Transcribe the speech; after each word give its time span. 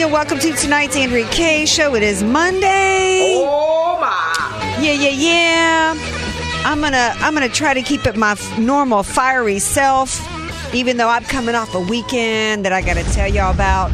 And 0.00 0.12
welcome 0.12 0.38
to 0.38 0.52
tonight's 0.54 0.96
Andrea 0.96 1.28
Kaye 1.28 1.66
show. 1.66 1.94
It 1.94 2.02
is 2.02 2.22
Monday. 2.22 3.34
Oh 3.36 3.98
my! 4.00 4.78
Yeah, 4.80 4.92
yeah, 4.92 5.10
yeah. 5.10 5.94
I'm 6.64 6.80
gonna 6.80 7.12
I'm 7.16 7.34
gonna 7.34 7.50
try 7.50 7.74
to 7.74 7.82
keep 7.82 8.06
it 8.06 8.16
my 8.16 8.32
f- 8.32 8.58
normal 8.58 9.02
fiery 9.02 9.58
self, 9.58 10.26
even 10.72 10.96
though 10.96 11.10
I'm 11.10 11.24
coming 11.24 11.54
off 11.54 11.74
a 11.74 11.80
weekend 11.80 12.64
that 12.64 12.72
I 12.72 12.80
got 12.80 12.94
to 12.94 13.04
tell 13.12 13.28
y'all 13.28 13.52
about 13.52 13.92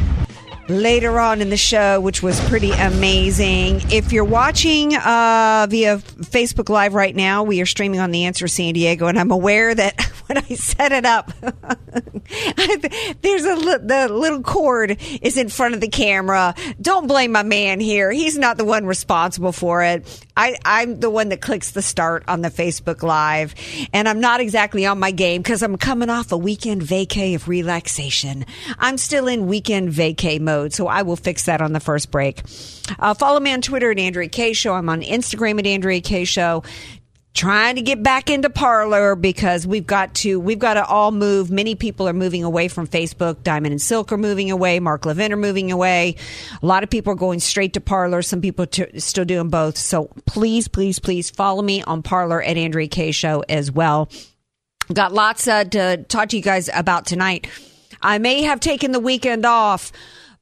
later 0.69 1.19
on 1.19 1.41
in 1.41 1.51
the 1.51 1.57
show, 1.57 2.01
which 2.01 2.23
was 2.23 2.41
pretty 2.49 2.71
amazing. 2.71 3.81
If 3.91 4.13
you're 4.13 4.25
watching 4.25 4.95
uh, 4.95 5.67
via 5.69 5.99
Facebook 5.99 6.69
Live 6.69 6.95
right 6.95 7.17
now, 7.17 7.43
we 7.43 7.61
are 7.61 7.67
streaming 7.67 7.99
on 7.99 8.13
The 8.13 8.27
Answer 8.27 8.47
San 8.47 8.75
Diego, 8.75 9.09
and 9.09 9.19
I'm 9.19 9.33
aware 9.33 9.75
that 9.75 9.97
when 10.29 10.39
I 10.39 10.55
set 10.55 10.93
it 10.93 11.05
up, 11.05 11.33
there's 13.23 13.45
a 13.45 13.55
li- 13.55 13.79
the 13.83 14.09
little 14.11 14.43
cord 14.43 14.97
is 15.23 15.37
in 15.37 15.49
front 15.49 15.75
of 15.75 15.81
the 15.81 15.89
camera. 15.89 16.55
Don't 16.81 17.07
blame 17.07 17.33
my 17.33 17.45
man 17.45 17.79
here; 17.79 18.11
he's 18.11 18.37
not 18.37 18.57
the 18.57 18.65
one 18.65 18.87
responsible 18.87 19.53
for 19.53 19.85
it. 19.85 20.25
I, 20.37 20.57
I'm 20.65 20.99
the 20.99 21.11
one 21.11 21.29
that 21.29 21.41
clicks 21.41 21.71
the 21.71 21.83
start 21.83 22.25
on 22.27 22.43
the 22.43 22.51
Facebook 22.51 23.03
Live, 23.03 23.55
and 23.93 24.09
I'm 24.09 24.21
not 24.21 24.41
exactly 24.41 24.85
on 24.85 24.99
my 24.99 25.13
game 25.13 25.43
because 25.43 25.63
I'm 25.63 25.77
coming 25.77 26.11
off 26.11 26.33
a 26.33 26.39
weekend 26.39 26.83
vacay 26.83 27.37
of 27.37 27.47
relaxation. 27.47 28.45
I'm 28.79 28.99
still 28.99 29.29
in 29.29 29.47
weekend 29.47 29.91
vacay 29.91 30.41
mode, 30.41 30.73
so 30.73 30.89
I 30.89 31.03
will 31.03 31.17
fix 31.17 31.45
that 31.45 31.63
on 31.63 31.73
the 31.73 31.81
first 31.81 32.11
break. 32.11 32.43
Uh, 32.99 33.15
follow 33.15 33.39
me 33.39 33.53
on 33.53 33.63
Twitter 33.63 33.91
at 33.93 33.99
Andrea 33.99 34.29
Kaye 34.29 34.53
Show. 34.53 34.75
I'm 34.75 34.89
on 34.89 35.03
Instagram 35.03 35.59
at 35.61 35.67
Andrea 35.67 36.01
Kaye 36.01 36.25
Show 36.25 36.65
trying 37.37 37.77
to 37.77 37.83
get 37.83 38.03
back 38.03 38.31
into 38.31 38.49
Parler 38.49 39.15
because 39.15 39.67
we've 39.67 39.87
got 39.87 40.15
to 40.15 40.41
we've 40.41 40.59
got 40.59 40.75
to 40.75 40.85
all 40.85 41.13
move. 41.13 41.51
Many 41.51 41.75
people 41.75 42.09
are 42.09 42.15
moving 42.15 42.43
away 42.43 42.67
from 42.67 42.89
facebook. 42.89 43.43
Diamond 43.43 43.73
and 43.73 43.81
silk 43.81 44.11
are 44.11 44.17
moving 44.17 44.51
away. 44.51 44.81
Mark 44.81 45.05
levin 45.05 45.33
are 45.33 45.37
moving 45.37 45.71
away. 45.71 46.17
A 46.61 46.67
lot 46.67 46.83
of 46.83 46.91
people 46.91 47.13
are 47.13 47.17
going 47.17 47.39
straight 47.39 47.75
to 47.75 47.81
Parler. 47.81 48.23
Some 48.23 48.41
people 48.41 48.67
still 48.97 49.27
doing 49.27 49.51
both. 49.51 49.77
So 49.77 50.07
please 50.25 50.67
please 50.67 50.99
please 50.99 51.29
follow 51.31 51.63
me 51.63 51.83
on 51.83 52.03
Parler 52.03 52.43
at 52.43 52.57
andrea 52.57 52.89
kaye 52.89 53.13
show 53.13 53.45
as 53.49 53.71
well. 53.71 54.09
Got 54.93 55.13
lots 55.13 55.47
uh, 55.47 55.65
to 55.65 56.05
talk 56.05 56.31
to 56.31 56.37
you 56.37 56.43
guys 56.43 56.71
about 56.73 57.07
tonight. 57.07 57.49
I 58.01 58.19
may 58.19 58.43
have 58.43 58.61
taken 58.61 58.93
the 58.93 59.01
weekend 59.01 59.45
off 59.45 59.93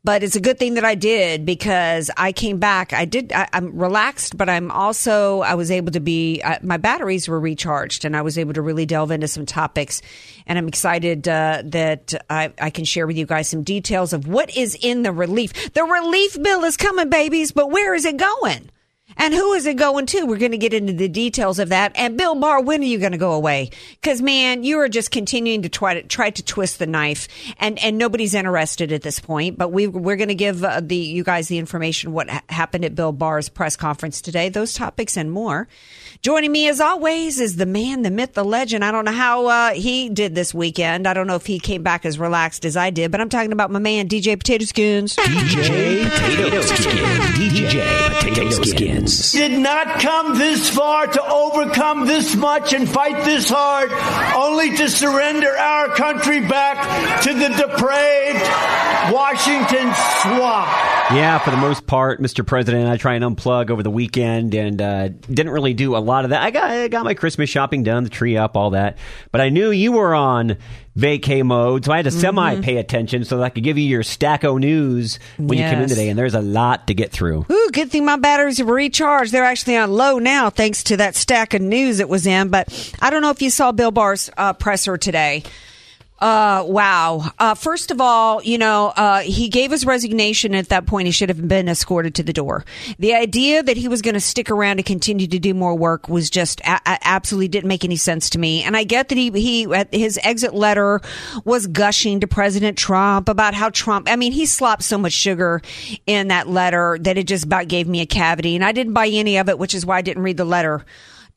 but 0.04 0.22
it's 0.22 0.36
a 0.36 0.40
good 0.40 0.58
thing 0.58 0.74
that 0.74 0.84
I 0.84 0.94
did 0.94 1.46
because 1.46 2.10
I 2.16 2.32
came 2.32 2.58
back. 2.58 2.92
I 2.92 3.06
did. 3.06 3.32
I, 3.32 3.48
I'm 3.54 3.76
relaxed, 3.76 4.36
but 4.36 4.50
I'm 4.50 4.70
also 4.70 5.40
I 5.40 5.54
was 5.54 5.70
able 5.70 5.92
to 5.92 6.00
be. 6.00 6.42
Uh, 6.42 6.58
my 6.62 6.76
batteries 6.76 7.26
were 7.26 7.40
recharged, 7.40 8.04
and 8.04 8.14
I 8.14 8.20
was 8.20 8.38
able 8.38 8.52
to 8.52 8.62
really 8.62 8.84
delve 8.84 9.10
into 9.10 9.26
some 9.26 9.46
topics. 9.46 10.02
And 10.46 10.58
I'm 10.58 10.68
excited 10.68 11.26
uh, 11.26 11.62
that 11.64 12.14
I, 12.28 12.52
I 12.60 12.68
can 12.68 12.84
share 12.84 13.06
with 13.06 13.16
you 13.16 13.24
guys 13.24 13.48
some 13.48 13.62
details 13.62 14.12
of 14.12 14.28
what 14.28 14.54
is 14.54 14.76
in 14.80 15.02
the 15.02 15.12
relief. 15.12 15.72
The 15.72 15.84
relief 15.84 16.40
bill 16.40 16.64
is 16.64 16.76
coming, 16.76 17.08
babies, 17.08 17.52
but 17.52 17.70
where 17.70 17.94
is 17.94 18.04
it 18.04 18.18
going? 18.18 18.70
And 19.16 19.32
who 19.32 19.52
is 19.52 19.66
it 19.66 19.76
going 19.76 20.06
to? 20.06 20.24
We're 20.24 20.38
going 20.38 20.52
to 20.52 20.58
get 20.58 20.74
into 20.74 20.92
the 20.92 21.08
details 21.08 21.58
of 21.58 21.68
that. 21.68 21.92
And 21.94 22.16
Bill 22.16 22.34
Barr, 22.34 22.60
when 22.60 22.80
are 22.80 22.84
you 22.84 22.98
going 22.98 23.12
to 23.12 23.18
go 23.18 23.32
away? 23.32 23.70
Because 24.00 24.20
man, 24.20 24.64
you 24.64 24.78
are 24.80 24.88
just 24.88 25.10
continuing 25.10 25.62
to 25.62 25.68
try 25.68 25.94
to 25.94 26.02
try 26.02 26.30
to 26.30 26.42
twist 26.42 26.78
the 26.78 26.86
knife, 26.86 27.28
and 27.58 27.78
and 27.78 27.98
nobody's 27.98 28.34
interested 28.34 28.92
at 28.92 29.02
this 29.02 29.20
point. 29.20 29.56
But 29.58 29.70
we 29.72 29.86
we're 29.86 30.16
going 30.16 30.28
to 30.28 30.34
give 30.34 30.64
uh, 30.64 30.80
the 30.82 30.96
you 30.96 31.24
guys 31.24 31.48
the 31.48 31.58
information 31.58 32.12
what 32.12 32.28
ha- 32.28 32.42
happened 32.48 32.84
at 32.84 32.94
Bill 32.94 33.12
Barr's 33.12 33.48
press 33.48 33.76
conference 33.76 34.20
today. 34.20 34.48
Those 34.48 34.74
topics 34.74 35.16
and 35.16 35.30
more. 35.30 35.68
Joining 36.22 36.52
me 36.52 36.68
as 36.68 36.80
always 36.80 37.38
is 37.38 37.56
the 37.56 37.66
man, 37.66 38.00
the 38.00 38.10
myth, 38.10 38.32
the 38.32 38.44
legend. 38.44 38.82
I 38.82 38.90
don't 38.90 39.04
know 39.04 39.12
how 39.12 39.46
uh, 39.46 39.70
he 39.74 40.08
did 40.08 40.34
this 40.34 40.54
weekend. 40.54 41.06
I 41.06 41.12
don't 41.12 41.26
know 41.26 41.34
if 41.34 41.44
he 41.44 41.58
came 41.58 41.82
back 41.82 42.06
as 42.06 42.18
relaxed 42.18 42.64
as 42.64 42.78
I 42.78 42.88
did, 42.88 43.10
but 43.10 43.20
I'm 43.20 43.28
talking 43.28 43.52
about 43.52 43.70
my 43.70 43.78
man, 43.78 44.08
DJ 44.08 44.38
Potato 44.38 44.64
Skins. 44.64 45.16
DJ 45.16 46.08
Potato 46.08 46.60
Skin. 46.62 47.04
DJ 47.34 48.20
Potato 48.20 48.62
Skins. 48.62 49.03
Did 49.04 49.52
not 49.58 50.00
come 50.00 50.38
this 50.38 50.70
far 50.70 51.06
to 51.06 51.22
overcome 51.22 52.06
this 52.06 52.34
much 52.34 52.72
and 52.72 52.88
fight 52.88 53.24
this 53.24 53.50
hard, 53.50 53.90
only 54.34 54.76
to 54.76 54.88
surrender 54.88 55.56
our 55.56 55.88
country 55.88 56.40
back 56.40 57.22
to 57.22 57.34
the 57.34 57.48
depraved 57.48 58.42
Washington 59.12 59.92
swamp. 60.22 60.68
Yeah, 61.12 61.38
for 61.38 61.50
the 61.50 61.58
most 61.58 61.86
part, 61.86 62.20
Mr. 62.20 62.46
President, 62.46 62.88
I 62.88 62.96
try 62.96 63.14
and 63.14 63.24
unplug 63.24 63.70
over 63.70 63.82
the 63.82 63.90
weekend 63.90 64.54
and 64.54 64.80
uh, 64.80 65.08
didn't 65.08 65.52
really 65.52 65.74
do 65.74 65.96
a 65.96 65.98
lot 65.98 66.24
of 66.24 66.30
that. 66.30 66.42
I 66.42 66.50
got 66.50 66.70
I 66.70 66.88
got 66.88 67.04
my 67.04 67.12
Christmas 67.14 67.50
shopping 67.50 67.82
done, 67.82 68.04
the 68.04 68.10
tree 68.10 68.38
up, 68.38 68.56
all 68.56 68.70
that. 68.70 68.96
But 69.30 69.42
I 69.42 69.50
knew 69.50 69.70
you 69.70 69.92
were 69.92 70.14
on 70.14 70.56
vacay 70.96 71.42
mode, 71.42 71.84
so 71.84 71.92
I 71.92 71.96
had 71.96 72.04
to 72.04 72.10
semi 72.10 72.60
pay 72.60 72.76
attention 72.76 73.24
so 73.24 73.38
that 73.38 73.44
I 73.44 73.48
could 73.48 73.64
give 73.64 73.78
you 73.78 73.84
your 73.84 74.02
stacko 74.02 74.58
news 74.58 75.18
when 75.38 75.58
you 75.58 75.64
come 75.64 75.80
in 75.80 75.88
today. 75.88 76.08
And 76.08 76.18
there's 76.18 76.34
a 76.34 76.42
lot 76.42 76.86
to 76.86 76.94
get 76.94 77.10
through. 77.10 77.46
Ooh, 77.50 77.70
good 77.72 77.90
thing 77.90 78.04
my 78.04 78.16
batteries 78.16 78.60
are 78.60 78.64
recharged. 78.64 79.32
They're 79.32 79.44
actually 79.44 79.76
on 79.76 79.92
low 79.92 80.18
now, 80.18 80.50
thanks 80.50 80.84
to 80.84 80.96
that 80.98 81.16
stack 81.16 81.54
of 81.54 81.62
news 81.62 82.00
it 82.00 82.08
was 82.08 82.26
in. 82.26 82.48
But 82.48 82.94
I 83.00 83.10
don't 83.10 83.22
know 83.22 83.30
if 83.30 83.42
you 83.42 83.50
saw 83.50 83.72
Bill 83.72 83.90
Barr's 83.90 84.30
uh, 84.36 84.52
presser 84.52 84.96
today. 84.96 85.42
Uh, 86.24 86.64
wow. 86.66 87.22
Uh, 87.38 87.54
first 87.54 87.90
of 87.90 88.00
all, 88.00 88.42
you 88.42 88.56
know, 88.56 88.86
uh, 88.96 89.18
he 89.20 89.50
gave 89.50 89.70
his 89.70 89.84
resignation 89.84 90.54
at 90.54 90.70
that 90.70 90.86
point. 90.86 91.04
He 91.04 91.12
should 91.12 91.28
have 91.28 91.46
been 91.46 91.68
escorted 91.68 92.14
to 92.14 92.22
the 92.22 92.32
door. 92.32 92.64
The 92.98 93.12
idea 93.12 93.62
that 93.62 93.76
he 93.76 93.88
was 93.88 94.00
going 94.00 94.14
to 94.14 94.20
stick 94.20 94.50
around 94.50 94.78
and 94.78 94.86
continue 94.86 95.26
to 95.26 95.38
do 95.38 95.52
more 95.52 95.76
work 95.76 96.08
was 96.08 96.30
just 96.30 96.62
a- 96.62 96.80
a- 96.86 96.98
absolutely 97.02 97.48
didn't 97.48 97.68
make 97.68 97.84
any 97.84 97.96
sense 97.96 98.30
to 98.30 98.38
me. 98.38 98.62
And 98.62 98.74
I 98.74 98.84
get 98.84 99.10
that 99.10 99.18
he, 99.18 99.30
he, 99.32 99.68
his 99.92 100.18
exit 100.22 100.54
letter 100.54 101.02
was 101.44 101.66
gushing 101.66 102.20
to 102.20 102.26
President 102.26 102.78
Trump 102.78 103.28
about 103.28 103.52
how 103.52 103.68
Trump, 103.68 104.08
I 104.10 104.16
mean, 104.16 104.32
he 104.32 104.46
slopped 104.46 104.82
so 104.82 104.96
much 104.96 105.12
sugar 105.12 105.60
in 106.06 106.28
that 106.28 106.48
letter 106.48 106.96
that 107.02 107.18
it 107.18 107.26
just 107.26 107.44
about 107.44 107.68
gave 107.68 107.86
me 107.86 108.00
a 108.00 108.06
cavity. 108.06 108.54
And 108.54 108.64
I 108.64 108.72
didn't 108.72 108.94
buy 108.94 109.08
any 109.08 109.36
of 109.36 109.50
it, 109.50 109.58
which 109.58 109.74
is 109.74 109.84
why 109.84 109.98
I 109.98 110.02
didn't 110.02 110.22
read 110.22 110.38
the 110.38 110.46
letter 110.46 110.86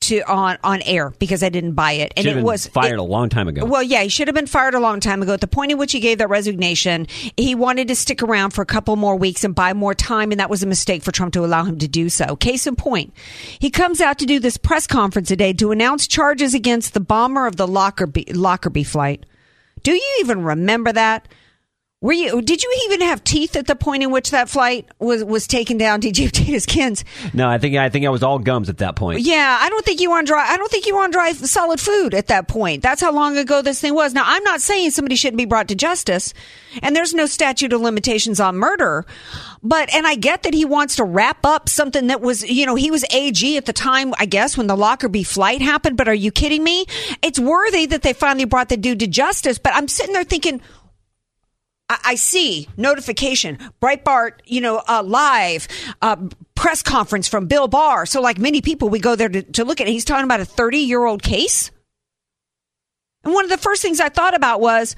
to 0.00 0.20
on 0.30 0.56
on 0.62 0.80
air 0.82 1.12
because 1.18 1.42
I 1.42 1.48
didn't 1.48 1.72
buy 1.72 1.92
it. 1.92 2.12
And 2.16 2.22
Should 2.24 2.30
have 2.30 2.36
it 2.38 2.40
been 2.40 2.44
was 2.46 2.66
fired 2.68 2.92
it- 2.94 2.98
a 2.98 3.02
long 3.02 3.28
time 3.28 3.48
ago. 3.48 3.64
well, 3.64 3.82
yeah, 3.82 4.02
he 4.02 4.08
should 4.08 4.28
have 4.28 4.34
been 4.34 4.46
fired 4.46 4.74
a 4.74 4.80
long 4.80 5.00
time 5.00 5.22
ago. 5.22 5.34
At 5.34 5.40
the 5.40 5.46
point 5.48 5.72
at 5.72 5.78
which 5.78 5.92
he 5.92 6.00
gave 6.00 6.18
that 6.18 6.28
resignation, 6.28 7.06
he 7.36 7.54
wanted 7.54 7.88
to 7.88 7.96
stick 7.96 8.22
around 8.22 8.52
for 8.52 8.62
a 8.62 8.66
couple 8.66 8.94
more 8.96 9.16
weeks 9.16 9.42
and 9.44 9.54
buy 9.54 9.72
more 9.72 9.94
time, 9.94 10.30
and 10.30 10.38
that 10.40 10.50
was 10.50 10.62
a 10.62 10.66
mistake 10.66 11.02
for 11.02 11.10
Trump 11.12 11.32
to 11.34 11.44
allow 11.44 11.64
him 11.64 11.78
to 11.78 11.88
do 11.88 12.08
so. 12.08 12.36
Case 12.36 12.66
in 12.66 12.76
point, 12.76 13.12
he 13.58 13.70
comes 13.70 14.00
out 14.00 14.18
to 14.20 14.26
do 14.26 14.38
this 14.38 14.56
press 14.56 14.86
conference 14.86 15.28
today 15.28 15.52
to 15.54 15.72
announce 15.72 16.06
charges 16.06 16.54
against 16.54 16.94
the 16.94 17.00
bomber 17.00 17.46
of 17.46 17.56
the 17.56 17.66
Lockerbie, 17.66 18.26
Lockerbie 18.32 18.84
flight. 18.84 19.26
Do 19.82 19.92
you 19.92 20.16
even 20.20 20.42
remember 20.44 20.92
that? 20.92 21.26
Were 22.00 22.12
you? 22.12 22.40
Did 22.40 22.62
you 22.62 22.82
even 22.86 23.00
have 23.00 23.24
teeth 23.24 23.56
at 23.56 23.66
the 23.66 23.74
point 23.74 24.04
in 24.04 24.12
which 24.12 24.30
that 24.30 24.48
flight 24.48 24.86
was 25.00 25.24
was 25.24 25.48
taken 25.48 25.78
down? 25.78 25.98
Did 25.98 26.16
you 26.16 26.30
his 26.32 26.64
kins? 26.64 27.04
No, 27.34 27.48
I 27.48 27.58
think 27.58 27.74
I 27.74 27.88
think 27.88 28.06
I 28.06 28.10
was 28.10 28.22
all 28.22 28.38
gums 28.38 28.68
at 28.68 28.78
that 28.78 28.94
point. 28.94 29.22
Yeah, 29.22 29.58
I 29.60 29.68
don't 29.68 29.84
think 29.84 30.00
you 30.00 30.12
on 30.12 30.24
dry. 30.24 30.46
I 30.48 30.56
don't 30.56 30.70
think 30.70 30.86
you 30.86 30.96
on 30.96 31.10
dry 31.10 31.32
solid 31.32 31.80
food 31.80 32.14
at 32.14 32.28
that 32.28 32.46
point. 32.46 32.84
That's 32.84 33.00
how 33.00 33.12
long 33.12 33.36
ago 33.36 33.62
this 33.62 33.80
thing 33.80 33.94
was. 33.94 34.14
Now, 34.14 34.22
I'm 34.24 34.44
not 34.44 34.60
saying 34.60 34.92
somebody 34.92 35.16
shouldn't 35.16 35.38
be 35.38 35.44
brought 35.44 35.66
to 35.68 35.74
justice, 35.74 36.34
and 36.84 36.94
there's 36.94 37.14
no 37.14 37.26
statute 37.26 37.72
of 37.72 37.80
limitations 37.80 38.38
on 38.38 38.54
murder. 38.54 39.04
But 39.64 39.92
and 39.92 40.06
I 40.06 40.14
get 40.14 40.44
that 40.44 40.54
he 40.54 40.64
wants 40.64 40.94
to 40.96 41.04
wrap 41.04 41.44
up 41.44 41.68
something 41.68 42.06
that 42.06 42.20
was, 42.20 42.48
you 42.48 42.64
know, 42.64 42.76
he 42.76 42.92
was 42.92 43.04
AG 43.12 43.56
at 43.56 43.66
the 43.66 43.72
time, 43.72 44.14
I 44.20 44.26
guess, 44.26 44.56
when 44.56 44.68
the 44.68 44.76
Lockerbie 44.76 45.24
flight 45.24 45.62
happened. 45.62 45.96
But 45.96 46.06
are 46.06 46.14
you 46.14 46.30
kidding 46.30 46.62
me? 46.62 46.86
It's 47.22 47.40
worthy 47.40 47.86
that 47.86 48.02
they 48.02 48.12
finally 48.12 48.44
brought 48.44 48.68
the 48.68 48.76
dude 48.76 49.00
to 49.00 49.08
justice. 49.08 49.58
But 49.58 49.74
I'm 49.74 49.88
sitting 49.88 50.12
there 50.12 50.22
thinking. 50.22 50.60
I, 51.88 51.98
I 52.04 52.14
see 52.14 52.68
notification, 52.76 53.58
Breitbart, 53.80 54.40
you 54.44 54.60
know, 54.60 54.82
uh, 54.88 55.02
live, 55.02 55.68
uh, 56.02 56.16
press 56.54 56.82
conference 56.82 57.28
from 57.28 57.46
Bill 57.46 57.68
Barr. 57.68 58.06
So, 58.06 58.20
like 58.20 58.38
many 58.38 58.60
people, 58.60 58.88
we 58.88 59.00
go 59.00 59.16
there 59.16 59.28
to, 59.28 59.42
to 59.42 59.64
look 59.64 59.80
at 59.80 59.88
it. 59.88 59.92
He's 59.92 60.04
talking 60.04 60.24
about 60.24 60.40
a 60.40 60.44
30 60.44 60.78
year 60.78 61.04
old 61.04 61.22
case. 61.22 61.70
And 63.24 63.34
one 63.34 63.44
of 63.44 63.50
the 63.50 63.58
first 63.58 63.82
things 63.82 64.00
I 64.00 64.08
thought 64.08 64.34
about 64.34 64.60
was, 64.60 64.96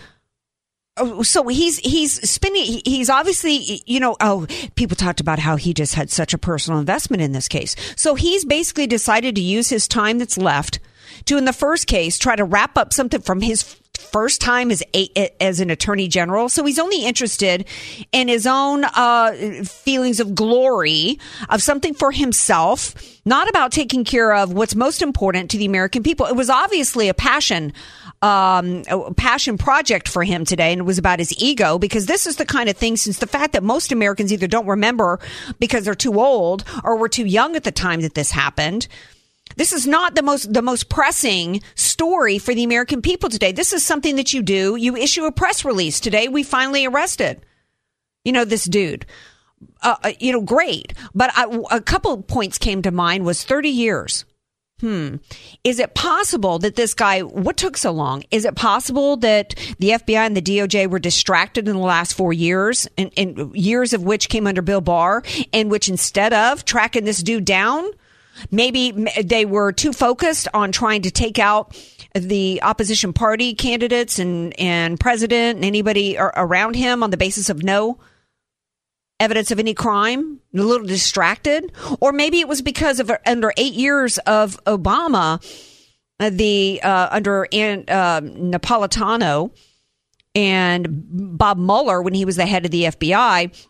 oh, 0.97 1.23
so 1.23 1.49
he's 1.49 1.79
he's 1.79 2.29
spending 2.29 2.81
he's 2.85 3.11
obviously 3.11 3.83
you 3.87 4.01
know 4.01 4.17
oh 4.21 4.47
people 4.75 4.97
talked 4.97 5.21
about 5.21 5.39
how 5.39 5.57
he 5.57 5.73
just 5.73 5.95
had 5.95 6.11
such 6.11 6.35
a 6.35 6.39
personal 6.39 6.79
investment 6.79 7.23
in 7.23 7.33
this 7.33 7.49
case 7.49 7.75
so 7.97 8.15
he's 8.15 8.45
basically 8.45 8.87
decided 8.87 9.35
to 9.35 9.41
use 9.41 9.69
his 9.69 9.89
time 9.89 10.19
that's 10.19 10.37
left 10.37 10.79
to 11.25 11.39
in 11.39 11.45
the 11.45 11.53
first 11.53 11.87
case 11.87 12.19
try 12.19 12.37
to 12.37 12.45
wrap 12.45 12.77
up 12.77 12.93
something 12.93 13.21
from 13.21 13.41
his 13.41 13.63
first 14.00 14.41
time 14.41 14.70
as 14.70 14.82
a, 14.94 15.31
as 15.41 15.61
an 15.61 15.70
attorney 15.70 16.08
general, 16.08 16.49
so 16.49 16.64
he's 16.64 16.79
only 16.79 17.05
interested 17.05 17.67
in 18.12 18.29
his 18.29 18.47
own 18.47 18.85
uh, 18.85 19.62
feelings 19.64 20.20
of 20.20 20.35
glory 20.35 21.19
of 21.49 21.62
something 21.62 21.94
for 21.94 22.11
himself, 22.11 22.94
not 23.25 23.49
about 23.49 23.73
taking 23.73 24.05
care 24.05 24.35
of 24.35 24.52
what's 24.52 24.75
most 24.75 25.02
important 25.02 25.50
to 25.50 25.58
the 25.58 25.67
American 25.67 26.02
people. 26.02 26.26
It 26.26 26.37
was 26.37 26.50
obviously 26.50 27.08
a 27.08 27.14
passion. 27.14 27.73
Um, 28.23 28.82
a 28.91 29.14
passion 29.14 29.56
project 29.56 30.06
for 30.06 30.25
him 30.25 30.44
today, 30.44 30.73
and 30.73 30.81
it 30.81 30.85
was 30.85 30.99
about 30.99 31.20
his 31.20 31.32
ego 31.38 31.79
because 31.79 32.05
this 32.05 32.26
is 32.26 32.37
the 32.37 32.44
kind 32.44 32.69
of 32.69 32.76
thing. 32.76 32.99
Since 32.99 33.19
the 33.19 33.26
fact 33.26 33.55
that 33.55 33.62
most 33.62 33.93
Americans 33.93 34.31
either 34.31 34.46
don't 34.46 34.67
remember 34.67 35.20
because 35.58 35.87
they're 35.87 35.94
too 35.94 36.20
old 36.20 36.64
or 36.85 36.96
were 36.96 37.08
too 37.08 37.25
young 37.25 37.56
at 37.56 37.64
the 37.64 37.73
time 37.73 38.03
that 38.03 38.12
this 38.12 38.31
happened, 38.31 38.88
this 39.56 39.73
is 39.73 39.87
not 39.87 40.14
the 40.14 40.23
most 40.23 40.52
the 40.52 40.62
most 40.62 40.88
pressing 40.88 41.62
story 41.75 42.38
for 42.38 42.55
the 42.55 42.64
American 42.64 43.02
people 43.02 43.29
today. 43.29 43.52
This 43.52 43.73
is 43.73 43.85
something 43.85 44.17
that 44.17 44.32
you 44.32 44.43
do. 44.43 44.76
You 44.76 44.97
issue 44.97 45.25
a 45.25 45.32
press 45.32 45.64
release 45.64 46.00
today. 46.00 46.29
We 46.29 46.43
finally 46.43 46.87
arrested, 46.87 47.44
you 48.25 48.32
know, 48.32 48.44
this 48.44 48.64
dude. 48.64 49.06
Uh, 49.82 49.97
uh 50.02 50.12
you 50.19 50.32
know, 50.32 50.41
great. 50.41 50.94
But 51.14 51.31
I, 51.35 51.47
a 51.70 51.81
couple 51.81 52.23
points 52.23 52.58
came 52.58 52.82
to 52.82 52.91
mind. 52.91 53.25
Was 53.25 53.44
thirty 53.44 53.70
years. 53.70 54.25
Hmm. 54.81 55.17
Is 55.62 55.79
it 55.79 55.94
possible 55.94 56.58
that 56.61 56.75
this 56.75 56.94
guy, 56.94 57.20
what 57.20 57.58
took 57.58 57.76
so 57.76 57.91
long? 57.91 58.25
Is 58.31 58.46
it 58.46 58.55
possible 58.55 59.19
that 59.19 59.55
the 59.79 59.91
FBI 59.91 60.26
and 60.26 60.35
the 60.35 60.41
DOJ 60.41 60.88
were 60.88 60.99
distracted 60.99 61.69
in 61.69 61.76
the 61.76 61.82
last 61.82 62.14
four 62.14 62.32
years, 62.32 62.88
and, 62.96 63.12
and 63.14 63.55
years 63.55 63.93
of 63.93 64.03
which 64.03 64.31
came 64.31 64.46
under 64.46 64.62
Bill 64.62 64.81
Barr, 64.81 65.23
and 65.53 65.70
which 65.70 65.91
instead 65.91 66.32
of 66.32 66.64
tracking 66.64 67.05
this 67.05 67.23
dude 67.23 67.44
down, 67.44 67.91
Maybe 68.51 68.93
they 69.23 69.45
were 69.45 69.73
too 69.73 69.93
focused 69.93 70.49
on 70.55 70.73
trying 70.73 71.03
to 71.03 71.11
take 71.11 71.39
out 71.39 71.77
the 72.15 72.61
opposition 72.63 73.13
party 73.13 73.55
candidates 73.55 74.19
and, 74.19 74.59
and 74.59 74.99
president 74.99 75.57
and 75.57 75.65
anybody 75.65 76.17
around 76.19 76.75
him 76.75 77.03
on 77.03 77.11
the 77.11 77.17
basis 77.17 77.49
of 77.51 77.63
no 77.63 77.99
evidence 79.21 79.51
of 79.51 79.59
any 79.59 79.75
crime, 79.75 80.41
a 80.55 80.63
little 80.63 80.87
distracted. 80.87 81.73
Or 82.01 82.13
maybe 82.13 82.41
it 82.41 82.49
was 82.49 82.63
because 82.63 82.99
of 82.99 83.13
under 83.27 83.53
eight 83.57 83.75
years 83.75 84.19
of 84.19 84.63
Obama, 84.65 85.45
uh, 86.19 86.31
the 86.31 86.81
uh, 86.83 87.09
under 87.11 87.45
uh, 87.45 88.21
Napolitano 88.21 89.53
and 90.35 90.87
Bob 91.39 91.59
Mueller 91.59 92.03
when 92.03 92.15
he 92.15 92.25
was 92.25 92.37
the 92.37 92.47
head 92.47 92.65
of 92.65 92.71
the 92.71 92.85
FBI 92.85 93.69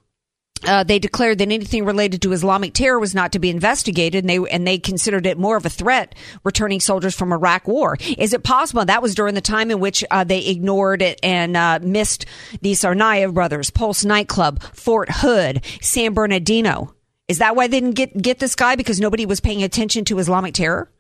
uh, 0.67 0.85
they 0.85 0.99
declared 0.99 1.39
that 1.39 1.45
anything 1.45 1.85
related 1.85 2.23
to 2.23 2.33
Islamic 2.33 2.75
terror 2.75 2.99
was 2.99 3.15
not 3.15 3.33
to 3.33 3.39
be 3.39 3.51
investigated, 3.51 4.25
and 4.25 4.31
they 4.31 4.39
and 4.51 4.67
they 4.67 4.79
considered 4.79 5.27
it 5.27 5.39
more 5.39 5.57
of 5.57 5.67
a 5.67 5.71
threat, 5.71 6.15
returning 6.45 6.81
soldiers 6.81 7.15
from 7.15 7.33
Iraq 7.33 7.67
War. 7.67 7.97
Is 8.19 8.33
it 8.33 8.43
possible 8.43 8.85
that 8.85 9.03
was 9.03 9.15
during 9.15 9.35
the 9.35 9.41
time 9.41 9.71
in 9.71 9.81
which 9.81 10.05
uh, 10.11 10.25
they 10.25 10.47
ignored 10.47 11.03
it 11.03 11.21
and 11.23 11.57
uh, 11.57 11.79
missed 11.83 12.27
the 12.61 12.73
Tsarnaev 12.73 13.35
brothers, 13.35 13.71
Pulse 13.71 14.05
nightclub, 14.05 14.62
Fort 14.75 15.09
Hood, 15.11 15.65
San 15.81 16.15
Bernardino? 16.15 16.95
Is 17.29 17.39
that 17.39 17.55
why 17.55 17.69
they 17.69 17.81
didn't 17.81 17.97
get 17.97 18.21
get 18.21 18.39
this 18.39 18.55
guy 18.55 18.77
because 18.77 19.01
nobody 19.01 19.27
was 19.27 19.41
paying 19.41 19.62
attention 19.62 20.05
to 20.07 20.19
Islamic 20.19 20.55
terror? 20.55 20.91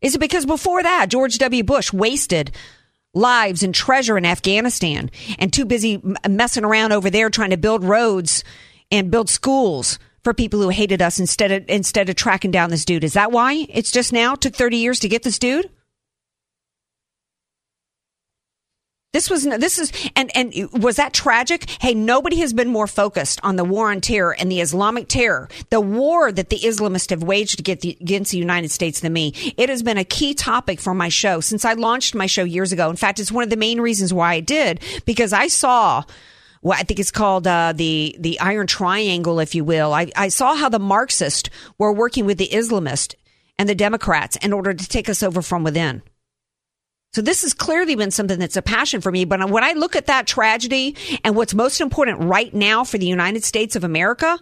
Is 0.00 0.14
it 0.14 0.18
because 0.18 0.46
before 0.46 0.82
that 0.82 1.08
George 1.08 1.38
W. 1.38 1.62
Bush 1.62 1.92
wasted 1.92 2.50
lives 3.14 3.62
and 3.62 3.74
treasure 3.74 4.18
in 4.18 4.26
Afghanistan 4.26 5.10
and 5.38 5.52
too 5.52 5.64
busy 5.64 6.02
messing 6.28 6.64
around 6.64 6.92
over 6.92 7.10
there 7.10 7.30
trying 7.30 7.50
to 7.50 7.56
build 7.56 7.84
roads 7.84 8.44
and 8.90 9.10
build 9.10 9.28
schools 9.28 9.98
for 10.22 10.32
people 10.34 10.60
who 10.60 10.70
hated 10.70 11.02
us 11.02 11.20
instead 11.20 11.52
of 11.52 11.64
instead 11.68 12.08
of 12.08 12.16
tracking 12.16 12.50
down 12.50 12.70
this 12.70 12.84
dude. 12.84 13.04
Is 13.04 13.12
that 13.12 13.30
why 13.30 13.66
it's 13.68 13.92
just 13.92 14.12
now 14.12 14.34
took 14.34 14.54
30 14.54 14.78
years 14.78 15.00
to 15.00 15.08
get 15.08 15.22
this 15.22 15.38
dude? 15.38 15.70
This 19.12 19.30
was 19.30 19.44
this 19.44 19.78
is 19.78 19.92
and 20.16 20.36
and 20.36 20.52
was 20.72 20.96
that 20.96 21.12
tragic? 21.12 21.70
Hey, 21.80 21.94
nobody 21.94 22.40
has 22.40 22.52
been 22.52 22.68
more 22.68 22.88
focused 22.88 23.38
on 23.44 23.54
the 23.54 23.62
war 23.62 23.92
on 23.92 24.00
terror 24.00 24.34
and 24.34 24.50
the 24.50 24.60
Islamic 24.60 25.06
terror, 25.06 25.48
the 25.70 25.80
war 25.80 26.32
that 26.32 26.48
the 26.48 26.58
Islamists 26.58 27.10
have 27.10 27.22
waged 27.22 27.60
against 27.60 28.32
the 28.32 28.38
United 28.38 28.72
States 28.72 28.98
than 28.98 29.12
me. 29.12 29.32
It 29.56 29.68
has 29.68 29.84
been 29.84 29.98
a 29.98 30.04
key 30.04 30.34
topic 30.34 30.80
for 30.80 30.94
my 30.94 31.10
show 31.10 31.38
since 31.38 31.64
I 31.64 31.74
launched 31.74 32.16
my 32.16 32.26
show 32.26 32.42
years 32.42 32.72
ago. 32.72 32.90
In 32.90 32.96
fact, 32.96 33.20
it's 33.20 33.30
one 33.30 33.44
of 33.44 33.50
the 33.50 33.56
main 33.56 33.80
reasons 33.80 34.12
why 34.12 34.32
I 34.32 34.40
did 34.40 34.80
because 35.04 35.32
I 35.32 35.46
saw 35.46 36.02
what 36.64 36.78
I 36.78 36.82
think 36.82 36.98
it's 36.98 37.10
called 37.10 37.46
uh, 37.46 37.74
the 37.76 38.16
the 38.18 38.40
Iron 38.40 38.66
Triangle, 38.66 39.38
if 39.38 39.54
you 39.54 39.64
will. 39.64 39.92
I, 39.92 40.10
I 40.16 40.28
saw 40.28 40.54
how 40.54 40.70
the 40.70 40.78
Marxists 40.78 41.50
were 41.76 41.92
working 41.92 42.24
with 42.24 42.38
the 42.38 42.48
Islamists 42.48 43.14
and 43.58 43.68
the 43.68 43.74
Democrats 43.74 44.36
in 44.36 44.54
order 44.54 44.72
to 44.72 44.88
take 44.88 45.10
us 45.10 45.22
over 45.22 45.42
from 45.42 45.62
within. 45.62 46.02
So 47.12 47.20
this 47.20 47.42
has 47.42 47.52
clearly 47.52 47.96
been 47.96 48.10
something 48.10 48.38
that's 48.38 48.56
a 48.56 48.62
passion 48.62 49.02
for 49.02 49.12
me. 49.12 49.26
But 49.26 49.50
when 49.50 49.62
I 49.62 49.74
look 49.74 49.94
at 49.94 50.06
that 50.06 50.26
tragedy 50.26 50.96
and 51.22 51.36
what's 51.36 51.52
most 51.52 51.82
important 51.82 52.20
right 52.20 52.52
now 52.54 52.82
for 52.82 52.96
the 52.96 53.06
United 53.06 53.44
States 53.44 53.76
of 53.76 53.84
America, 53.84 54.38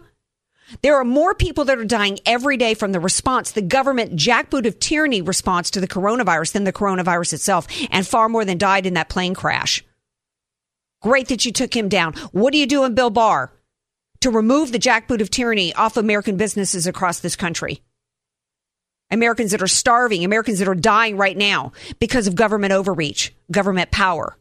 there 0.81 0.95
are 0.95 1.03
more 1.03 1.35
people 1.35 1.65
that 1.65 1.77
are 1.77 1.83
dying 1.83 2.19
every 2.25 2.55
day 2.55 2.73
from 2.73 2.93
the 2.93 3.01
response, 3.01 3.51
the 3.51 3.61
government 3.61 4.15
jackboot 4.15 4.65
of 4.65 4.79
tyranny 4.79 5.21
response 5.21 5.69
to 5.71 5.81
the 5.81 5.89
coronavirus 5.89 6.53
than 6.53 6.63
the 6.63 6.71
coronavirus 6.71 7.33
itself, 7.33 7.67
and 7.91 8.07
far 8.07 8.29
more 8.29 8.45
than 8.45 8.57
died 8.57 8.85
in 8.85 8.93
that 8.93 9.09
plane 9.09 9.33
crash. 9.33 9.83
Great 11.03 11.27
that 11.27 11.45
you 11.45 11.51
took 11.51 11.75
him 11.75 11.89
down. 11.89 12.13
What 12.31 12.53
are 12.53 12.57
you 12.57 12.65
doing, 12.65 12.95
Bill 12.95 13.09
Barr, 13.09 13.51
to 14.21 14.31
remove 14.31 14.71
the 14.71 14.79
jackboot 14.79 15.21
of 15.21 15.29
tyranny 15.29 15.73
off 15.73 15.97
American 15.97 16.37
businesses 16.37 16.87
across 16.87 17.19
this 17.19 17.35
country? 17.35 17.81
Americans 19.11 19.51
that 19.51 19.61
are 19.61 19.67
starving, 19.67 20.23
Americans 20.23 20.59
that 20.59 20.67
are 20.67 20.73
dying 20.73 21.17
right 21.17 21.37
now 21.37 21.73
because 21.99 22.25
of 22.25 22.35
government 22.35 22.73
overreach, 22.73 23.33
government 23.51 23.91
power. 23.91 24.37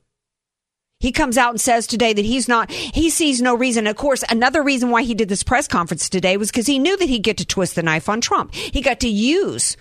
He 1.00 1.10
comes 1.10 1.36
out 1.36 1.50
and 1.50 1.60
says 1.60 1.88
today 1.88 2.12
that 2.12 2.24
he's 2.24 2.46
not, 2.46 2.70
he 2.70 3.10
sees 3.10 3.42
no 3.42 3.56
reason. 3.56 3.88
Of 3.88 3.96
course, 3.96 4.22
another 4.30 4.62
reason 4.62 4.90
why 4.90 5.02
he 5.02 5.14
did 5.14 5.28
this 5.28 5.42
press 5.42 5.66
conference 5.66 6.08
today 6.08 6.36
was 6.36 6.52
because 6.52 6.68
he 6.68 6.78
knew 6.78 6.96
that 6.96 7.08
he'd 7.08 7.24
get 7.24 7.38
to 7.38 7.44
twist 7.44 7.74
the 7.74 7.82
knife 7.82 8.08
on 8.08 8.20
Trump. 8.20 8.54
He 8.54 8.80
got 8.80 9.00
to 9.00 9.08
use 9.08 9.76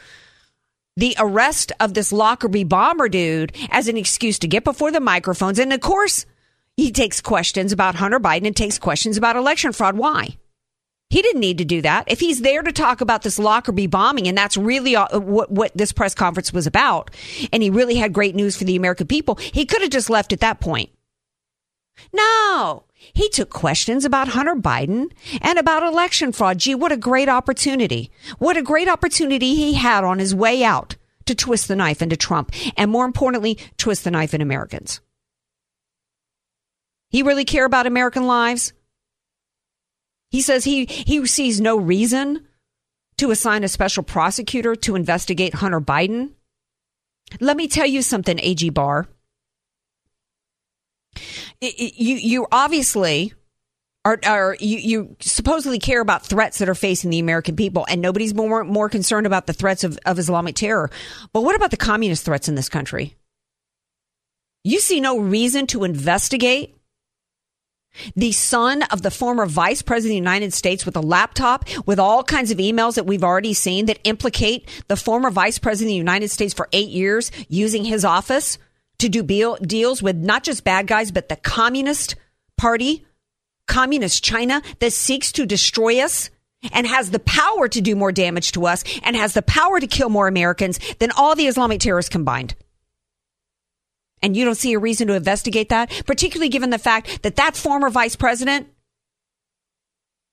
the 0.98 1.16
arrest 1.20 1.72
of 1.80 1.94
this 1.94 2.12
Lockerbie 2.12 2.64
bomber 2.64 3.08
dude 3.08 3.56
as 3.70 3.88
an 3.88 3.98
excuse 3.98 4.40
to 4.40 4.48
get 4.48 4.64
before 4.64 4.92
the 4.92 5.00
microphones. 5.00 5.60
And 5.60 5.72
of 5.72 5.80
course, 5.80 6.26
he 6.78 6.92
takes 6.92 7.22
questions 7.22 7.72
about 7.72 7.96
Hunter 7.96 8.20
Biden 8.20 8.48
and 8.48 8.56
takes 8.56 8.80
questions 8.80 9.18
about 9.18 9.36
election 9.36 9.72
fraud. 9.72 9.98
Why? 9.98 10.38
He 11.10 11.22
didn't 11.22 11.42
need 11.42 11.58
to 11.58 11.66
do 11.66 11.82
that. 11.82 12.06
If 12.08 12.22
he's 12.22 12.40
there 12.40 12.62
to 12.62 12.72
talk 12.72 13.02
about 13.02 13.22
this 13.22 13.38
Lockerbie 13.38 13.88
bombing, 13.88 14.30
and 14.30 14.38
that's 14.38 14.56
really 14.56 14.96
uh, 14.96 15.20
what, 15.20 15.52
what 15.52 15.76
this 15.76 15.92
press 15.92 16.16
conference 16.16 16.54
was 16.54 16.68
about, 16.68 17.12
and 17.52 17.62
he 17.62 17.70
really 17.70 17.96
had 17.96 18.14
great 18.14 18.34
news 18.34 18.56
for 18.56 18.64
the 18.64 18.78
American 18.78 19.08
people, 19.08 19.36
he 19.36 19.66
could 19.66 19.82
have 19.82 19.92
just 19.92 20.10
left 20.10 20.32
at 20.32 20.40
that 20.40 20.62
point. 20.62 20.90
No, 22.14 22.86
he 23.14 23.28
took 23.28 23.50
questions 23.50 24.06
about 24.06 24.30
Hunter 24.30 24.56
Biden 24.56 25.12
and 25.42 25.60
about 25.60 25.84
election 25.84 26.32
fraud. 26.32 26.60
Gee, 26.60 26.76
what 26.76 26.94
a 26.94 26.98
great 26.98 27.28
opportunity. 27.28 28.10
What 28.40 28.56
a 28.56 28.62
great 28.62 28.88
opportunity 28.88 29.54
he 29.56 29.74
had 29.74 30.06
on 30.06 30.20
his 30.20 30.34
way 30.34 30.64
out 30.64 30.96
to 31.26 31.36
twist 31.36 31.68
the 31.68 31.76
knife 31.76 32.02
into 32.02 32.16
Trump, 32.16 32.54
and 32.78 32.90
more 32.90 33.06
importantly, 33.06 33.58
twist 33.78 34.06
the 34.06 34.12
knife 34.12 34.34
in 34.34 34.40
Americans. 34.40 35.02
He 37.12 37.24
really 37.24 37.46
care 37.46 37.66
about 37.66 37.88
American 37.88 38.26
lives? 38.26 38.72
He 40.30 40.42
says 40.42 40.64
he, 40.64 40.86
he 40.86 41.26
sees 41.28 41.60
no 41.60 41.78
reason 41.78 42.48
to 43.18 43.32
assign 43.32 43.66
a 43.66 43.68
special 43.68 44.02
prosecutor 44.02 44.76
to 44.78 44.96
investigate 44.96 45.54
Hunter 45.54 45.82
Biden. 45.82 46.32
Let 47.42 47.58
me 47.58 47.68
tell 47.68 47.86
you 47.86 48.02
something, 48.02 48.40
AG 48.40 48.70
Barr. 48.70 49.08
you 51.60 52.16
you 52.16 52.48
obviously 52.52 53.34
are, 54.04 54.20
are 54.26 54.58
you, 54.60 54.78
you 54.78 55.16
supposedly 55.20 55.80
care 55.80 56.02
about 56.02 56.26
threats 56.26 56.58
that 56.58 56.70
are 56.70 56.76
facing 56.76 57.10
the 57.10 57.20
American 57.20 57.56
people, 57.56 57.86
and 57.88 58.02
nobody's 58.02 58.34
more 58.34 58.64
more 58.64 58.90
concerned 58.90 59.28
about 59.28 59.48
the 59.48 59.54
threats 59.54 59.84
of, 59.84 60.00
of 60.06 60.18
Islamic 60.18 60.56
terror. 60.56 60.90
But 61.34 61.42
what 61.42 61.56
about 61.56 61.72
the 61.72 61.78
communist 61.78 62.26
threats 62.26 62.50
in 62.50 62.56
this 62.56 62.70
country? 62.70 63.16
You 64.64 64.80
see 64.80 65.00
no 65.00 65.20
reason 65.20 65.68
to 65.68 65.84
investigate 65.84 66.76
the 68.16 68.32
son 68.32 68.84
of 68.84 69.02
the 69.02 69.12
former 69.12 69.46
vice 69.46 69.82
president 69.82 70.12
of 70.12 70.24
the 70.24 70.32
United 70.32 70.54
States 70.54 70.86
with 70.86 70.96
a 70.96 71.02
laptop 71.02 71.66
with 71.86 72.00
all 72.00 72.24
kinds 72.24 72.52
of 72.52 72.58
emails 72.58 72.96
that 72.96 73.06
we've 73.06 73.24
already 73.24 73.54
seen 73.54 73.86
that 73.86 74.00
implicate 74.04 74.68
the 74.88 74.96
former 74.96 75.30
vice 75.30 75.60
president 75.60 75.90
of 75.90 75.94
the 75.94 75.98
United 75.98 76.30
States 76.30 76.54
for 76.54 76.70
eight 76.72 76.90
years 76.90 77.32
using 77.50 77.84
his 77.84 78.06
office 78.06 78.58
to 79.00 79.10
do 79.10 79.24
deal, 79.24 79.56
deals 79.58 80.02
with 80.02 80.16
not 80.16 80.44
just 80.44 80.64
bad 80.64 80.88
guys, 80.88 81.12
but 81.12 81.28
the 81.28 81.36
communist 81.36 82.16
party, 82.58 83.06
communist 83.68 84.24
China 84.24 84.62
that 84.80 84.94
seeks 84.94 85.32
to 85.34 85.46
destroy 85.46 86.00
us 86.00 86.30
and 86.72 86.86
has 86.86 87.10
the 87.10 87.20
power 87.20 87.68
to 87.68 87.82
do 87.82 87.96
more 87.96 88.12
damage 88.12 88.52
to 88.52 88.68
us 88.68 88.84
and 89.04 89.16
has 89.16 89.34
the 89.34 89.42
power 89.42 89.80
to 89.80 89.88
kill 89.88 90.10
more 90.10 90.28
Americans 90.28 90.80
than 91.00 91.12
all 91.12 91.36
the 91.36 91.48
Islamic 91.48 91.80
terrorists 91.80 92.10
combined 92.10 92.56
and 94.22 94.36
you 94.36 94.46
don't 94.46 94.56
see 94.56 94.74
a 94.74 94.80
reason 94.80 95.08
to 95.08 95.14
investigate 95.14 95.70
that, 95.70 95.90
particularly 96.06 96.50
given 96.50 96.70
the 96.70 96.78
fact 96.78 97.24
that 97.24 97.36
that 97.38 97.56
former 97.56 97.90
vice 97.90 98.16
president 98.16 98.68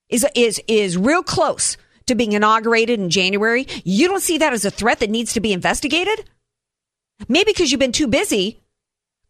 is 0.09 0.26
is 0.35 0.61
is 0.66 0.97
real 0.97 1.23
close 1.23 1.76
to 2.07 2.14
being 2.14 2.33
inaugurated 2.33 2.99
in 2.99 3.11
January. 3.11 3.66
You 3.85 4.09
don't 4.09 4.23
see 4.23 4.38
that 4.38 4.52
as 4.52 4.64
a 4.64 4.71
threat 4.71 5.00
that 5.00 5.11
needs 5.11 5.35
to 5.35 5.40
be 5.40 5.52
investigated? 5.52 6.28
Maybe 7.28 7.52
because 7.52 7.71
you've 7.71 7.80
been 7.80 7.92
too 7.92 8.07
busy 8.07 8.61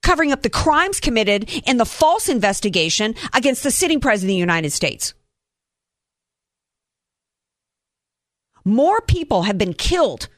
covering 0.02 0.32
up 0.32 0.42
the 0.42 0.50
crimes 0.50 1.00
committed 1.00 1.50
in 1.66 1.76
the 1.76 1.84
false 1.84 2.28
investigation 2.28 3.14
against 3.34 3.62
the 3.62 3.70
sitting 3.70 4.00
president 4.00 4.30
of 4.30 4.34
the 4.34 4.40
United 4.40 4.70
States. 4.70 5.14
More 8.64 9.00
people 9.00 9.42
have 9.42 9.58
been 9.58 9.74
killed 9.74 10.28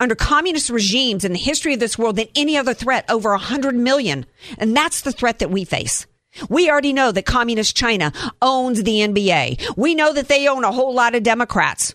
under 0.00 0.14
communist 0.14 0.70
regimes 0.70 1.24
in 1.24 1.32
the 1.32 1.38
history 1.38 1.74
of 1.74 1.80
this 1.80 1.98
world 1.98 2.16
than 2.16 2.28
any 2.34 2.56
other 2.56 2.74
threat, 2.74 3.04
over 3.08 3.30
100 3.30 3.74
million. 3.74 4.26
And 4.58 4.76
that's 4.76 5.02
the 5.02 5.12
threat 5.12 5.38
that 5.38 5.50
we 5.50 5.64
face. 5.64 6.06
We 6.48 6.70
already 6.70 6.92
know 6.92 7.12
that 7.12 7.26
communist 7.26 7.76
China 7.76 8.12
owns 8.40 8.82
the 8.82 9.00
NBA. 9.00 9.76
We 9.76 9.94
know 9.94 10.12
that 10.12 10.28
they 10.28 10.48
own 10.48 10.64
a 10.64 10.72
whole 10.72 10.94
lot 10.94 11.14
of 11.14 11.22
Democrats. 11.22 11.94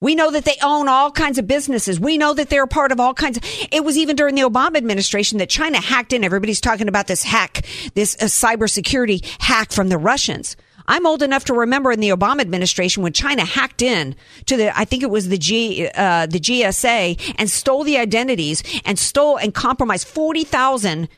We 0.00 0.14
know 0.14 0.30
that 0.32 0.44
they 0.44 0.56
own 0.62 0.88
all 0.88 1.10
kinds 1.10 1.38
of 1.38 1.46
businesses. 1.46 1.98
We 1.98 2.18
know 2.18 2.34
that 2.34 2.50
they're 2.50 2.64
a 2.64 2.68
part 2.68 2.92
of 2.92 3.00
all 3.00 3.14
kinds 3.14 3.38
of. 3.38 3.44
It 3.72 3.84
was 3.84 3.96
even 3.96 4.16
during 4.16 4.34
the 4.34 4.42
Obama 4.42 4.76
administration 4.76 5.38
that 5.38 5.48
China 5.48 5.80
hacked 5.80 6.12
in. 6.12 6.24
Everybody's 6.24 6.60
talking 6.60 6.88
about 6.88 7.06
this 7.06 7.22
hack, 7.22 7.64
this 7.94 8.14
uh, 8.20 8.26
cybersecurity 8.26 9.24
hack 9.40 9.72
from 9.72 9.88
the 9.88 9.96
Russians. 9.96 10.56
I'm 10.86 11.06
old 11.06 11.22
enough 11.22 11.44
to 11.46 11.54
remember 11.54 11.92
in 11.92 12.00
the 12.00 12.10
Obama 12.10 12.40
administration 12.40 13.02
when 13.02 13.12
China 13.12 13.44
hacked 13.44 13.82
in 13.82 14.14
to 14.46 14.56
the, 14.56 14.76
I 14.76 14.84
think 14.84 15.02
it 15.02 15.10
was 15.10 15.28
the 15.28 15.38
G, 15.38 15.88
uh, 15.94 16.26
the 16.26 16.40
GSA 16.40 17.34
and 17.38 17.48
stole 17.48 17.84
the 17.84 17.98
identities 17.98 18.62
and 18.84 18.98
stole 18.98 19.38
and 19.38 19.54
compromised 19.54 20.06
40,000 20.06 21.08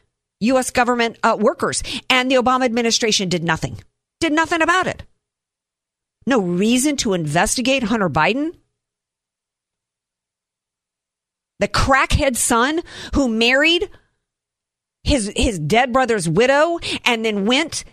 U.S. 0.41 0.71
government 0.71 1.19
uh, 1.23 1.37
workers. 1.39 1.83
And 2.09 2.31
the 2.31 2.37
Obama 2.37 2.65
administration 2.65 3.29
did 3.29 3.43
nothing, 3.43 3.79
did 4.21 4.33
nothing 4.33 4.63
about 4.63 4.87
it. 4.87 5.03
No 6.27 6.41
reason 6.41 6.97
to 6.99 7.15
investigate 7.15 7.85
Hunter 7.85 8.11
Biden. 8.11 8.53
The 11.59 11.69
crackhead 11.69 12.37
son 12.37 12.83
who 13.15 13.29
married 13.29 13.89
his, 15.05 15.33
his 15.37 15.59
dead 15.59 15.93
brother's 15.93 16.29
widow 16.29 16.79
and 17.05 17.25
then 17.25 17.47
went 17.47 17.85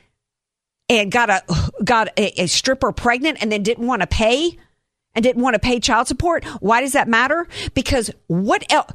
and 0.89 1.11
got 1.11 1.29
a 1.29 1.43
got 1.83 2.09
a, 2.17 2.41
a 2.41 2.47
stripper 2.47 2.91
pregnant 2.91 3.37
and 3.41 3.51
then 3.51 3.63
didn't 3.63 3.87
want 3.87 4.01
to 4.01 4.07
pay 4.07 4.57
and 5.15 5.23
didn't 5.23 5.41
want 5.41 5.53
to 5.53 5.59
pay 5.59 5.79
child 5.79 6.07
support? 6.07 6.43
Why 6.59 6.81
does 6.81 6.93
that 6.93 7.07
matter? 7.07 7.47
Because 7.73 8.11
what 8.27 8.71
else 8.71 8.91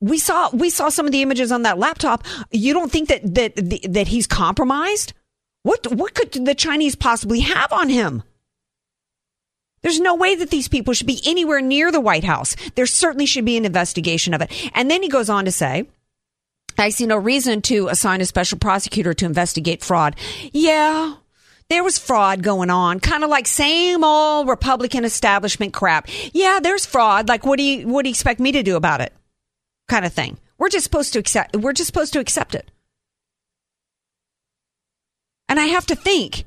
we 0.00 0.18
saw 0.18 0.50
we 0.50 0.70
saw 0.70 0.88
some 0.88 1.06
of 1.06 1.12
the 1.12 1.22
images 1.22 1.50
on 1.50 1.62
that 1.62 1.78
laptop. 1.78 2.24
You 2.50 2.74
don't 2.74 2.92
think 2.92 3.08
that 3.08 3.34
that 3.34 3.54
that 3.92 4.08
he's 4.08 4.26
compromised? 4.26 5.12
What 5.62 5.92
what 5.92 6.14
could 6.14 6.32
the 6.32 6.54
chinese 6.54 6.94
possibly 6.94 7.40
have 7.40 7.72
on 7.72 7.88
him? 7.88 8.22
There's 9.82 10.00
no 10.00 10.14
way 10.14 10.34
that 10.34 10.50
these 10.50 10.68
people 10.68 10.94
should 10.94 11.06
be 11.06 11.20
anywhere 11.26 11.60
near 11.60 11.92
the 11.92 12.00
white 12.00 12.24
house. 12.24 12.56
There 12.74 12.86
certainly 12.86 13.26
should 13.26 13.44
be 13.44 13.58
an 13.58 13.66
investigation 13.66 14.32
of 14.32 14.40
it. 14.40 14.50
And 14.74 14.90
then 14.90 15.02
he 15.02 15.10
goes 15.10 15.28
on 15.28 15.44
to 15.44 15.52
say 15.52 15.86
I 16.78 16.90
see 16.90 17.06
no 17.06 17.16
reason 17.16 17.62
to 17.62 17.88
assign 17.88 18.20
a 18.20 18.24
special 18.24 18.58
prosecutor 18.58 19.14
to 19.14 19.26
investigate 19.26 19.82
fraud. 19.82 20.16
Yeah, 20.52 21.14
there 21.70 21.84
was 21.84 21.98
fraud 21.98 22.42
going 22.42 22.70
on, 22.70 23.00
kind 23.00 23.24
of 23.24 23.30
like 23.30 23.46
same 23.46 24.04
old 24.04 24.48
Republican 24.48 25.04
establishment 25.04 25.72
crap. 25.72 26.08
Yeah, 26.32 26.60
there's 26.62 26.86
fraud. 26.86 27.28
Like, 27.28 27.46
what 27.46 27.56
do 27.56 27.62
you 27.62 27.88
what 27.88 28.02
do 28.02 28.08
you 28.08 28.12
expect 28.12 28.40
me 28.40 28.52
to 28.52 28.62
do 28.62 28.76
about 28.76 29.00
it? 29.00 29.12
Kind 29.88 30.04
of 30.04 30.12
thing. 30.12 30.38
We're 30.58 30.68
just 30.68 30.84
supposed 30.84 31.12
to 31.14 31.18
accept. 31.18 31.56
We're 31.56 31.72
just 31.72 31.86
supposed 31.86 32.12
to 32.12 32.20
accept 32.20 32.54
it. 32.54 32.70
And 35.48 35.60
I 35.60 35.64
have 35.64 35.86
to 35.86 35.96
think. 35.96 36.44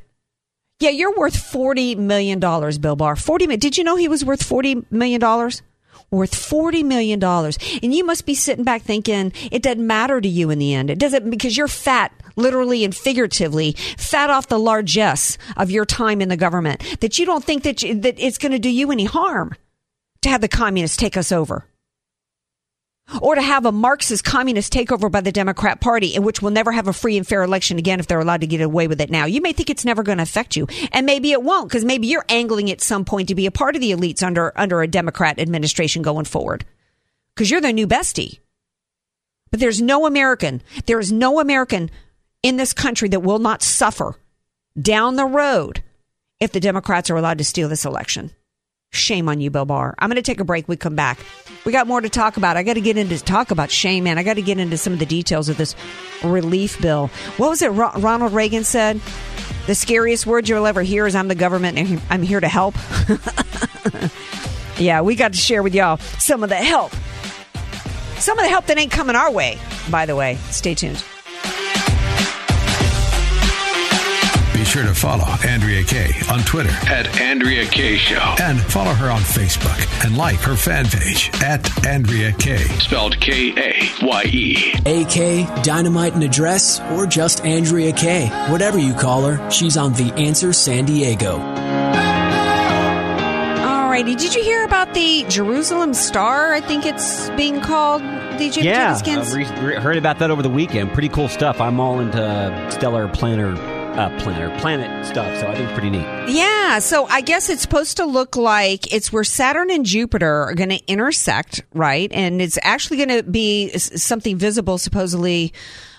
Yeah, 0.80 0.92
you're 0.92 1.16
worth 1.16 1.36
forty 1.36 1.96
million 1.96 2.40
dollars, 2.40 2.78
Bill 2.78 2.96
Barr. 2.96 3.16
Forty. 3.16 3.48
Did 3.58 3.78
you 3.78 3.84
know 3.84 3.96
he 3.96 4.08
was 4.08 4.24
worth 4.24 4.44
forty 4.44 4.86
million 4.92 5.20
dollars? 5.20 5.64
Worth 6.12 6.32
$40 6.32 6.84
million. 6.84 7.24
And 7.24 7.94
you 7.94 8.06
must 8.06 8.26
be 8.26 8.36
sitting 8.36 8.64
back 8.64 8.82
thinking 8.82 9.34
it 9.52 9.62
doesn't 9.62 9.86
matter 9.86 10.22
to 10.22 10.28
you 10.28 10.50
in 10.50 10.60
the 10.60 10.74
end. 10.74 10.90
It 10.90 11.00
doesn't 11.00 11.30
because 11.30 11.58
you're 11.58 11.68
fat, 11.68 12.12
literally 12.36 12.84
and 12.84 12.96
figuratively, 12.96 13.74
fat 13.98 14.30
off 14.30 14.48
the 14.48 14.60
largesse 14.60 15.38
of 15.56 15.72
your 15.72 15.86
time 15.86 16.22
in 16.22 16.30
the 16.30 16.38
government, 16.38 16.84
that 17.02 17.20
you 17.20 17.26
don't 17.26 17.44
think 17.44 17.64
that, 17.64 17.84
you, 17.84 18.00
that 18.02 18.20
it's 18.20 18.38
going 18.38 18.52
to 18.52 18.60
do 18.60 18.70
you 18.70 18.92
any 18.92 19.06
harm 19.06 19.54
to 20.22 20.30
have 20.30 20.42
the 20.42 20.48
communists 20.48 20.98
take 20.98 21.18
us 21.18 21.32
over. 21.32 21.66
Or 23.22 23.36
to 23.36 23.42
have 23.42 23.66
a 23.66 23.72
Marxist 23.72 24.24
communist 24.26 24.74
takeover 24.74 25.10
by 25.10 25.22
the 25.22 25.32
Democrat 25.32 25.80
Party, 25.80 26.14
in 26.14 26.24
which 26.24 26.42
we'll 26.42 26.52
never 26.52 26.74
have 26.74 26.88
a 26.88 26.94
free 26.94 27.18
and 27.18 27.26
fair 27.26 27.42
election 27.42 27.78
again 27.78 28.00
if 28.00 28.08
they're 28.08 28.20
allowed 28.20 28.42
to 28.42 28.48
get 28.48 28.60
away 28.60 28.88
with 28.88 29.00
it 29.00 29.10
now. 29.10 29.26
You 29.26 29.42
may 29.42 29.54
think 29.54 29.70
it's 29.70 29.86
never 29.86 30.04
going 30.04 30.18
to 30.18 30.24
affect 30.24 30.56
you, 30.56 30.68
and 30.92 31.06
maybe 31.06 31.32
it 31.32 31.42
won't, 31.42 31.70
because 31.70 31.86
maybe 31.86 32.08
you're 32.08 32.26
angling 32.28 32.70
at 32.70 32.82
some 32.82 33.06
point 33.06 33.30
to 33.30 33.36
be 33.36 33.46
a 33.46 33.52
part 33.52 33.76
of 33.76 33.82
the 33.82 33.92
elites 33.92 34.22
under 34.22 34.52
under 34.60 34.82
a 34.82 34.88
Democrat 34.88 35.40
administration 35.40 36.02
going 36.02 36.26
forward, 36.26 36.66
because 37.34 37.50
you're 37.50 37.62
their 37.62 37.72
new 37.72 37.88
bestie. 37.88 38.40
But 39.52 39.62
there's 39.62 39.82
no 39.82 40.06
American, 40.06 40.62
there 40.86 41.00
is 41.00 41.12
no 41.12 41.40
American 41.40 41.90
in 42.44 42.58
this 42.58 42.74
country 42.74 43.08
that 43.10 43.22
will 43.22 43.40
not 43.40 43.64
suffer 43.64 44.16
down 44.80 45.16
the 45.16 45.26
road 45.26 45.82
if 46.40 46.52
the 46.52 46.60
Democrats 46.60 47.10
are 47.10 47.16
allowed 47.16 47.38
to 47.38 47.44
steal 47.44 47.70
this 47.70 47.86
election. 47.86 48.32
Shame 48.98 49.30
on 49.30 49.40
you, 49.40 49.50
Bill 49.50 49.66
Barr. 49.66 49.96
I'm 50.00 50.10
going 50.10 50.16
to 50.16 50.22
take 50.22 50.40
a 50.40 50.44
break. 50.44 50.68
We 50.68 50.76
come 50.76 50.96
back. 50.96 51.20
We 51.66 51.72
got 51.72 51.88
more 51.88 52.02
to 52.02 52.10
talk 52.10 52.38
about. 52.38 52.58
I 52.58 52.64
got 52.64 52.74
to 52.74 52.82
get 52.82 52.98
into 52.98 53.18
talk 53.24 53.52
about 53.52 53.72
shame, 53.72 54.06
man. 54.06 54.18
I 54.18 54.24
got 54.24 54.36
to 54.36 54.42
get 54.42 54.58
into 54.58 54.78
some 54.78 54.94
of 54.94 55.00
the 55.00 55.06
details 55.06 55.50
of 55.50 55.58
this 55.58 55.76
relief 56.24 56.82
bill. 56.82 57.08
What 57.38 57.50
was 57.50 57.62
it 57.62 57.70
Ro- 57.70 57.92
Ronald 57.98 58.34
Reagan 58.34 58.64
said? 58.64 59.02
The 59.68 59.76
scariest 59.76 60.26
word 60.26 60.48
you'll 60.48 60.66
ever 60.66 60.82
hear 60.82 61.06
is 61.08 61.16
I'm 61.16 61.28
the 61.28 61.36
government 61.36 61.78
and 61.78 62.02
I'm 62.10 62.24
here 62.24 62.40
to 62.40 62.48
help. 62.48 62.76
yeah, 64.80 65.02
we 65.02 65.16
got 65.16 65.34
to 65.34 65.38
share 65.38 65.62
with 65.62 65.76
y'all 65.76 65.98
some 65.98 66.42
of 66.44 66.50
the 66.50 66.56
help. 66.56 66.94
Some 68.18 68.40
of 68.40 68.46
the 68.46 68.50
help 68.50 68.66
that 68.68 68.78
ain't 68.78 68.92
coming 68.92 69.16
our 69.16 69.32
way, 69.32 69.60
by 69.92 70.06
the 70.06 70.16
way. 70.16 70.36
Stay 70.52 70.74
tuned. 70.74 71.04
Sure 74.68 74.84
to 74.84 74.94
follow 74.94 75.24
Andrea 75.48 75.82
Kaye 75.84 76.12
on 76.30 76.40
Twitter 76.42 76.70
At 76.92 77.08
Andrea 77.22 77.66
Kaye 77.66 77.96
Show. 77.98 78.36
and 78.42 78.60
follow 78.60 78.94
her 78.94 79.10
on 79.10 79.22
Facebook 79.22 80.06
and 80.06 80.18
like 80.18 80.36
her 80.42 80.56
fan 80.58 80.86
page 80.86 81.32
at 81.42 81.86
Andrea 81.88 82.34
Kaye. 82.34 82.68
Spelled 82.80 83.18
K 83.22 83.54
A 83.58 83.90
Y 84.06 84.24
E. 84.26 84.74
AK, 84.86 85.64
Dynamite 85.64 86.14
and 86.16 86.24
Address, 86.24 86.82
or 86.92 87.08
just 87.08 87.46
Andrea 87.46 87.94
Kaye. 87.94 88.28
Whatever 88.52 88.78
you 88.78 88.94
call 88.94 89.24
her, 89.26 89.50
she's 89.50 89.78
on 89.78 89.94
The 89.94 90.12
Answer 90.16 90.52
San 90.52 90.84
Diego. 90.86 91.38
Alrighty, 93.64 94.18
did 94.20 94.36
you 94.36 94.44
hear 94.44 94.64
about 94.66 94.94
the 94.94 95.26
Jerusalem 95.30 95.94
Star? 95.94 96.54
I 96.54 96.60
think 96.62 96.86
it's 96.86 97.30
being 97.32 97.62
called. 97.62 98.02
Did 98.38 98.56
you 98.56 98.64
Yeah, 98.64 98.94
Skins? 98.96 99.34
uh, 99.34 99.38
re- 99.38 99.62
re- 99.62 99.76
heard 99.82 99.98
about 99.98 100.20
that 100.20 100.30
over 100.30 100.44
the 100.44 100.50
weekend. 100.50 100.94
Pretty 100.94 101.10
cool 101.10 101.30
stuff. 101.30 101.60
I'm 101.62 101.80
all 101.80 102.00
into 102.00 102.68
stellar 102.72 103.08
planner, 103.08 103.56
uh, 103.98 104.16
planner, 104.20 104.56
planet 104.60 105.06
stuff, 105.06 105.36
so 105.40 105.48
I 105.48 105.56
think 105.56 105.70
it's 105.70 105.74
pretty 105.74 105.90
neat. 105.90 106.06
Yeah, 106.30 106.80
so 106.80 107.06
I 107.08 107.22
guess 107.22 107.50
it's 107.50 107.64
supposed 107.64 107.98
to 107.98 108.06
look 108.06 108.36
like 108.36 108.94
it's 108.94 109.12
where 109.12 109.24
Saturn 109.24 109.72
and 109.72 109.86
Jupiter 109.86 110.44
are 110.44 110.54
going 110.54 110.70
to 110.70 110.86
intersect, 110.86 111.64
right? 111.74 112.12
And 112.14 112.42
it's 112.42 112.60
actually 112.62 112.98
going 112.98 113.24
to 113.24 113.24
be 113.24 113.76
something 113.78 114.38
visible, 114.38 114.78
supposedly, 114.78 115.52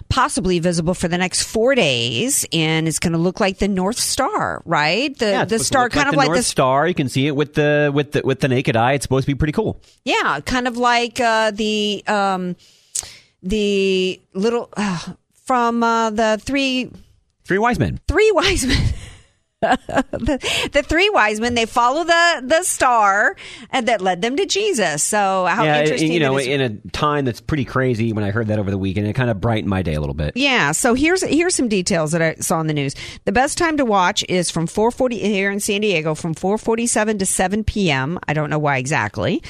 possibly 0.08 0.60
visible 0.60 0.94
for 0.94 1.08
the 1.08 1.18
next 1.18 1.42
four 1.42 1.74
days, 1.74 2.46
and 2.52 2.86
it's 2.86 3.00
going 3.00 3.14
to 3.14 3.18
look 3.18 3.40
like 3.40 3.58
the 3.58 3.68
North 3.68 3.98
Star, 3.98 4.62
right? 4.64 5.16
The 5.18 5.30
Yeah, 5.30 5.44
the 5.44 5.58
star, 5.58 5.88
kind 5.88 6.06
of 6.06 6.12
the 6.12 6.18
like 6.18 6.28
North 6.28 6.38
the 6.38 6.44
Star. 6.44 6.86
You 6.86 6.94
can 6.94 7.08
see 7.08 7.26
it 7.26 7.34
with 7.34 7.54
the 7.54 7.90
with 7.92 8.12
the 8.12 8.22
with 8.22 8.38
the 8.38 8.48
naked 8.48 8.76
eye. 8.76 8.92
It's 8.92 9.02
supposed 9.02 9.26
to 9.26 9.34
be 9.34 9.36
pretty 9.36 9.52
cool. 9.52 9.80
Yeah, 10.04 10.38
kind 10.44 10.68
of 10.68 10.76
like 10.76 11.18
uh, 11.18 11.50
the 11.50 12.04
um, 12.06 12.54
the 13.42 14.20
little 14.34 14.68
uh, 14.76 15.14
from 15.44 15.82
uh, 15.82 16.10
the 16.10 16.40
three 16.40 16.92
Three 17.48 17.58
wise 17.58 17.78
men. 17.78 17.98
three 18.06 18.30
wise 18.32 18.66
men. 18.66 18.94
the, 19.60 20.68
the 20.72 20.82
three 20.82 21.08
wise 21.10 21.40
men 21.40 21.54
they 21.54 21.64
follow 21.66 22.04
the 22.04 22.42
the 22.44 22.62
star 22.62 23.34
and 23.70 23.88
that 23.88 24.02
led 24.02 24.20
them 24.20 24.36
to 24.36 24.44
Jesus. 24.44 25.02
So 25.02 25.46
how 25.46 25.64
yeah, 25.64 25.80
interesting! 25.80 26.12
you 26.12 26.20
know, 26.20 26.38
in 26.38 26.60
a 26.60 26.90
time 26.90 27.24
that's 27.24 27.40
pretty 27.40 27.64
crazy. 27.64 28.12
When 28.12 28.22
I 28.22 28.30
heard 28.30 28.48
that 28.48 28.58
over 28.58 28.70
the 28.70 28.76
weekend, 28.76 29.06
it 29.06 29.14
kind 29.14 29.30
of 29.30 29.40
brightened 29.40 29.70
my 29.70 29.80
day 29.80 29.94
a 29.94 30.00
little 30.00 30.14
bit. 30.14 30.36
Yeah, 30.36 30.72
so 30.72 30.92
here's 30.92 31.22
here's 31.22 31.54
some 31.54 31.68
details 31.68 32.12
that 32.12 32.20
I 32.20 32.34
saw 32.34 32.60
in 32.60 32.66
the 32.66 32.74
news. 32.74 32.94
The 33.24 33.32
best 33.32 33.56
time 33.56 33.78
to 33.78 33.84
watch 33.86 34.22
is 34.28 34.50
from 34.50 34.66
4:40 34.66 35.12
here 35.18 35.50
in 35.50 35.58
San 35.58 35.80
Diego 35.80 36.14
from 36.14 36.34
4:47 36.34 37.18
to 37.18 37.26
7 37.26 37.64
p.m. 37.64 38.18
I 38.28 38.34
don't 38.34 38.50
know 38.50 38.58
why 38.58 38.76
exactly. 38.76 39.42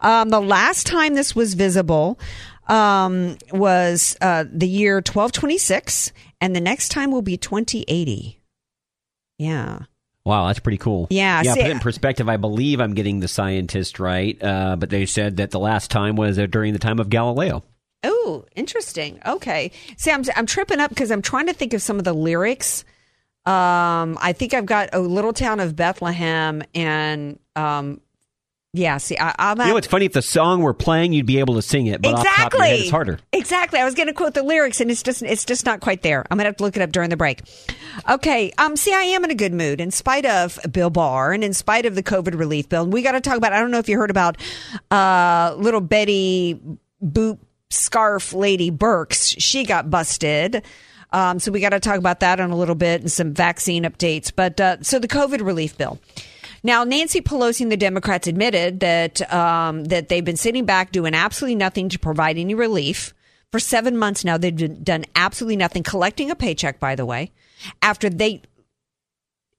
Um, 0.00 0.30
the 0.30 0.40
last 0.40 0.86
time 0.86 1.14
this 1.14 1.36
was 1.36 1.52
visible 1.52 2.18
um, 2.66 3.36
was 3.52 4.16
uh, 4.20 4.44
the 4.50 4.68
year 4.68 4.96
1226, 4.96 6.12
and 6.42 6.54
the 6.54 6.60
next 6.60 6.90
time 6.90 7.10
will 7.12 7.22
be 7.22 7.36
2080. 7.38 8.40
Yeah. 9.38 9.78
Wow, 10.24 10.48
that's 10.48 10.58
pretty 10.58 10.78
cool. 10.78 11.06
Yeah, 11.08 11.42
yeah. 11.42 11.54
see- 11.54 11.62
put 11.62 11.70
it 11.70 11.72
in 11.72 11.78
perspective. 11.78 12.28
I 12.28 12.36
believe 12.36 12.80
I'm 12.80 12.94
getting 12.94 13.20
the 13.20 13.28
scientist 13.28 13.98
right, 13.98 14.36
uh, 14.42 14.76
but 14.76 14.90
they 14.90 15.06
said 15.06 15.38
that 15.38 15.52
the 15.52 15.58
last 15.58 15.90
time 15.90 16.16
was 16.16 16.38
uh, 16.38 16.46
during 16.46 16.72
the 16.72 16.78
time 16.78 16.98
of 16.98 17.08
Galileo. 17.08 17.62
Oh, 18.04 18.44
interesting. 18.56 19.20
Okay. 19.24 19.70
See, 19.96 20.10
I'm 20.10 20.24
I'm 20.36 20.46
tripping 20.46 20.80
up 20.80 20.90
because 20.90 21.10
I'm 21.12 21.22
trying 21.22 21.46
to 21.46 21.52
think 21.52 21.72
of 21.72 21.82
some 21.82 21.98
of 21.98 22.04
the 22.04 22.12
lyrics. 22.12 22.84
Um, 23.46 24.18
I 24.20 24.32
think 24.36 24.54
I've 24.54 24.66
got 24.66 24.90
a 24.92 24.98
little 25.00 25.32
town 25.32 25.60
of 25.60 25.74
Bethlehem, 25.74 26.62
and 26.74 27.38
um, 27.56 28.00
yeah. 28.72 28.96
See, 28.96 29.18
I, 29.18 29.34
I'm 29.38 29.58
You 29.58 29.66
know, 29.66 29.76
it's 29.76 29.86
funny 29.86 30.06
if 30.06 30.12
the 30.12 30.22
song 30.22 30.62
were 30.62 30.72
playing, 30.72 31.12
you'd 31.12 31.26
be 31.26 31.38
able 31.38 31.54
to 31.56 31.62
sing 31.62 31.86
it, 31.86 32.00
but 32.00 32.14
off 32.14 32.22
the 32.22 32.24
top 32.24 32.52
of 32.54 32.58
your 32.58 32.64
exactly 32.64 32.68
head, 32.68 32.80
it's 32.80 32.90
harder. 32.90 33.18
Exactly. 33.32 33.78
I 33.80 33.84
was 33.84 33.94
going 33.94 34.06
to 34.06 34.14
quote 34.14 34.34
the 34.34 34.42
lyrics, 34.42 34.80
and 34.80 34.90
it's 34.90 35.02
just 35.02 35.22
it's 35.22 35.44
just 35.44 35.66
not 35.66 35.80
quite 35.80 36.02
there. 36.02 36.24
I'm 36.30 36.38
going 36.38 36.44
to 36.44 36.48
have 36.48 36.56
to 36.56 36.62
look 36.64 36.76
it 36.76 36.82
up 36.82 36.90
during 36.90 37.10
the 37.10 37.16
break. 37.16 37.42
Okay. 38.08 38.52
Um. 38.58 38.76
See, 38.76 38.94
I 38.94 39.02
am 39.02 39.24
in 39.24 39.30
a 39.30 39.34
good 39.34 39.52
mood 39.52 39.80
in 39.80 39.90
spite 39.90 40.24
of 40.24 40.58
Bill 40.70 40.90
Barr 40.90 41.32
and 41.32 41.44
in 41.44 41.52
spite 41.52 41.86
of 41.86 41.94
the 41.94 42.02
COVID 42.02 42.38
relief 42.38 42.68
bill. 42.68 42.84
And 42.84 42.92
We 42.92 43.02
got 43.02 43.12
to 43.12 43.20
talk 43.20 43.36
about. 43.36 43.52
I 43.52 43.60
don't 43.60 43.70
know 43.70 43.78
if 43.78 43.88
you 43.88 43.98
heard 43.98 44.10
about 44.10 44.36
uh 44.90 45.54
little 45.58 45.80
Betty 45.80 46.60
Boop 47.04 47.38
scarf 47.70 48.32
lady 48.32 48.70
Birx. 48.70 49.34
She 49.38 49.64
got 49.64 49.90
busted. 49.90 50.62
Um, 51.10 51.38
so 51.38 51.52
we 51.52 51.60
got 51.60 51.70
to 51.70 51.80
talk 51.80 51.98
about 51.98 52.20
that 52.20 52.40
in 52.40 52.50
a 52.50 52.56
little 52.56 52.74
bit 52.74 53.02
and 53.02 53.12
some 53.12 53.34
vaccine 53.34 53.84
updates. 53.84 54.32
But 54.34 54.58
uh, 54.60 54.82
so 54.82 54.98
the 54.98 55.08
COVID 55.08 55.44
relief 55.44 55.76
bill. 55.76 56.00
Now, 56.62 56.84
Nancy 56.84 57.20
Pelosi 57.20 57.62
and 57.62 57.72
the 57.72 57.76
Democrats 57.76 58.28
admitted 58.28 58.80
that 58.80 59.32
um, 59.32 59.84
that 59.86 60.08
they've 60.08 60.24
been 60.24 60.36
sitting 60.36 60.64
back 60.64 60.92
doing 60.92 61.14
absolutely 61.14 61.56
nothing 61.56 61.88
to 61.88 61.98
provide 61.98 62.38
any 62.38 62.54
relief 62.54 63.14
for 63.50 63.58
seven 63.58 63.96
months 63.96 64.24
now. 64.24 64.38
They've 64.38 64.84
done 64.84 65.04
absolutely 65.16 65.56
nothing, 65.56 65.82
collecting 65.82 66.30
a 66.30 66.36
paycheck, 66.36 66.78
by 66.78 66.94
the 66.94 67.04
way, 67.04 67.32
after 67.82 68.08
they 68.08 68.42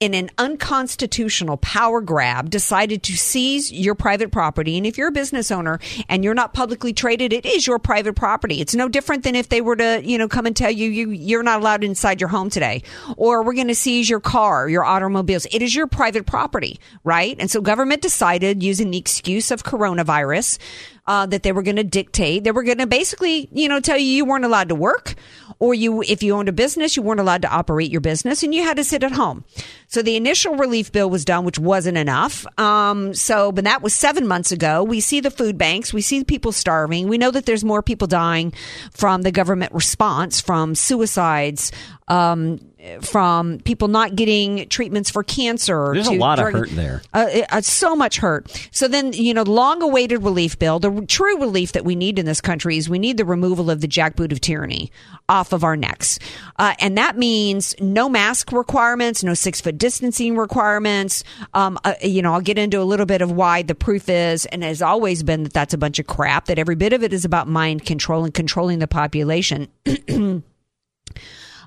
in 0.04 0.14
an 0.14 0.30
unconstitutional 0.38 1.56
power 1.56 2.02
grab, 2.02 2.50
decided 2.50 3.04
to 3.04 3.16
seize 3.16 3.72
your 3.72 3.96
private 3.96 4.34
property. 4.34 4.76
And 4.76 4.86
if 4.86 4.98
you're 4.98 5.08
a 5.08 5.14
business 5.14 5.50
owner 5.50 5.80
and 6.10 6.26
you're 6.26 6.34
not 6.34 6.54
publicly 6.54 6.92
traded, 6.92 7.32
it 7.32 7.46
is 7.46 7.66
your 7.66 7.80
private 7.80 8.14
property. 8.14 8.60
It's 8.60 8.76
no 8.76 8.90
different 8.90 9.24
than 9.24 9.34
if 9.34 9.48
they 9.48 9.62
were 9.62 9.78
to, 9.78 10.02
you 10.04 10.18
know, 10.18 10.28
come 10.28 10.46
and 10.46 10.54
tell 10.54 10.70
you, 10.72 10.90
you 10.90 11.12
you're 11.12 11.42
not 11.42 11.62
allowed 11.62 11.86
inside 11.86 12.20
your 12.20 12.28
home 12.28 12.50
today, 12.50 12.84
or 13.16 13.44
we're 13.44 13.54
going 13.54 13.70
to 13.70 13.76
seize 13.76 14.10
your 14.10 14.20
car, 14.20 14.68
your 14.68 14.84
automobiles. 14.84 15.48
It 15.52 15.62
is 15.62 15.74
your 15.74 15.88
private 15.88 16.26
property, 16.26 16.82
right? 17.06 17.38
And 17.40 17.50
so 17.50 17.62
government 17.62 18.02
decided, 18.02 18.62
using 18.62 18.92
the 18.92 18.98
excuse 18.98 19.52
of 19.52 19.64
coronavirus, 19.64 20.60
uh, 21.06 21.26
that 21.26 21.44
they 21.44 21.52
were 21.52 21.64
going 21.64 21.76
to 21.76 21.84
dictate. 21.84 22.44
They 22.44 22.52
were 22.52 22.64
going 22.64 22.78
to 22.78 22.88
basically, 22.88 23.50
you 23.52 23.68
know, 23.68 23.80
tell 23.80 23.98
you 23.98 24.06
you 24.06 24.26
weren't 24.26 24.46
allowed 24.46 24.70
to 24.70 24.76
work, 24.76 25.16
or 25.60 25.74
you, 25.74 26.02
if 26.04 26.24
you 26.24 26.34
owned 26.36 26.50
a 26.50 26.54
business, 26.54 26.96
you 26.96 27.04
weren't 27.04 27.20
allowed 27.20 27.42
to 27.44 27.50
operate 27.50 27.92
your 27.92 28.02
business, 28.02 28.44
and 28.44 28.54
you 28.56 28.64
had 28.64 28.78
to 28.78 28.84
sit 28.84 29.04
at 29.04 29.12
home. 29.12 29.44
So 29.88 30.02
the 30.02 30.16
initial 30.16 30.56
relief 30.56 30.92
bill 30.92 31.10
was 31.10 31.26
done, 31.26 31.46
which 31.46 31.60
wasn't 31.60 31.98
enough. 31.98 32.46
Um, 32.60 33.14
so, 33.14 33.52
but 33.52 33.66
that 33.66 33.82
was 33.82 33.94
seven 33.94 34.28
months 34.28 34.52
ago. 34.52 34.84
We 34.84 35.00
see 35.02 35.20
the 35.20 35.32
food 35.32 35.58
banks, 35.58 35.94
we 35.94 36.02
see 36.02 36.24
people 36.24 36.52
starving. 36.52 37.08
We 37.08 37.18
know 37.18 37.32
that 37.32 37.46
there's 37.46 37.64
more 37.64 37.82
people 37.82 38.08
dying 38.08 38.54
from 38.92 39.22
the 39.22 39.32
government 39.32 39.74
response, 39.74 40.42
from 40.42 40.74
suicides. 40.74 41.72
Um, 42.08 42.60
from 43.00 43.60
people 43.60 43.88
not 43.88 44.14
getting 44.18 44.68
treatments 44.68 45.10
for 45.10 45.24
cancer. 45.24 45.92
There's 45.94 46.08
a 46.08 46.12
lot 46.16 46.38
of 46.38 46.52
hurt 46.52 46.70
there. 46.72 47.02
uh, 47.14 47.28
it- 47.32 47.46
uh, 47.50 47.62
so 47.62 47.96
much 47.96 48.18
hurt. 48.18 48.52
So 48.72 48.90
then, 48.90 49.14
you 49.14 49.34
know, 49.34 49.44
long 49.44 49.82
awaited 49.82 50.22
relief 50.22 50.60
bill, 50.60 50.80
the 50.80 51.06
true 51.08 51.40
relief 51.40 51.72
that 51.72 51.86
we 51.86 51.96
need 51.96 52.20
in 52.20 52.26
this 52.26 52.42
country 52.42 52.76
is 52.78 52.90
we 52.90 53.00
need 53.00 53.16
the 53.16 53.24
removal 53.24 53.72
of 53.72 53.80
the 53.80 53.88
jackboot 53.88 54.34
of 54.34 54.42
tyranny 54.42 54.92
off 55.30 55.54
of 55.54 55.64
our 55.64 55.78
necks. 55.78 56.20
Uh, 56.60 56.74
and 56.80 56.98
that 56.98 57.18
means 57.18 57.74
no 57.80 58.10
mask 58.10 58.52
requirements, 58.52 59.24
no 59.24 59.34
six 59.34 59.62
foot 59.62 59.78
distancing 59.78 60.36
requirements. 60.36 61.24
Um, 61.54 61.80
uh, 61.86 61.94
you 62.04 62.22
know, 62.22 62.34
I'll 62.34 62.42
get 62.42 62.58
into 62.58 62.82
a 62.82 62.84
little 62.84 63.06
bit 63.06 63.22
of 63.22 63.32
why 63.32 63.62
the 63.62 63.76
proof 63.76 64.10
is, 64.10 64.46
and 64.48 64.62
has 64.62 64.82
always 64.82 65.24
been 65.24 65.44
that 65.44 65.54
that's 65.54 65.74
a 65.74 65.78
bunch 65.78 66.00
of 66.00 66.08
crap, 66.08 66.46
that 66.48 66.60
every 66.60 66.76
bit 66.76 66.92
of 66.92 67.02
it 67.02 67.14
is 67.14 67.24
about 67.24 67.48
mind 67.48 67.86
control 67.86 68.26
and 68.26 68.34
controlling 68.34 68.80
the 68.80 68.90
population. 68.90 69.70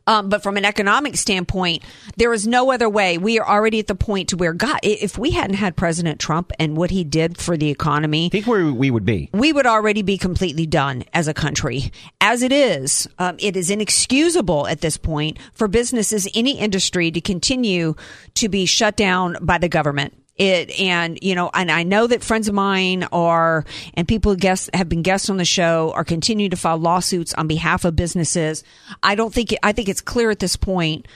Um, 0.07 0.29
but 0.29 0.43
from 0.43 0.57
an 0.57 0.65
economic 0.65 1.17
standpoint, 1.17 1.83
there 2.17 2.33
is 2.33 2.47
no 2.47 2.71
other 2.71 2.89
way. 2.89 3.19
We 3.19 3.39
are 3.39 3.49
already 3.49 3.81
at 3.81 3.89
the 3.89 3.95
point 3.95 4.29
to 4.29 4.37
where, 4.37 4.53
God, 4.53 4.79
if 4.83 5.19
we 5.19 5.33
hadn't 5.33 5.57
had 5.57 5.77
President 5.77 6.21
Trump 6.21 6.53
and 6.59 6.77
what 6.77 6.91
he 6.91 7.03
did 7.05 7.39
for 7.39 7.57
the 7.57 7.71
economy, 7.71 8.29
think 8.29 8.47
where 8.47 8.73
we 8.73 8.91
would 8.91 9.05
be. 9.05 9.31
we 9.33 9.53
would 9.53 9.67
already 9.67 10.03
be 10.03 10.17
completely 10.19 10.67
done 10.67 11.05
as 11.13 11.29
a 11.29 11.35
country. 11.35 11.91
As 12.21 12.43
it 12.43 12.53
is, 12.53 13.09
um, 13.19 13.37
it 13.39 13.57
is 13.57 13.71
inexcusable 13.71 14.67
at 14.69 14.81
this 14.81 14.97
point 14.97 15.39
for 15.55 15.69
businesses, 15.69 16.29
any 16.35 16.59
industry, 16.59 17.11
to 17.11 17.21
continue 17.21 17.95
to 18.35 18.49
be 18.49 18.67
shut 18.67 18.97
down 18.97 19.37
by 19.41 19.59
the 19.59 19.69
government. 19.69 20.15
It 20.37 20.79
and 20.79 21.19
you 21.23 21.35
know, 21.35 21.51
and 21.55 21.71
I 21.71 21.83
know 21.83 22.07
that 22.07 22.23
friends 22.23 22.47
of 22.47 22.55
mine 22.55 23.05
are 23.11 23.65
and 23.95 24.07
people 24.07 24.33
who 24.33 24.37
guest 24.37 24.69
have 24.75 24.89
been 24.89 25.03
guests 25.03 25.31
on 25.31 25.39
the 25.39 25.47
show 25.47 25.93
are 25.95 26.05
continuing 26.05 26.51
to 26.51 26.57
file 26.57 26.77
lawsuits 26.77 27.33
on 27.35 27.47
behalf 27.47 27.87
of 27.87 27.97
businesses. 27.97 28.63
I 29.03 29.15
don't 29.15 29.33
think 29.33 29.55
I 29.63 29.73
think 29.73 29.89
it's 29.89 30.03
clear 30.03 30.31
at 30.31 30.39
this 30.39 30.57
point 30.57 31.07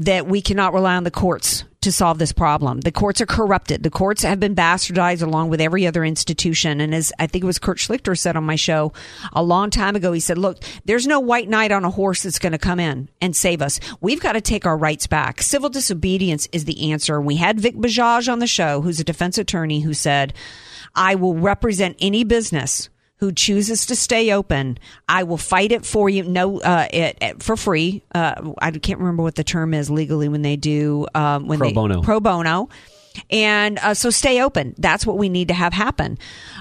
that 0.00 0.26
we 0.26 0.40
cannot 0.40 0.72
rely 0.72 0.96
on 0.96 1.04
the 1.04 1.10
courts 1.10 1.64
to 1.82 1.92
solve 1.92 2.18
this 2.18 2.32
problem. 2.32 2.80
The 2.80 2.90
courts 2.90 3.20
are 3.20 3.26
corrupted. 3.26 3.82
The 3.82 3.90
courts 3.90 4.22
have 4.22 4.40
been 4.40 4.54
bastardized 4.54 5.22
along 5.22 5.50
with 5.50 5.60
every 5.60 5.86
other 5.86 6.04
institution. 6.06 6.80
And 6.80 6.94
as 6.94 7.12
I 7.18 7.26
think 7.26 7.44
it 7.44 7.46
was 7.46 7.58
Kurt 7.58 7.76
Schlichter 7.76 8.16
said 8.16 8.34
on 8.34 8.44
my 8.44 8.56
show 8.56 8.94
a 9.34 9.42
long 9.42 9.68
time 9.68 9.96
ago, 9.96 10.12
he 10.12 10.20
said, 10.20 10.38
look, 10.38 10.62
there's 10.86 11.06
no 11.06 11.20
white 11.20 11.50
knight 11.50 11.70
on 11.70 11.84
a 11.84 11.90
horse 11.90 12.22
that's 12.22 12.38
going 12.38 12.52
to 12.52 12.58
come 12.58 12.80
in 12.80 13.10
and 13.20 13.36
save 13.36 13.60
us. 13.60 13.78
We've 14.00 14.20
got 14.20 14.32
to 14.32 14.40
take 14.40 14.64
our 14.64 14.76
rights 14.76 15.06
back. 15.06 15.42
Civil 15.42 15.68
disobedience 15.68 16.48
is 16.50 16.64
the 16.64 16.92
answer. 16.92 17.20
We 17.20 17.36
had 17.36 17.60
Vic 17.60 17.76
Bajaj 17.76 18.30
on 18.32 18.38
the 18.38 18.46
show, 18.46 18.80
who's 18.80 19.00
a 19.00 19.04
defense 19.04 19.36
attorney, 19.36 19.80
who 19.80 19.92
said, 19.92 20.32
I 20.94 21.14
will 21.14 21.34
represent 21.34 21.96
any 22.00 22.24
business 22.24 22.88
who 23.20 23.30
chooses 23.32 23.86
to 23.86 23.94
stay 23.96 24.32
open, 24.32 24.78
I 25.08 25.22
will 25.22 25.36
fight 25.36 25.72
it 25.72 25.84
for 25.86 26.08
you. 26.08 26.24
No, 26.24 26.60
uh, 26.60 26.88
it, 26.92 27.18
it- 27.20 27.42
for 27.42 27.56
free. 27.56 28.02
Uh, 28.14 28.52
I 28.60 28.70
can't 28.72 28.98
remember 28.98 29.22
what 29.22 29.34
the 29.36 29.44
term 29.44 29.74
is 29.74 29.90
legally 29.90 30.28
when 30.28 30.42
they 30.42 30.56
do 30.56 31.06
um, 31.14 31.46
when 31.46 31.58
Pro 31.58 31.68
they 31.68 31.74
bono. 31.74 32.02
pro 32.02 32.18
bono. 32.20 32.68
And 33.28 33.78
uh, 33.80 33.94
so 33.94 34.10
stay 34.10 34.40
open. 34.40 34.74
That's 34.78 35.04
what 35.04 35.18
we 35.18 35.28
need 35.28 35.48
to 35.48 35.54
have 35.54 35.72
happen. 35.72 36.16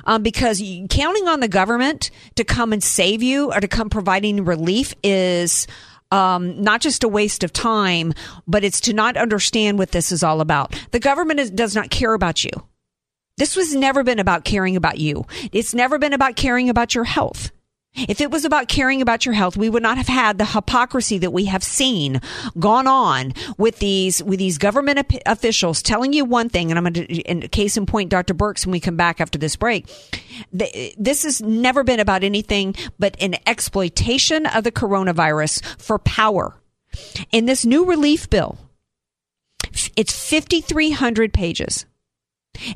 Um, 0.05 0.23
because 0.23 0.61
counting 0.89 1.27
on 1.27 1.39
the 1.41 1.47
government 1.47 2.09
to 2.35 2.43
come 2.43 2.73
and 2.73 2.83
save 2.83 3.21
you 3.21 3.53
or 3.53 3.59
to 3.59 3.67
come 3.67 3.89
providing 3.89 4.43
relief 4.43 4.93
is 5.03 5.67
um, 6.11 6.59
not 6.63 6.81
just 6.81 7.03
a 7.03 7.07
waste 7.07 7.43
of 7.43 7.53
time, 7.53 8.13
but 8.47 8.63
it's 8.63 8.81
to 8.81 8.93
not 8.93 9.15
understand 9.15 9.77
what 9.77 9.91
this 9.91 10.11
is 10.11 10.23
all 10.23 10.41
about. 10.41 10.73
The 10.89 10.99
government 10.99 11.39
is, 11.39 11.51
does 11.51 11.75
not 11.75 11.91
care 11.91 12.15
about 12.15 12.43
you. 12.43 12.49
This 13.39 13.55
was 13.55 13.73
never 13.73 14.03
been 14.03 14.19
about 14.19 14.43
caring 14.43 14.75
about 14.75 14.97
you. 14.97 15.25
It's 15.53 15.73
never 15.73 15.97
been 15.97 16.11
about 16.11 16.35
caring 16.35 16.69
about 16.69 16.93
your 16.93 17.05
health. 17.05 17.51
If 17.95 18.19
it 18.19 18.31
was 18.31 18.43
about 18.43 18.67
caring 18.67 19.01
about 19.01 19.25
your 19.25 19.33
health, 19.33 19.55
we 19.55 19.69
would 19.69 19.81
not 19.81 19.97
have 19.97 20.09
had 20.09 20.37
the 20.37 20.45
hypocrisy 20.45 21.17
that 21.19 21.31
we 21.31 21.45
have 21.45 21.63
seen 21.63 22.21
gone 22.59 22.85
on 22.85 23.33
with 23.57 23.79
these 23.79 24.21
with 24.21 24.39
these 24.39 24.57
government 24.57 24.99
op- 24.99 25.21
officials 25.25 25.81
telling 25.81 26.11
you 26.11 26.25
one 26.25 26.49
thing. 26.49 26.69
And 26.69 26.77
I'm 26.77 26.83
going 26.83 27.07
to, 27.07 27.15
in 27.21 27.47
case 27.47 27.77
in 27.77 27.85
point, 27.85 28.09
Dr. 28.09 28.33
Birx, 28.33 28.65
when 28.65 28.73
we 28.73 28.79
come 28.81 28.97
back 28.97 29.21
after 29.21 29.39
this 29.39 29.55
break, 29.55 29.87
th- 30.57 30.93
this 30.97 31.23
has 31.23 31.41
never 31.41 31.85
been 31.85 32.01
about 32.01 32.25
anything 32.25 32.75
but 32.99 33.15
an 33.21 33.35
exploitation 33.47 34.47
of 34.47 34.65
the 34.65 34.71
coronavirus 34.71 35.63
for 35.81 35.97
power. 35.97 36.55
In 37.31 37.45
this 37.45 37.65
new 37.65 37.85
relief 37.85 38.29
bill, 38.29 38.57
it's 39.95 40.29
5,300 40.29 41.33
pages. 41.33 41.85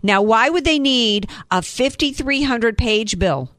Now, 0.01 0.21
why 0.21 0.49
would 0.49 0.65
they 0.65 0.79
need 0.79 1.29
a 1.51 1.61
5,300 1.61 2.77
page 2.77 3.19
bill 3.19 3.51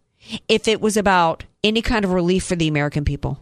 if 0.49 0.69
it 0.69 0.81
was 0.81 0.97
about 0.97 1.45
any 1.63 1.83
kind 1.83 2.05
of 2.05 2.13
relief 2.13 2.45
for 2.45 2.57
the 2.57 2.69
American 2.69 3.05
people? 3.05 3.39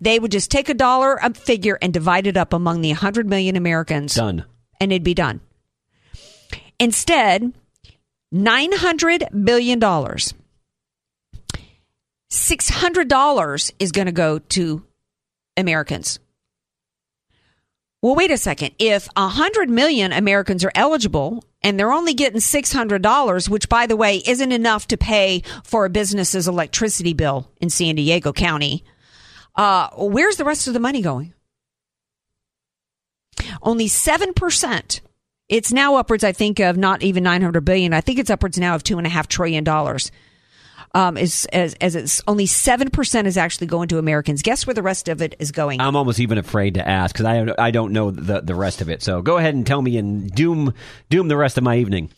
They 0.00 0.18
would 0.18 0.32
just 0.32 0.50
take 0.50 0.68
a 0.68 0.74
dollar 0.74 1.18
a 1.22 1.32
figure 1.32 1.78
and 1.80 1.92
divide 1.92 2.26
it 2.26 2.36
up 2.36 2.52
among 2.52 2.80
the 2.80 2.90
100 2.90 3.28
million 3.28 3.56
Americans. 3.56 4.14
Done. 4.14 4.44
And 4.80 4.92
it'd 4.92 5.04
be 5.04 5.14
done. 5.14 5.40
Instead, 6.78 7.52
$900 8.34 9.44
billion. 9.44 9.80
$600 12.30 13.72
is 13.78 13.92
going 13.92 14.06
to 14.06 14.12
go 14.12 14.38
to 14.38 14.84
Americans. 15.56 16.18
Well, 18.00 18.14
wait 18.14 18.30
a 18.30 18.36
second. 18.36 18.74
If 18.78 19.08
100 19.16 19.68
million 19.68 20.12
Americans 20.12 20.64
are 20.64 20.70
eligible 20.74 21.44
and 21.62 21.78
they're 21.78 21.92
only 21.92 22.14
getting 22.14 22.38
$600, 22.38 23.48
which 23.48 23.68
by 23.68 23.86
the 23.86 23.96
way 23.96 24.22
isn't 24.24 24.52
enough 24.52 24.86
to 24.88 24.96
pay 24.96 25.42
for 25.64 25.84
a 25.84 25.90
business's 25.90 26.46
electricity 26.46 27.12
bill 27.12 27.50
in 27.60 27.70
San 27.70 27.96
Diego 27.96 28.32
County, 28.32 28.84
uh, 29.56 29.88
where's 29.96 30.36
the 30.36 30.44
rest 30.44 30.68
of 30.68 30.74
the 30.74 30.80
money 30.80 31.02
going? 31.02 31.34
Only 33.62 33.86
7%. 33.86 35.00
It's 35.48 35.72
now 35.72 35.96
upwards, 35.96 36.22
I 36.22 36.32
think, 36.32 36.60
of 36.60 36.76
not 36.76 37.02
even 37.02 37.24
900 37.24 37.64
billion. 37.64 37.92
I 37.92 38.00
think 38.00 38.18
it's 38.18 38.30
upwards 38.30 38.58
now 38.58 38.74
of 38.74 38.84
two 38.84 38.98
and 38.98 39.06
a 39.06 39.10
half 39.10 39.26
trillion 39.26 39.64
dollars. 39.64 40.12
Um, 40.98 41.16
is 41.16 41.46
as, 41.52 41.74
as 41.80 41.94
it's 41.94 42.20
only 42.26 42.46
seven 42.46 42.90
percent 42.90 43.28
is 43.28 43.36
actually 43.36 43.68
going 43.68 43.86
to 43.88 43.98
Americans. 43.98 44.42
Guess 44.42 44.66
where 44.66 44.74
the 44.74 44.82
rest 44.82 45.08
of 45.08 45.22
it 45.22 45.36
is 45.38 45.52
going? 45.52 45.80
I'm 45.80 45.94
almost 45.94 46.18
even 46.18 46.38
afraid 46.38 46.74
to 46.74 46.86
ask 46.86 47.14
because 47.14 47.24
I 47.24 47.54
I 47.56 47.70
don't 47.70 47.92
know 47.92 48.10
the 48.10 48.40
the 48.40 48.56
rest 48.56 48.80
of 48.80 48.90
it. 48.90 49.00
So 49.00 49.22
go 49.22 49.36
ahead 49.36 49.54
and 49.54 49.64
tell 49.64 49.80
me 49.80 49.96
and 49.96 50.28
doom 50.34 50.74
doom 51.08 51.28
the 51.28 51.36
rest 51.36 51.56
of 51.56 51.62
my 51.62 51.76
evening. 51.76 52.10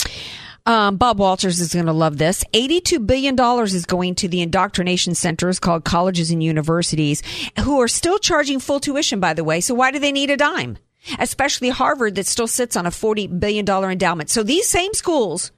Um, 0.64 0.96
Bob 0.96 1.18
Walters 1.18 1.60
is 1.60 1.74
going 1.74 1.86
to 1.86 1.92
love 1.92 2.16
this. 2.16 2.42
$82 2.54 3.06
billion 3.06 3.38
is 3.64 3.84
going 3.86 4.14
to 4.16 4.28
the 4.28 4.40
indoctrination 4.40 5.14
centers 5.14 5.58
called 5.58 5.84
colleges 5.84 6.30
and 6.30 6.42
universities 6.42 7.22
who 7.60 7.80
are 7.80 7.88
still 7.88 8.18
charging 8.18 8.60
full 8.60 8.80
tuition, 8.80 9.20
by 9.20 9.34
the 9.34 9.44
way. 9.44 9.60
So 9.60 9.74
why 9.74 9.90
do 9.90 9.98
they 9.98 10.12
need 10.12 10.30
a 10.30 10.36
dime? 10.36 10.78
Especially 11.18 11.70
Harvard 11.70 12.14
that 12.16 12.26
still 12.26 12.46
sits 12.46 12.76
on 12.76 12.86
a 12.86 12.90
$40 12.90 13.40
billion 13.40 13.66
endowment. 13.66 14.28
So 14.28 14.42
these 14.42 14.68
same 14.68 14.92
schools 14.92 15.50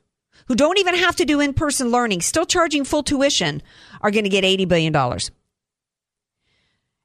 who 0.46 0.55
don't 0.55 0.78
even 0.78 0.94
have 0.94 1.16
to 1.16 1.24
do 1.24 1.40
in 1.40 1.55
person 1.55 1.90
learning, 1.90 2.20
still 2.20 2.46
charging 2.46 2.85
full 2.85 3.02
tuition, 3.02 3.62
are 4.00 4.11
going 4.11 4.24
to 4.24 4.31
get 4.31 4.44
$80 4.44 4.68
billion. 4.68 4.92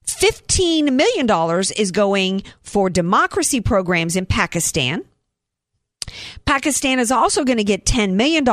$15 0.07 0.93
million 0.93 1.63
is 1.77 1.91
going 1.91 2.43
for 2.61 2.89
democracy 2.89 3.61
programs 3.61 4.15
in 4.15 4.25
Pakistan. 4.25 5.03
Pakistan 6.45 6.99
is 6.99 7.11
also 7.11 7.43
going 7.43 7.57
to 7.57 7.63
get 7.63 7.85
$10 7.85 8.13
million 8.13 8.45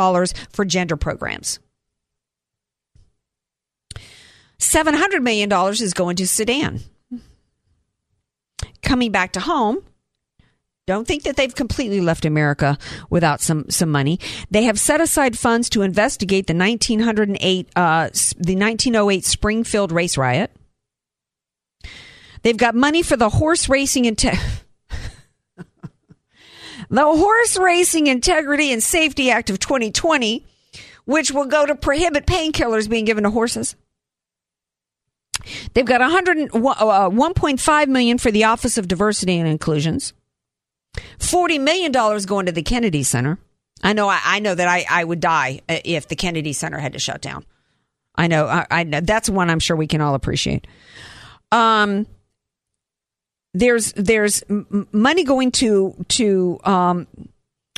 for 0.51 0.64
gender 0.64 0.97
programs. 0.97 1.61
$700 4.59 5.23
million 5.23 5.53
is 5.73 5.94
going 5.94 6.16
to 6.16 6.27
Sudan. 6.27 6.81
Coming 8.83 9.12
back 9.12 9.33
to 9.33 9.40
home, 9.40 9.85
don't 10.87 11.07
think 11.07 11.23
that 11.23 11.37
they've 11.37 11.55
completely 11.55 12.01
left 12.01 12.25
America 12.25 12.77
without 13.09 13.40
some, 13.40 13.70
some 13.70 13.90
money. 13.90 14.20
They 14.51 14.64
have 14.64 14.79
set 14.79 15.01
aside 15.01 15.38
funds 15.38 15.70
to 15.70 15.83
investigate 15.83 16.47
the 16.47 16.55
1908, 16.55 17.68
uh, 17.75 18.11
the 18.38 18.57
1908 18.57 19.25
Springfield 19.25 19.92
race 19.92 20.18
riot. 20.18 20.51
They've 22.42 22.57
got 22.57 22.75
money 22.75 23.03
for 23.03 23.16
the 23.16 23.31
horse 23.31 23.68
racing 23.70 24.07
and 24.07 24.18
te- 24.18 24.33
the 26.90 27.03
Horse 27.03 27.57
Racing 27.57 28.07
Integrity 28.07 28.70
and 28.70 28.83
Safety 28.83 29.31
Act 29.31 29.49
of 29.49 29.59
2020, 29.59 30.44
which 31.07 31.31
will 31.31 31.47
go 31.47 31.64
to 31.64 31.75
prohibit 31.75 32.27
painkillers 32.27 32.90
being 32.90 33.07
given 33.07 33.25
to 33.25 33.31
horses. 33.31 33.75
They've 35.73 35.85
got 35.85 36.01
100, 36.03 36.51
uh, 36.55 37.11
1.5 37.11 37.88
million 37.88 38.18
for 38.18 38.31
the 38.31 38.44
Office 38.44 38.77
of 38.77 38.88
Diversity 38.88 39.38
and 39.38 39.49
Inclusions. 39.49 40.12
$40 41.18 41.61
million 41.61 41.92
going 41.92 42.46
to 42.46 42.52
the 42.52 42.62
Kennedy 42.62 43.02
Center. 43.02 43.38
I 43.83 43.92
know, 43.92 44.09
I, 44.09 44.20
I 44.24 44.38
know 44.40 44.54
that 44.54 44.68
I, 44.68 44.85
I 44.88 45.04
would 45.04 45.20
die 45.20 45.61
if 45.68 46.09
the 46.09 46.16
Kennedy 46.16 46.52
Center 46.52 46.78
had 46.78 46.94
to 46.94 46.98
shut 46.98 47.20
down. 47.20 47.44
I 48.14 48.28
know, 48.28 48.46
I, 48.46 48.66
I 48.70 48.85
know 48.85 49.00
that's 49.00 49.28
one 49.28 49.50
I'm 49.50 49.59
sure 49.59 49.76
we 49.76 49.87
can 49.87 50.00
all 50.00 50.14
appreciate. 50.14 50.66
Um, 51.52 52.07
there's 53.54 53.92
there's 53.92 54.42
money 54.48 55.22
going 55.22 55.52
to 55.52 55.94
to 56.09 56.59
um 56.64 57.07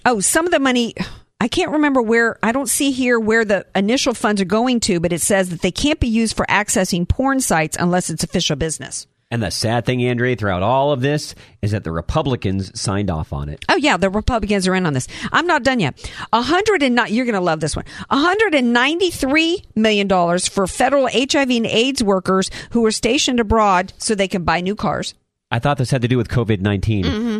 oh 0.06 0.20
some 0.20 0.46
of 0.46 0.52
the 0.52 0.58
money 0.58 0.94
I 1.38 1.48
can't 1.48 1.72
remember 1.72 2.00
where 2.00 2.38
I 2.42 2.52
don't 2.52 2.68
see 2.68 2.92
here 2.92 3.20
where 3.20 3.44
the 3.44 3.66
initial 3.74 4.14
funds 4.14 4.40
are 4.40 4.46
going 4.46 4.80
to, 4.80 5.00
but 5.00 5.12
it 5.12 5.20
says 5.20 5.50
that 5.50 5.60
they 5.60 5.70
can't 5.70 6.00
be 6.00 6.08
used 6.08 6.34
for 6.34 6.46
accessing 6.46 7.06
porn 7.06 7.40
sites 7.40 7.76
unless 7.78 8.08
it's 8.08 8.24
official 8.24 8.56
business. 8.56 9.06
And 9.30 9.42
the 9.42 9.50
sad 9.50 9.84
thing, 9.84 10.04
Andrea, 10.04 10.36
throughout 10.36 10.62
all 10.62 10.92
of 10.92 11.00
this 11.00 11.34
is 11.60 11.72
that 11.72 11.82
the 11.82 11.90
Republicans 11.90 12.78
signed 12.80 13.10
off 13.10 13.32
on 13.32 13.48
it. 13.48 13.64
Oh 13.68 13.76
yeah, 13.76 13.96
the 13.96 14.08
Republicans 14.08 14.68
are 14.68 14.74
in 14.74 14.86
on 14.86 14.92
this. 14.92 15.08
I'm 15.32 15.48
not 15.48 15.64
done 15.64 15.80
yet. 15.80 16.10
A 16.32 16.42
hundred 16.42 16.82
and 16.84 16.96
you're 17.08 17.24
going 17.24 17.34
to 17.34 17.40
love 17.40 17.58
this 17.58 17.74
one. 17.74 17.84
A 18.08 18.16
hundred 18.16 18.54
and 18.54 18.72
ninety 18.72 19.10
three 19.10 19.64
million 19.74 20.06
dollars 20.06 20.46
for 20.46 20.68
federal 20.68 21.08
HIV 21.08 21.50
and 21.50 21.66
AIDS 21.66 22.04
workers 22.04 22.50
who 22.70 22.86
are 22.86 22.92
stationed 22.92 23.40
abroad 23.40 23.92
so 23.98 24.14
they 24.14 24.28
can 24.28 24.44
buy 24.44 24.60
new 24.60 24.76
cars. 24.76 25.14
I 25.50 25.58
thought 25.58 25.78
this 25.78 25.90
had 25.90 26.02
to 26.02 26.08
do 26.08 26.16
with 26.16 26.28
COVID 26.28 26.60
19. 26.60 27.04
Mm-hmm. 27.04 27.38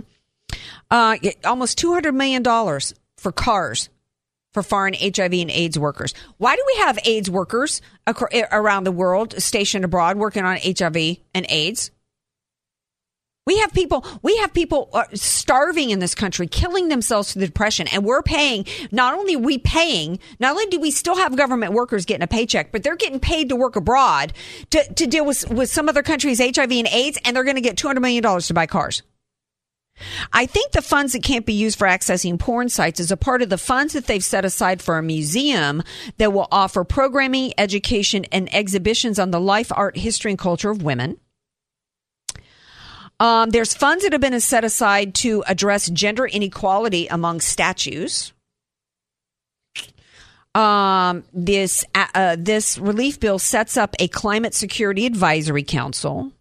Uh, 0.91 1.17
almost 1.45 1.79
$200 1.79 2.15
million 2.15 2.43
for 3.17 3.33
cars 3.33 3.89
for 4.57 4.63
foreign 4.63 4.95
HIV 4.95 5.35
and 5.35 5.51
AIDS 5.51 5.79
workers. 5.79 6.15
Why 6.39 6.57
do 6.57 6.63
we 6.67 6.77
have 6.81 6.99
AIDS 7.05 7.29
workers 7.29 7.83
ac- 8.09 8.45
around 8.51 8.85
the 8.85 8.93
world 8.93 9.35
stationed 9.37 9.85
abroad 9.85 10.17
working 10.17 10.47
on 10.47 10.57
HIV 10.57 11.19
and 11.35 11.45
AIDS? 11.51 11.91
We 13.47 13.59
have 13.59 13.75
people, 13.75 14.07
we 14.23 14.39
have 14.39 14.55
people 14.55 14.89
uh, 14.95 15.05
starving 15.13 15.91
in 15.91 15.99
this 15.99 16.15
country, 16.15 16.47
killing 16.47 16.89
themselves 16.89 17.33
through 17.33 17.41
the 17.41 17.47
depression, 17.47 17.87
and 17.93 18.03
we're 18.03 18.23
paying. 18.23 18.65
Not 18.91 19.13
only 19.13 19.37
we 19.37 19.59
paying, 19.59 20.21
not 20.41 20.53
only 20.53 20.67
do 20.67 20.81
we 20.81 20.91
still 20.91 21.17
have 21.17 21.37
government 21.37 21.75
workers 21.75 22.07
getting 22.07 22.25
a 22.25 22.27
paycheck, 22.27 22.73
but 22.73 22.83
they're 22.83 22.97
getting 22.97 23.21
paid 23.21 23.51
to 23.51 23.57
work 23.57 23.77
abroad 23.77 24.33
to, 24.71 24.95
to 24.95 25.07
deal 25.07 25.27
with 25.27 25.51
with 25.51 25.69
some 25.69 25.91
other 25.91 26.03
countries' 26.03 26.39
HIV 26.41 26.73
and 26.73 26.89
AIDS, 26.89 27.19
and 27.27 27.37
they're 27.37 27.45
going 27.45 27.57
to 27.57 27.61
get 27.61 27.77
two 27.77 27.89
hundred 27.89 28.01
million 28.01 28.23
dollars 28.23 28.47
to 28.47 28.55
buy 28.55 28.65
cars. 28.65 29.03
I 30.33 30.47
think 30.47 30.73
the 30.73 30.83
funds 30.83 31.13
that 31.13 31.23
can't 31.23 31.47
be 31.47 31.55
used 31.55 31.79
for 31.79 31.87
accessing 31.87 32.39
porn 32.39 32.69
sites 32.69 33.01
is 33.01 33.11
a 33.11 33.17
part 33.17 33.43
of 33.43 33.49
the 33.49 33.59
funds 33.59 33.95
that 33.95 34.07
they've 34.07 34.23
set 34.23 34.45
aside 34.45 34.83
for 34.83 34.99
a 34.99 35.03
museum 35.03 35.83
that 36.19 36.33
will 36.33 36.49
offer 36.53 36.85
programming, 36.85 37.53
education, 37.57 38.27
and 38.27 38.53
exhibitions 38.55 39.19
on 39.19 39.31
the 39.31 39.41
life, 39.41 39.73
art, 39.75 39.97
history, 39.97 40.33
and 40.33 40.39
culture 40.39 40.71
of 40.71 40.83
women. 40.83 41.19
Um, 43.19 43.51
there's 43.51 43.75
funds 43.75 44.05
that 44.05 44.13
have 44.13 44.21
been 44.21 44.39
set 44.41 44.65
aside 44.65 45.15
to 45.17 45.43
address 45.47 45.89
gender 45.89 46.27
inequality 46.27 47.07
among 47.07 47.41
statues. 47.41 48.33
Um, 50.55 51.25
this 51.33 51.85
uh, 51.95 52.07
uh, 52.15 52.37
this 52.39 52.79
relief 52.79 53.21
bill 53.21 53.39
sets 53.39 53.77
up 53.77 53.95
a 53.99 54.09
climate 54.09 54.55
security 54.55 55.05
advisory 55.05 55.63
council. 55.63 56.33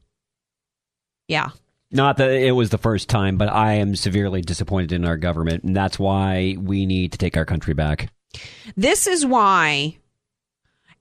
Yeah, 1.27 1.49
not 1.91 2.17
that 2.17 2.31
it 2.31 2.51
was 2.51 2.69
the 2.69 2.77
first 2.77 3.09
time, 3.09 3.37
but 3.37 3.49
I 3.49 3.73
am 3.73 3.95
severely 3.95 4.41
disappointed 4.41 4.91
in 4.91 5.05
our 5.05 5.17
government, 5.17 5.63
and 5.63 5.75
that's 5.75 5.99
why 5.99 6.55
we 6.59 6.85
need 6.85 7.11
to 7.13 7.17
take 7.17 7.37
our 7.37 7.45
country 7.45 7.73
back. 7.73 8.09
This 8.75 9.07
is 9.07 9.25
why 9.25 9.97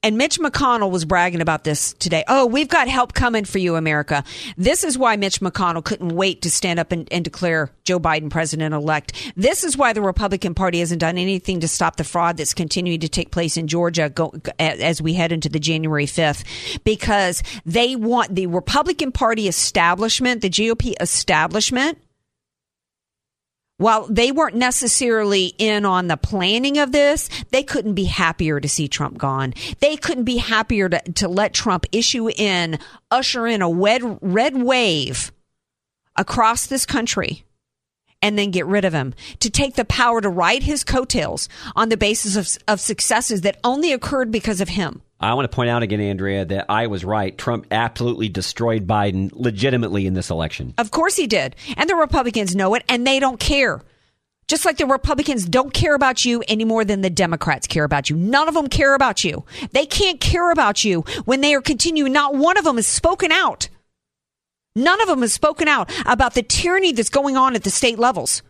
and 0.05 0.19
Mitch 0.19 0.39
McConnell 0.39 0.91
was 0.91 1.07
bragging 1.07 1.41
about 1.41 1.65
this 1.65 1.95
today. 1.95 2.25
Oh, 2.29 2.45
we've 2.45 2.69
got 2.69 2.89
help 2.89 3.15
coming 3.15 3.47
for 3.47 3.57
you, 3.57 3.75
America. 3.75 4.23
This 4.59 4.85
is 4.85 4.99
why 4.99 5.17
Mitch 5.17 5.41
McConnell 5.41 5.83
couldn't 5.83 6.15
wait 6.15 6.43
to 6.43 6.51
stand 6.51 6.79
up 6.79 6.93
and, 6.93 7.09
and 7.11 7.25
declare 7.25 7.71
Joe 7.85 7.99
Biden 7.99 8.29
president 8.29 8.75
elect. 8.75 9.33
This 9.35 9.65
is 9.65 9.79
why 9.79 9.95
the 9.95 10.03
Republican 10.03 10.55
Party 10.55 10.81
hasn't 10.81 11.01
done 11.01 11.17
anything 11.17 11.61
to 11.61 11.69
stop 11.69 11.97
the 11.97 12.05
fraud 12.05 12.37
that's 12.37 12.53
continuing 12.53 13.01
to 13.01 13.09
take 13.09 13.31
place 13.31 13.57
in 13.57 13.67
Georgia 13.67 14.11
go, 14.11 14.35
as 14.59 15.01
we 15.01 15.15
head 15.15 15.33
into 15.33 15.49
the 15.49 15.59
January 15.59 16.07
5th, 16.07 16.45
because 16.85 17.43
they 17.65 17.97
want 17.97 18.35
the 18.35 18.47
Republican 18.47 19.11
Party 19.11 19.49
establishment, 19.49 20.43
the 20.43 20.51
GOP 20.51 20.93
establishment, 21.01 21.97
while 23.77 24.07
they 24.07 24.31
weren't 24.31 24.57
necessarily 24.57 25.55
in 25.59 25.85
on 25.85 26.07
the 26.07 26.17
planning 26.17 26.79
of 26.79 26.93
this, 26.93 27.29
they 27.51 27.63
couldn't 27.63 27.95
be 27.95 28.05
happier 28.05 28.61
to 28.61 28.69
see 28.69 28.87
Trump 28.89 29.19
gone. 29.19 29.55
They 29.81 29.97
couldn't 29.97 30.25
be 30.25 30.37
happier 30.37 30.89
to, 30.89 31.01
to 31.01 31.29
let 31.29 31.55
Trump 31.55 31.87
issue 31.91 32.29
in, 32.31 32.79
usher 33.11 33.47
in 33.47 33.63
a 33.63 33.71
red, 33.71 34.19
red 34.21 34.57
wave 34.57 35.33
across 36.17 36.67
this 36.67 36.87
country 36.87 37.45
and 38.23 38.39
then 38.39 38.51
get 38.51 38.65
rid 38.65 38.87
of 38.87 38.95
him, 38.95 39.13
to 39.41 39.51
take 39.51 39.75
the 39.75 39.85
power 39.85 40.19
to 40.19 40.31
ride 40.31 40.63
his 40.63 40.83
coattails 40.83 41.47
on 41.77 41.91
the 41.91 41.97
basis 41.97 42.37
of, 42.37 42.57
of 42.67 42.81
successes 42.81 43.43
that 43.43 43.61
only 43.63 43.93
occurred 43.93 44.31
because 44.31 44.63
of 44.63 44.71
him. 44.71 45.03
I 45.21 45.35
want 45.35 45.51
to 45.51 45.55
point 45.55 45.71
out 45.71 45.83
again, 45.83 46.01
Andrea, 46.01 46.45
that 46.45 46.67
I 46.69 46.89
was 46.89 47.05
right. 47.05 47.37
Trump 47.37 47.67
absolutely 47.71 48.29
destroyed 48.29 48.87
Biden 48.87 49.31
legitimately 49.33 50.07
in 50.07 50.15
this 50.15 50.31
election. 50.31 50.75
Of 50.77 50.91
course 50.91 51.17
he 51.17 51.27
did. 51.27 51.57
And 51.77 51.89
the 51.89 51.95
Republicans 51.95 52.55
know 52.55 52.75
it, 52.75 52.85
and 52.89 53.07
they 53.07 53.21
don't 53.21 53.41
care. 53.41 53.81
Just 54.47 54.67
like 54.67 54.77
the 54.77 54.87
Republicans 54.87 55.47
don't 55.47 55.73
care 55.73 55.95
about 55.95 56.25
you 56.25 56.45
any 56.49 56.65
more 56.65 56.85
than 56.85 57.01
the 57.01 57.09
Democrats 57.09 57.67
care 57.67 57.85
about 57.85 58.11
you. 58.11 58.17
None 58.17 58.49
of 58.49 58.55
them 58.55 58.69
care 58.69 58.95
about 58.95 59.25
you. 59.25 59.45
They 59.73 59.87
can't 59.87 60.21
care 60.21 60.51
about 60.51 60.85
you 60.85 61.03
when 61.25 61.41
they 61.41 61.55
are 61.55 61.63
continuing. 61.63 62.13
Not 62.13 62.35
one 62.35 62.59
of 62.59 62.65
them 62.65 62.77
has 62.77 62.87
spoken 62.87 63.33
out. 63.33 63.69
None 64.77 65.01
of 65.01 65.09
them 65.09 65.23
has 65.23 65.33
spoken 65.33 65.69
out 65.69 65.91
about 66.05 66.35
the 66.35 66.43
tyranny 66.43 66.93
that's 66.93 67.09
going 67.09 67.37
on 67.37 67.55
at 67.55 67.63
the 67.63 67.71
state 67.71 67.99
levels. 67.99 68.43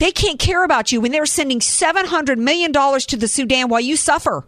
They 0.00 0.10
can't 0.10 0.40
care 0.40 0.64
about 0.64 0.90
you 0.90 1.00
when 1.00 1.12
they're 1.12 1.26
sending 1.26 1.60
$700 1.60 2.38
million 2.38 2.72
to 2.72 3.16
the 3.16 3.28
Sudan 3.28 3.68
while 3.68 3.80
you 3.80 3.96
suffer 3.96 4.44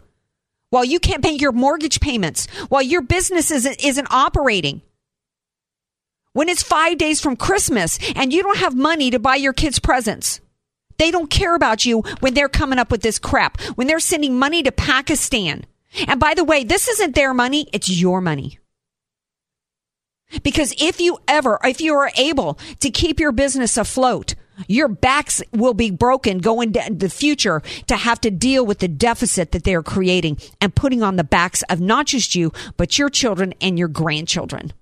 while 0.69 0.85
you 0.85 0.99
can't 0.99 1.23
pay 1.23 1.33
your 1.33 1.51
mortgage 1.51 1.99
payments, 1.99 2.47
while 2.69 2.81
your 2.81 3.01
business 3.01 3.51
isn't, 3.51 3.83
isn't 3.83 4.07
operating. 4.11 4.81
when 6.33 6.49
it's 6.49 6.63
five 6.63 6.97
days 6.97 7.19
from 7.19 7.35
Christmas 7.35 7.99
and 8.15 8.31
you 8.31 8.43
don't 8.43 8.59
have 8.59 8.75
money 8.75 9.11
to 9.11 9.19
buy 9.19 9.35
your 9.35 9.53
kids 9.53 9.79
presents. 9.79 10.39
They 10.97 11.11
don't 11.11 11.29
care 11.29 11.55
about 11.55 11.85
you 11.85 12.01
when 12.19 12.33
they're 12.33 12.49
coming 12.49 12.79
up 12.79 12.91
with 12.91 13.01
this 13.01 13.19
crap, 13.19 13.59
when 13.75 13.87
they're 13.87 13.99
sending 13.99 14.37
money 14.37 14.63
to 14.63 14.71
Pakistan. 14.71 15.65
And 16.07 16.19
by 16.19 16.33
the 16.35 16.43
way, 16.43 16.63
this 16.63 16.87
isn't 16.87 17.15
their 17.15 17.33
money, 17.33 17.67
it's 17.73 17.89
your 17.89 18.21
money. 18.21 18.59
Because 20.43 20.73
if 20.79 21.01
you 21.01 21.17
ever, 21.27 21.57
if 21.63 21.81
you 21.81 21.95
are 21.95 22.11
able 22.15 22.59
to 22.81 22.91
keep 22.91 23.19
your 23.19 23.31
business 23.31 23.77
afloat, 23.77 24.35
your 24.67 24.87
backs 24.87 25.41
will 25.51 25.73
be 25.73 25.91
broken 25.91 26.39
going 26.39 26.73
to 26.73 26.93
the 26.93 27.09
future 27.09 27.61
to 27.87 27.95
have 27.95 28.19
to 28.21 28.31
deal 28.31 28.65
with 28.65 28.79
the 28.79 28.87
deficit 28.87 29.51
that 29.51 29.63
they 29.63 29.75
are 29.75 29.83
creating 29.83 30.37
and 30.59 30.75
putting 30.75 31.03
on 31.03 31.15
the 31.15 31.23
backs 31.23 31.61
of 31.69 31.79
not 31.79 32.07
just 32.07 32.35
you, 32.35 32.51
but 32.77 32.97
your 32.97 33.09
children 33.09 33.53
and 33.61 33.77
your 33.77 33.87
grandchildren. 33.87 34.73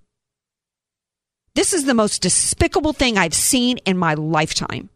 This 1.56 1.74
is 1.74 1.86
the 1.86 1.94
most 1.94 2.22
despicable 2.22 2.94
thing 2.94 3.18
I've 3.18 3.34
seen 3.34 3.78
in 3.80 3.98
my 3.98 4.14
lifetime. 4.14 4.90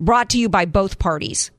Brought 0.00 0.30
to 0.30 0.38
you 0.38 0.48
by 0.48 0.66
both 0.66 0.98
parties. 0.98 1.50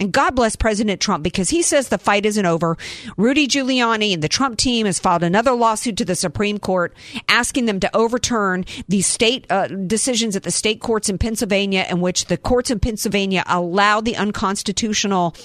And 0.00 0.12
God 0.12 0.34
bless 0.34 0.56
President 0.56 0.98
Trump 1.00 1.22
because 1.22 1.50
he 1.50 1.60
says 1.60 1.88
the 1.88 1.98
fight 1.98 2.24
isn't 2.24 2.46
over. 2.46 2.78
Rudy 3.18 3.46
Giuliani 3.46 4.14
and 4.14 4.22
the 4.22 4.28
Trump 4.28 4.56
team 4.56 4.86
has 4.86 4.98
filed 4.98 5.22
another 5.22 5.52
lawsuit 5.52 5.98
to 5.98 6.06
the 6.06 6.14
Supreme 6.14 6.58
Court 6.58 6.94
asking 7.28 7.66
them 7.66 7.78
to 7.80 7.96
overturn 7.96 8.64
these 8.88 9.06
state 9.06 9.46
uh, 9.50 9.66
decisions 9.66 10.34
at 10.36 10.42
the 10.42 10.50
state 10.50 10.80
courts 10.80 11.10
in 11.10 11.18
Pennsylvania 11.18 11.86
in 11.90 12.00
which 12.00 12.24
the 12.26 12.38
courts 12.38 12.70
in 12.70 12.80
Pennsylvania 12.80 13.44
allowed 13.46 14.06
the 14.06 14.16
unconstitutional 14.16 15.36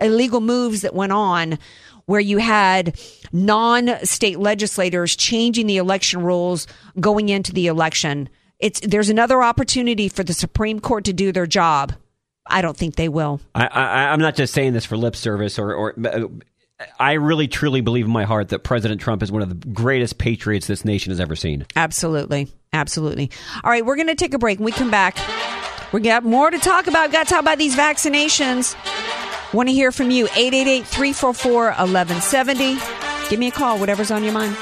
illegal 0.00 0.40
moves 0.40 0.82
that 0.82 0.94
went 0.94 1.12
on 1.12 1.58
where 2.06 2.20
you 2.20 2.38
had 2.38 2.98
non-state 3.32 4.38
legislators 4.38 5.14
changing 5.14 5.68
the 5.68 5.76
election 5.76 6.22
rules 6.22 6.66
going 6.98 7.28
into 7.28 7.52
the 7.52 7.68
election. 7.68 8.28
It's 8.58 8.80
there's 8.80 9.08
another 9.08 9.42
opportunity 9.42 10.08
for 10.08 10.24
the 10.24 10.34
Supreme 10.34 10.80
Court 10.80 11.04
to 11.04 11.12
do 11.12 11.30
their 11.30 11.46
job. 11.46 11.94
I 12.46 12.62
don't 12.62 12.76
think 12.76 12.96
they 12.96 13.08
will. 13.08 13.40
I, 13.54 13.66
I, 13.66 14.12
I'm 14.12 14.20
not 14.20 14.34
just 14.34 14.52
saying 14.52 14.72
this 14.72 14.84
for 14.84 14.96
lip 14.96 15.16
service, 15.16 15.58
or, 15.58 15.72
or 15.74 15.94
uh, 16.06 16.26
I 16.98 17.12
really 17.12 17.48
truly 17.48 17.80
believe 17.80 18.06
in 18.06 18.10
my 18.10 18.24
heart 18.24 18.48
that 18.50 18.60
President 18.60 19.00
Trump 19.00 19.22
is 19.22 19.30
one 19.30 19.42
of 19.42 19.48
the 19.48 19.68
greatest 19.68 20.18
patriots 20.18 20.66
this 20.66 20.84
nation 20.84 21.10
has 21.10 21.20
ever 21.20 21.36
seen. 21.36 21.66
Absolutely, 21.76 22.48
absolutely. 22.72 23.30
All 23.62 23.70
right, 23.70 23.84
we're 23.84 23.96
going 23.96 24.08
to 24.08 24.14
take 24.14 24.34
a 24.34 24.38
break. 24.38 24.58
When 24.58 24.66
we 24.66 24.72
come 24.72 24.90
back, 24.90 25.18
we 25.92 26.00
got 26.00 26.24
more 26.24 26.50
to 26.50 26.58
talk 26.58 26.86
about. 26.86 27.12
Got 27.12 27.26
to 27.28 27.34
talk 27.34 27.42
about 27.42 27.58
these 27.58 27.76
vaccinations. 27.76 28.74
Want 29.52 29.68
to 29.68 29.72
hear 29.74 29.92
from 29.92 30.10
you? 30.10 30.24
888 30.26 30.86
344 30.86 31.64
1170. 31.64 32.78
Give 33.28 33.38
me 33.38 33.48
a 33.48 33.50
call, 33.50 33.78
whatever's 33.78 34.10
on 34.10 34.24
your 34.24 34.32
mind. 34.32 34.56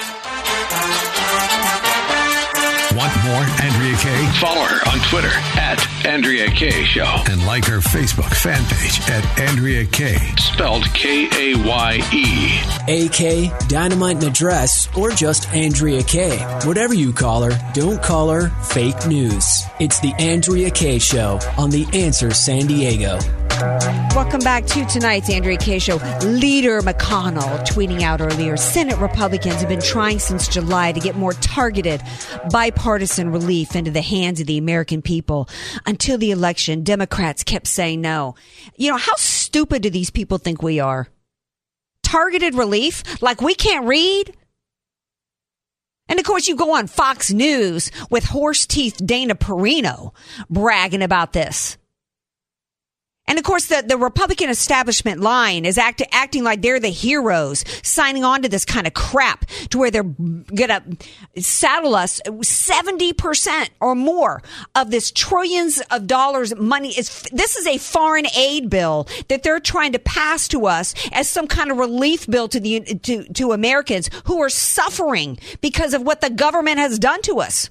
Want 2.97 3.15
more 3.25 3.45
Andrea 3.63 3.97
Kaye? 3.99 4.33
Follow 4.41 4.63
her 4.65 4.91
on 4.91 4.99
Twitter 5.11 5.31
at 5.57 5.79
Andrea 6.05 6.49
Kaye 6.49 6.85
Show. 6.85 7.07
And 7.31 7.47
like 7.47 7.65
her 7.67 7.79
Facebook 7.79 8.35
fan 8.35 8.65
page 8.67 9.01
at 9.09 9.25
Andrea 9.39 9.87
Kaye. 9.87 10.19
Spelled 10.39 10.85
K 10.93 11.29
A 11.33 11.57
Y 11.65 12.01
E. 12.13 13.07
AK, 13.07 13.69
Dynamite 13.69 14.17
and 14.17 14.25
Address, 14.25 14.89
or 14.97 15.11
just 15.13 15.49
Andrea 15.55 16.03
Kaye. 16.03 16.39
Whatever 16.65 16.93
you 16.95 17.13
call 17.13 17.43
her, 17.45 17.57
don't 17.75 18.03
call 18.03 18.29
her 18.31 18.49
fake 18.65 19.07
news. 19.07 19.63
It's 19.79 20.01
the 20.01 20.13
Andrea 20.19 20.71
Kaye 20.71 20.99
Show 20.99 21.39
on 21.57 21.71
The 21.71 21.87
Answer 21.93 22.33
San 22.35 22.67
Diego. 22.67 23.19
Welcome 23.61 24.41
back 24.41 24.65
to 24.69 24.87
tonight's 24.87 25.29
Andrea 25.29 25.59
Kaye 25.59 25.81
Show. 25.81 25.97
Leader 26.23 26.81
McConnell 26.81 27.61
tweeting 27.67 28.01
out 28.01 28.23
earlier 28.23 28.57
Senate 28.57 28.97
Republicans 28.97 29.57
have 29.57 29.69
been 29.69 29.83
trying 29.83 30.19
since 30.19 30.49
July 30.49 30.93
to 30.93 31.01
get 31.01 31.15
more 31.15 31.35
targeted 31.35 32.01
bipartisan 32.51 33.31
relief 33.31 33.77
into 33.77 33.91
the 33.91 34.01
hands 34.01 34.41
of 34.41 34.47
the 34.47 34.57
American 34.57 35.03
people. 35.03 35.47
Until 35.85 36.17
the 36.17 36.31
election, 36.31 36.85
Democrats 36.85 37.45
kept 37.45 37.67
saying 37.67 38.01
no. 38.01 38.35
You 38.77 38.93
know, 38.93 38.97
how 38.97 39.17
stupid 39.17 39.83
do 39.83 39.91
these 39.91 40.09
people 40.09 40.39
think 40.39 40.63
we 40.63 40.81
are? 40.81 41.09
Targeted 42.03 42.55
relief? 42.55 43.21
Like 43.21 43.43
we 43.43 43.55
can't 43.55 43.87
read? 43.87 44.35
And 46.09 46.19
of 46.19 46.25
course, 46.25 46.49
you 46.49 46.57
go 46.57 46.77
on 46.77 46.87
Fox 46.87 47.31
News 47.31 47.91
with 48.09 48.25
horse 48.25 48.67
teeth 48.67 48.97
Dana 49.05 49.35
Perino 49.35 50.15
bragging 50.49 51.03
about 51.03 51.35
this. 51.35 51.77
And 53.31 53.39
of 53.39 53.45
course, 53.45 53.67
the, 53.67 53.85
the 53.87 53.97
Republican 53.97 54.51
establishment 54.51 55.21
line 55.21 55.65
is 55.65 55.79
act, 55.79 56.03
acting 56.11 56.43
like 56.43 56.63
they're 56.63 56.81
the 56.81 56.89
heroes, 56.89 57.65
signing 57.85 58.25
on 58.25 58.43
to 58.43 58.49
this 58.49 58.65
kind 58.65 58.89
of 58.89 58.95
crap 58.95 59.47
to 59.71 59.79
where 59.79 59.89
they're 59.89 60.03
gonna 60.03 60.83
saddle 61.39 61.95
us 61.95 62.21
70% 62.27 63.69
or 63.79 63.95
more 63.95 64.43
of 64.75 64.91
this 64.91 65.13
trillions 65.13 65.81
of 65.93 66.09
dollars 66.09 66.57
money 66.57 66.89
is, 66.89 67.23
this 67.31 67.55
is 67.55 67.69
a 67.69 67.79
foreign 67.79 68.27
aid 68.37 68.69
bill 68.69 69.07
that 69.29 69.45
they're 69.45 69.61
trying 69.61 69.93
to 69.93 70.01
pass 70.01 70.49
to 70.49 70.67
us 70.67 70.93
as 71.13 71.29
some 71.29 71.47
kind 71.47 71.71
of 71.71 71.77
relief 71.77 72.27
bill 72.27 72.49
to 72.49 72.59
the, 72.59 72.81
to, 72.81 73.23
to 73.33 73.53
Americans 73.53 74.11
who 74.25 74.43
are 74.43 74.49
suffering 74.49 75.39
because 75.61 75.95
of 75.95 76.03
what 76.03 76.21
the 76.21 76.31
government 76.31 76.79
has 76.79 76.99
done 76.99 77.23
to 77.23 77.39
us. 77.39 77.71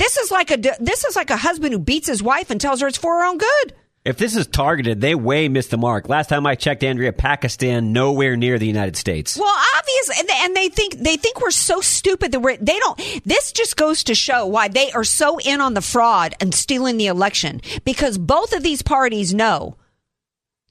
This 0.00 0.16
is 0.16 0.30
like 0.30 0.50
a 0.50 0.56
this 0.56 1.04
is 1.04 1.14
like 1.14 1.28
a 1.28 1.36
husband 1.36 1.74
who 1.74 1.78
beats 1.78 2.08
his 2.08 2.22
wife 2.22 2.48
and 2.48 2.58
tells 2.58 2.80
her 2.80 2.88
it's 2.88 2.96
for 2.96 3.18
her 3.18 3.24
own 3.26 3.36
good. 3.36 3.74
If 4.02 4.16
this 4.16 4.34
is 4.34 4.46
targeted, 4.46 5.02
they 5.02 5.14
way 5.14 5.46
missed 5.50 5.70
the 5.70 5.76
mark. 5.76 6.08
Last 6.08 6.30
time 6.30 6.46
I 6.46 6.54
checked, 6.54 6.82
Andrea, 6.82 7.12
Pakistan 7.12 7.92
nowhere 7.92 8.34
near 8.34 8.58
the 8.58 8.66
United 8.66 8.96
States. 8.96 9.36
Well, 9.36 9.54
obviously, 9.76 10.14
and 10.18 10.26
they, 10.26 10.34
and 10.38 10.56
they 10.56 10.68
think 10.70 10.94
they 10.94 11.18
think 11.18 11.42
we're 11.42 11.50
so 11.50 11.82
stupid 11.82 12.32
that 12.32 12.40
we're 12.40 12.56
they 12.56 12.78
don't. 12.78 12.98
This 13.26 13.52
just 13.52 13.76
goes 13.76 14.02
to 14.04 14.14
show 14.14 14.46
why 14.46 14.68
they 14.68 14.90
are 14.92 15.04
so 15.04 15.38
in 15.38 15.60
on 15.60 15.74
the 15.74 15.82
fraud 15.82 16.34
and 16.40 16.54
stealing 16.54 16.96
the 16.96 17.08
election 17.08 17.60
because 17.84 18.16
both 18.16 18.54
of 18.54 18.62
these 18.62 18.80
parties 18.80 19.34
know 19.34 19.76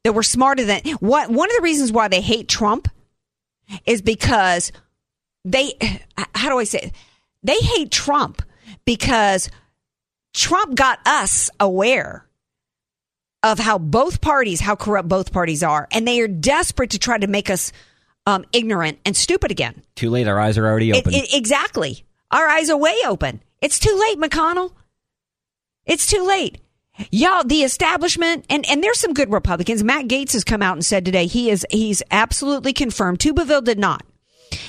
that 0.03 0.13
we're 0.13 0.23
smarter 0.23 0.65
than 0.65 0.81
what. 1.01 1.29
One 1.29 1.51
of 1.51 1.55
the 1.55 1.61
reasons 1.61 1.91
why 1.91 2.07
they 2.07 2.21
hate 2.21 2.47
Trump 2.47 2.87
is 3.85 4.01
because 4.01 4.71
they. 5.45 5.73
How 6.33 6.49
do 6.49 6.57
I 6.57 6.63
say? 6.63 6.79
It? 6.79 6.93
They 7.43 7.57
hate 7.57 7.91
Trump 7.91 8.41
because 8.89 9.51
Trump 10.33 10.73
got 10.73 10.97
us 11.05 11.51
aware 11.59 12.25
of 13.43 13.59
how 13.59 13.77
both 13.77 14.19
parties, 14.19 14.59
how 14.59 14.75
corrupt 14.75 15.07
both 15.07 15.31
parties 15.31 15.61
are, 15.61 15.87
and 15.91 16.07
they 16.07 16.19
are 16.21 16.27
desperate 16.27 16.89
to 16.89 16.97
try 16.97 17.15
to 17.15 17.27
make 17.27 17.51
us 17.51 17.71
um, 18.25 18.43
ignorant 18.51 18.97
and 19.05 19.15
stupid 19.15 19.51
again. 19.51 19.83
Too 19.93 20.09
late. 20.09 20.27
Our 20.27 20.39
eyes 20.39 20.57
are 20.57 20.65
already 20.65 20.91
open. 20.91 21.13
It, 21.13 21.25
it, 21.25 21.37
exactly. 21.37 22.03
Our 22.31 22.47
eyes 22.47 22.71
are 22.71 22.77
way 22.77 22.95
open. 23.05 23.43
It's 23.61 23.77
too 23.77 23.95
late, 23.95 24.17
McConnell. 24.17 24.71
It's 25.85 26.07
too 26.07 26.25
late. 26.25 26.57
Y'all, 27.11 27.43
the 27.43 27.61
establishment, 27.61 28.47
and, 28.49 28.67
and 28.67 28.83
there's 28.83 28.99
some 28.99 29.13
good 29.13 29.31
Republicans. 29.31 29.83
Matt 29.83 30.07
Gaetz 30.07 30.33
has 30.33 30.43
come 30.43 30.63
out 30.63 30.73
and 30.73 30.83
said 30.83 31.05
today 31.05 31.27
he 31.27 31.51
is 31.51 31.63
he's 31.69 32.01
absolutely 32.09 32.73
confirmed. 32.73 33.19
Tuberville 33.19 33.63
did 33.63 33.77
not. 33.77 34.03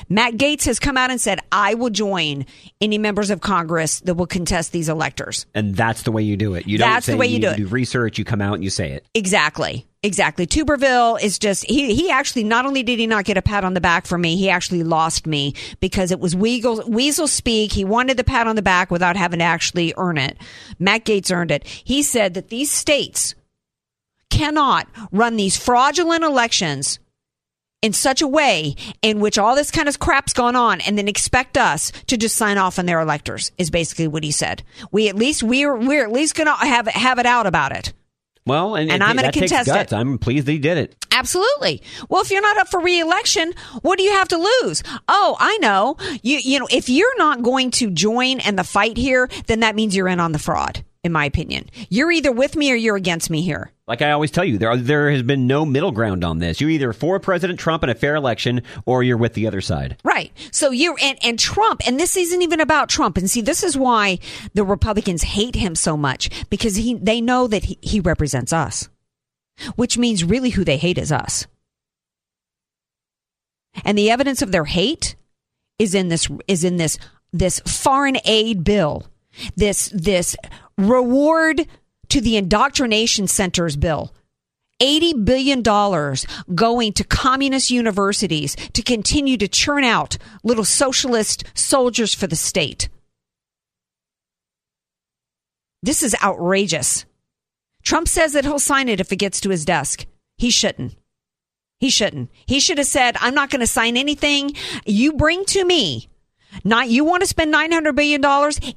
Matt 0.08 0.34
Gaetz 0.34 0.64
has 0.64 0.78
come 0.78 0.96
out 0.96 1.10
and 1.10 1.20
said, 1.20 1.40
I 1.52 1.74
will 1.74 1.90
join 1.90 2.46
any 2.80 2.98
members 2.98 3.30
of 3.30 3.40
Congress 3.40 4.00
that 4.00 4.14
will 4.14 4.26
contest 4.26 4.72
these 4.72 4.88
electors. 4.88 5.46
And 5.54 5.74
that's 5.74 6.02
the 6.02 6.12
way 6.12 6.22
you 6.22 6.36
do 6.36 6.54
it. 6.54 6.66
You 6.66 6.78
That's 6.78 7.06
don't 7.06 7.12
say 7.12 7.12
the 7.12 7.18
way 7.18 7.26
you 7.28 7.38
do 7.40 7.48
it. 7.48 7.56
to 7.56 7.62
do 7.62 7.66
research, 7.68 8.18
you 8.18 8.24
come 8.24 8.40
out 8.40 8.54
and 8.54 8.64
you 8.64 8.70
say 8.70 8.92
it. 8.92 9.06
Exactly. 9.14 9.86
Exactly. 10.02 10.46
Tuberville 10.46 11.22
is 11.22 11.38
just, 11.38 11.64
he, 11.68 11.94
he 11.94 12.10
actually, 12.10 12.44
not 12.44 12.64
only 12.64 12.82
did 12.82 12.98
he 12.98 13.06
not 13.06 13.26
get 13.26 13.36
a 13.36 13.42
pat 13.42 13.64
on 13.64 13.74
the 13.74 13.82
back 13.82 14.06
from 14.06 14.22
me, 14.22 14.34
he 14.36 14.48
actually 14.48 14.82
lost 14.82 15.26
me 15.26 15.54
because 15.78 16.10
it 16.10 16.18
was 16.18 16.34
weasel, 16.34 16.82
weasel 16.88 17.26
speak. 17.26 17.72
He 17.72 17.84
wanted 17.84 18.16
the 18.16 18.24
pat 18.24 18.46
on 18.46 18.56
the 18.56 18.62
back 18.62 18.90
without 18.90 19.16
having 19.16 19.40
to 19.40 19.44
actually 19.44 19.92
earn 19.98 20.16
it. 20.16 20.38
Matt 20.78 21.04
Gaetz 21.04 21.30
earned 21.30 21.50
it. 21.50 21.66
He 21.66 22.02
said 22.02 22.32
that 22.32 22.48
these 22.48 22.70
states 22.70 23.34
cannot 24.30 24.88
run 25.12 25.36
these 25.36 25.56
fraudulent 25.58 26.24
elections 26.24 26.98
in 27.82 27.92
such 27.92 28.20
a 28.22 28.26
way 28.26 28.74
in 29.02 29.20
which 29.20 29.38
all 29.38 29.54
this 29.56 29.70
kind 29.70 29.88
of 29.88 29.98
crap's 29.98 30.32
gone 30.32 30.56
on 30.56 30.80
and 30.82 30.98
then 30.98 31.08
expect 31.08 31.56
us 31.56 31.90
to 32.08 32.16
just 32.16 32.36
sign 32.36 32.58
off 32.58 32.78
on 32.78 32.86
their 32.86 33.00
electors 33.00 33.52
is 33.58 33.70
basically 33.70 34.06
what 34.08 34.22
he 34.24 34.30
said. 34.30 34.62
We 34.92 35.08
at 35.08 35.16
least 35.16 35.42
we're 35.42 35.74
we're 35.76 36.04
at 36.04 36.12
least 36.12 36.34
going 36.34 36.46
to 36.46 36.52
have 36.54 36.86
have 36.88 37.18
it 37.18 37.26
out 37.26 37.46
about 37.46 37.72
it. 37.72 37.92
Well, 38.46 38.74
and, 38.74 38.90
And 38.90 39.02
it- 39.02 39.06
I'm 39.06 39.16
gonna 39.16 39.32
contest 39.32 39.68
it. 39.68 39.92
I'm 39.92 40.18
pleased 40.18 40.46
that 40.46 40.52
he 40.52 40.58
did 40.58 40.78
it. 40.78 40.96
Absolutely. 41.12 41.82
Well, 42.08 42.22
if 42.22 42.30
you're 42.30 42.40
not 42.40 42.56
up 42.56 42.68
for 42.68 42.80
reelection, 42.80 43.52
what 43.82 43.98
do 43.98 44.02
you 44.04 44.12
have 44.12 44.28
to 44.28 44.38
lose? 44.62 44.82
Oh, 45.08 45.36
I 45.38 45.58
know. 45.58 45.96
You 46.22 46.38
you 46.38 46.58
know, 46.58 46.66
if 46.70 46.88
you're 46.88 47.16
not 47.18 47.42
going 47.42 47.70
to 47.72 47.90
join 47.90 48.40
in 48.40 48.56
the 48.56 48.64
fight 48.64 48.96
here, 48.96 49.28
then 49.46 49.60
that 49.60 49.74
means 49.76 49.94
you're 49.94 50.08
in 50.08 50.20
on 50.20 50.32
the 50.32 50.38
fraud, 50.38 50.82
in 51.04 51.12
my 51.12 51.26
opinion. 51.26 51.68
You're 51.90 52.10
either 52.10 52.32
with 52.32 52.56
me 52.56 52.72
or 52.72 52.76
you're 52.76 52.96
against 52.96 53.28
me 53.30 53.42
here. 53.42 53.72
Like 53.90 54.02
I 54.02 54.12
always 54.12 54.30
tell 54.30 54.44
you, 54.44 54.56
there 54.56 54.70
are, 54.70 54.76
there 54.76 55.10
has 55.10 55.24
been 55.24 55.48
no 55.48 55.66
middle 55.66 55.90
ground 55.90 56.22
on 56.22 56.38
this. 56.38 56.60
You're 56.60 56.70
either 56.70 56.92
for 56.92 57.18
President 57.18 57.58
Trump 57.58 57.82
and 57.82 57.90
a 57.90 57.94
fair 57.96 58.14
election, 58.14 58.62
or 58.86 59.02
you're 59.02 59.16
with 59.16 59.34
the 59.34 59.48
other 59.48 59.60
side. 59.60 59.96
Right. 60.04 60.30
So 60.52 60.70
you 60.70 60.94
and, 61.02 61.18
and 61.24 61.40
Trump, 61.40 61.80
and 61.84 61.98
this 61.98 62.16
isn't 62.16 62.40
even 62.40 62.60
about 62.60 62.88
Trump. 62.88 63.18
And 63.18 63.28
see, 63.28 63.40
this 63.40 63.64
is 63.64 63.76
why 63.76 64.20
the 64.54 64.62
Republicans 64.62 65.24
hate 65.24 65.56
him 65.56 65.74
so 65.74 65.96
much 65.96 66.30
because 66.50 66.76
he 66.76 66.94
they 66.94 67.20
know 67.20 67.48
that 67.48 67.64
he, 67.64 67.78
he 67.82 67.98
represents 67.98 68.52
us, 68.52 68.88
which 69.74 69.98
means 69.98 70.22
really 70.22 70.50
who 70.50 70.62
they 70.62 70.76
hate 70.76 70.96
is 70.96 71.10
us. 71.10 71.48
And 73.84 73.98
the 73.98 74.12
evidence 74.12 74.40
of 74.40 74.52
their 74.52 74.66
hate 74.66 75.16
is 75.80 75.96
in 75.96 76.10
this 76.10 76.28
is 76.46 76.62
in 76.62 76.76
this 76.76 76.96
this 77.32 77.58
foreign 77.66 78.18
aid 78.24 78.62
bill, 78.62 79.08
this 79.56 79.88
this 79.92 80.36
reward 80.78 81.66
to 82.10 82.20
the 82.20 82.36
indoctrination 82.36 83.26
centers 83.26 83.76
bill. 83.76 84.12
$80 84.80 85.24
billion 85.24 85.62
going 86.54 86.92
to 86.94 87.04
communist 87.04 87.70
universities 87.70 88.56
to 88.72 88.82
continue 88.82 89.36
to 89.36 89.48
churn 89.48 89.84
out 89.84 90.16
little 90.42 90.64
socialist 90.64 91.44
soldiers 91.54 92.14
for 92.14 92.26
the 92.26 92.36
state. 92.36 92.88
This 95.82 96.02
is 96.02 96.16
outrageous. 96.22 97.04
Trump 97.82 98.08
says 98.08 98.32
that 98.32 98.44
he'll 98.44 98.58
sign 98.58 98.88
it 98.88 99.00
if 99.00 99.12
it 99.12 99.16
gets 99.16 99.40
to 99.40 99.50
his 99.50 99.64
desk. 99.64 100.06
He 100.36 100.50
shouldn't. 100.50 100.96
He 101.78 101.88
shouldn't. 101.88 102.30
He 102.46 102.60
should 102.60 102.78
have 102.78 102.86
said, 102.86 103.16
I'm 103.20 103.34
not 103.34 103.50
going 103.50 103.60
to 103.60 103.66
sign 103.66 103.96
anything 103.96 104.54
you 104.84 105.14
bring 105.14 105.44
to 105.46 105.64
me. 105.64 106.10
Not 106.64 106.90
you 106.90 107.04
want 107.04 107.22
to 107.22 107.26
spend 107.26 107.54
$900 107.54 107.94
billion. 107.94 108.22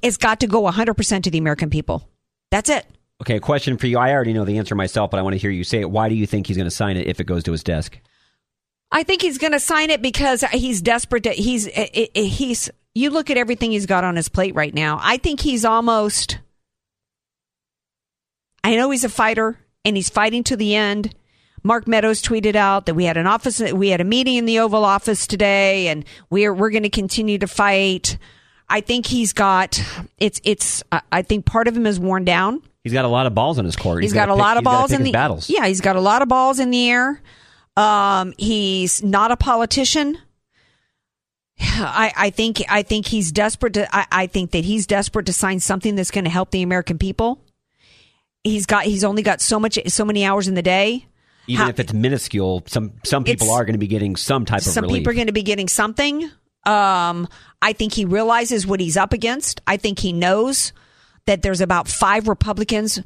It's 0.01 0.17
got 0.17 0.39
to 0.41 0.47
go 0.47 0.63
100% 0.63 1.23
to 1.23 1.29
the 1.29 1.37
American 1.37 1.69
people. 1.69 2.07
That's 2.51 2.69
it. 2.69 2.85
Okay, 3.23 3.37
a 3.37 3.39
question 3.39 3.77
for 3.77 3.87
you. 3.87 3.97
I 3.97 4.11
already 4.11 4.33
know 4.33 4.43
the 4.43 4.57
answer 4.57 4.75
myself, 4.75 5.09
but 5.09 5.17
I 5.17 5.21
want 5.21 5.31
to 5.33 5.37
hear 5.37 5.49
you 5.49 5.63
say 5.63 5.79
it. 5.79 5.89
Why 5.89 6.09
do 6.09 6.15
you 6.15 6.27
think 6.27 6.45
he's 6.45 6.57
going 6.57 6.67
to 6.67 6.71
sign 6.71 6.97
it 6.97 7.07
if 7.07 7.21
it 7.21 7.23
goes 7.23 7.41
to 7.43 7.53
his 7.53 7.63
desk? 7.63 7.97
I 8.91 9.03
think 9.03 9.21
he's 9.21 9.37
going 9.37 9.53
to 9.53 9.61
sign 9.61 9.91
it 9.91 10.01
because 10.01 10.41
he's 10.51 10.81
desperate 10.81 11.23
to, 11.23 11.29
he's, 11.29 11.67
eh, 11.69 11.87
eh, 11.93 12.07
eh, 12.13 12.23
he's, 12.23 12.69
you 12.93 13.11
look 13.11 13.29
at 13.29 13.37
everything 13.37 13.71
he's 13.71 13.85
got 13.85 14.03
on 14.03 14.17
his 14.17 14.27
plate 14.27 14.55
right 14.55 14.73
now. 14.73 14.99
I 15.01 15.15
think 15.15 15.39
he's 15.39 15.63
almost, 15.63 16.39
I 18.61 18.75
know 18.75 18.89
he's 18.89 19.05
a 19.05 19.09
fighter 19.09 19.57
and 19.85 19.95
he's 19.95 20.09
fighting 20.09 20.43
to 20.43 20.57
the 20.57 20.75
end. 20.75 21.15
Mark 21.63 21.87
Meadows 21.87 22.21
tweeted 22.21 22.57
out 22.57 22.87
that 22.87 22.93
we 22.93 23.05
had 23.05 23.15
an 23.15 23.25
office, 23.25 23.61
we 23.71 23.87
had 23.87 24.01
a 24.01 24.03
meeting 24.03 24.35
in 24.35 24.43
the 24.43 24.59
Oval 24.59 24.83
Office 24.83 25.27
today, 25.27 25.87
and 25.87 26.03
we're 26.29 26.53
we're 26.53 26.71
going 26.71 26.83
to 26.83 26.89
continue 26.89 27.37
to 27.37 27.47
fight. 27.47 28.17
I 28.67 28.81
think 28.81 29.05
he's 29.05 29.31
got 29.31 29.81
it's 30.17 30.41
it's. 30.43 30.83
I 30.91 31.21
think 31.21 31.45
part 31.45 31.69
of 31.69 31.77
him 31.77 31.87
is 31.87 32.01
worn 32.01 32.25
down. 32.25 32.61
He's 32.83 32.93
got 32.93 33.05
a 33.05 33.09
lot 33.09 33.25
of 33.25 33.33
balls 33.33 33.57
in 33.57 33.65
his 33.65 33.75
court. 33.75 34.03
he's 34.03 34.13
got 34.13 34.29
a 34.29 34.33
pick- 34.33 34.41
lot 34.41 34.57
of 34.57 34.63
balls 34.63 34.91
in 34.91 35.03
the 35.03 35.11
battles. 35.11 35.49
Yeah, 35.49 35.65
he's 35.67 35.81
got 35.81 35.95
a 35.95 36.01
lot 36.01 36.21
of 36.21 36.27
balls 36.27 36.59
in 36.59 36.69
the 36.69 36.89
air. 36.89 37.21
Um, 37.77 38.33
he's 38.37 39.01
not 39.01 39.31
a 39.31 39.37
politician. 39.37 40.17
I, 41.59 42.11
I 42.15 42.29
think 42.29 42.61
I 42.69 42.83
think 42.83 43.07
he's 43.07 43.31
desperate 43.31 43.73
to 43.75 43.95
I, 43.95 44.05
I 44.11 44.27
think 44.27 44.51
that 44.51 44.65
he's 44.65 44.85
desperate 44.85 45.27
to 45.27 45.33
sign 45.33 45.59
something 45.59 45.95
that's 45.95 46.11
going 46.11 46.25
to 46.25 46.29
help 46.29 46.51
the 46.51 46.61
American 46.61 46.97
people. 46.97 47.41
He's 48.43 48.65
got 48.65 48.83
he's 48.83 49.03
only 49.05 49.21
got 49.23 49.39
so 49.39 49.59
much 49.59 49.79
so 49.87 50.03
many 50.03 50.25
hours 50.25 50.47
in 50.49 50.55
the 50.55 50.61
day. 50.61 51.05
Even 51.47 51.63
How- 51.63 51.69
if 51.69 51.79
it's 51.79 51.93
minuscule, 51.93 52.63
some 52.67 52.93
some 53.05 53.23
people 53.23 53.51
are 53.51 53.63
going 53.63 53.75
to 53.75 53.79
be 53.79 53.87
getting 53.87 54.17
some 54.17 54.43
type 54.45 54.59
of 54.59 54.65
some 54.65 54.83
relief. 54.83 54.99
people 54.99 55.11
are 55.11 55.15
going 55.15 55.27
to 55.27 55.33
be 55.33 55.43
getting 55.43 55.69
something. 55.69 56.29
Um, 56.65 57.27
I 57.61 57.73
think 57.73 57.93
he 57.93 58.05
realizes 58.05 58.67
what 58.67 58.79
he's 58.79 58.97
up 58.97 59.13
against. 59.13 59.61
I 59.67 59.77
think 59.77 59.99
he 59.99 60.13
knows 60.13 60.73
that 61.25 61.41
there's 61.41 61.61
about 61.61 61.87
five 61.87 62.27
Republicans 62.27 63.01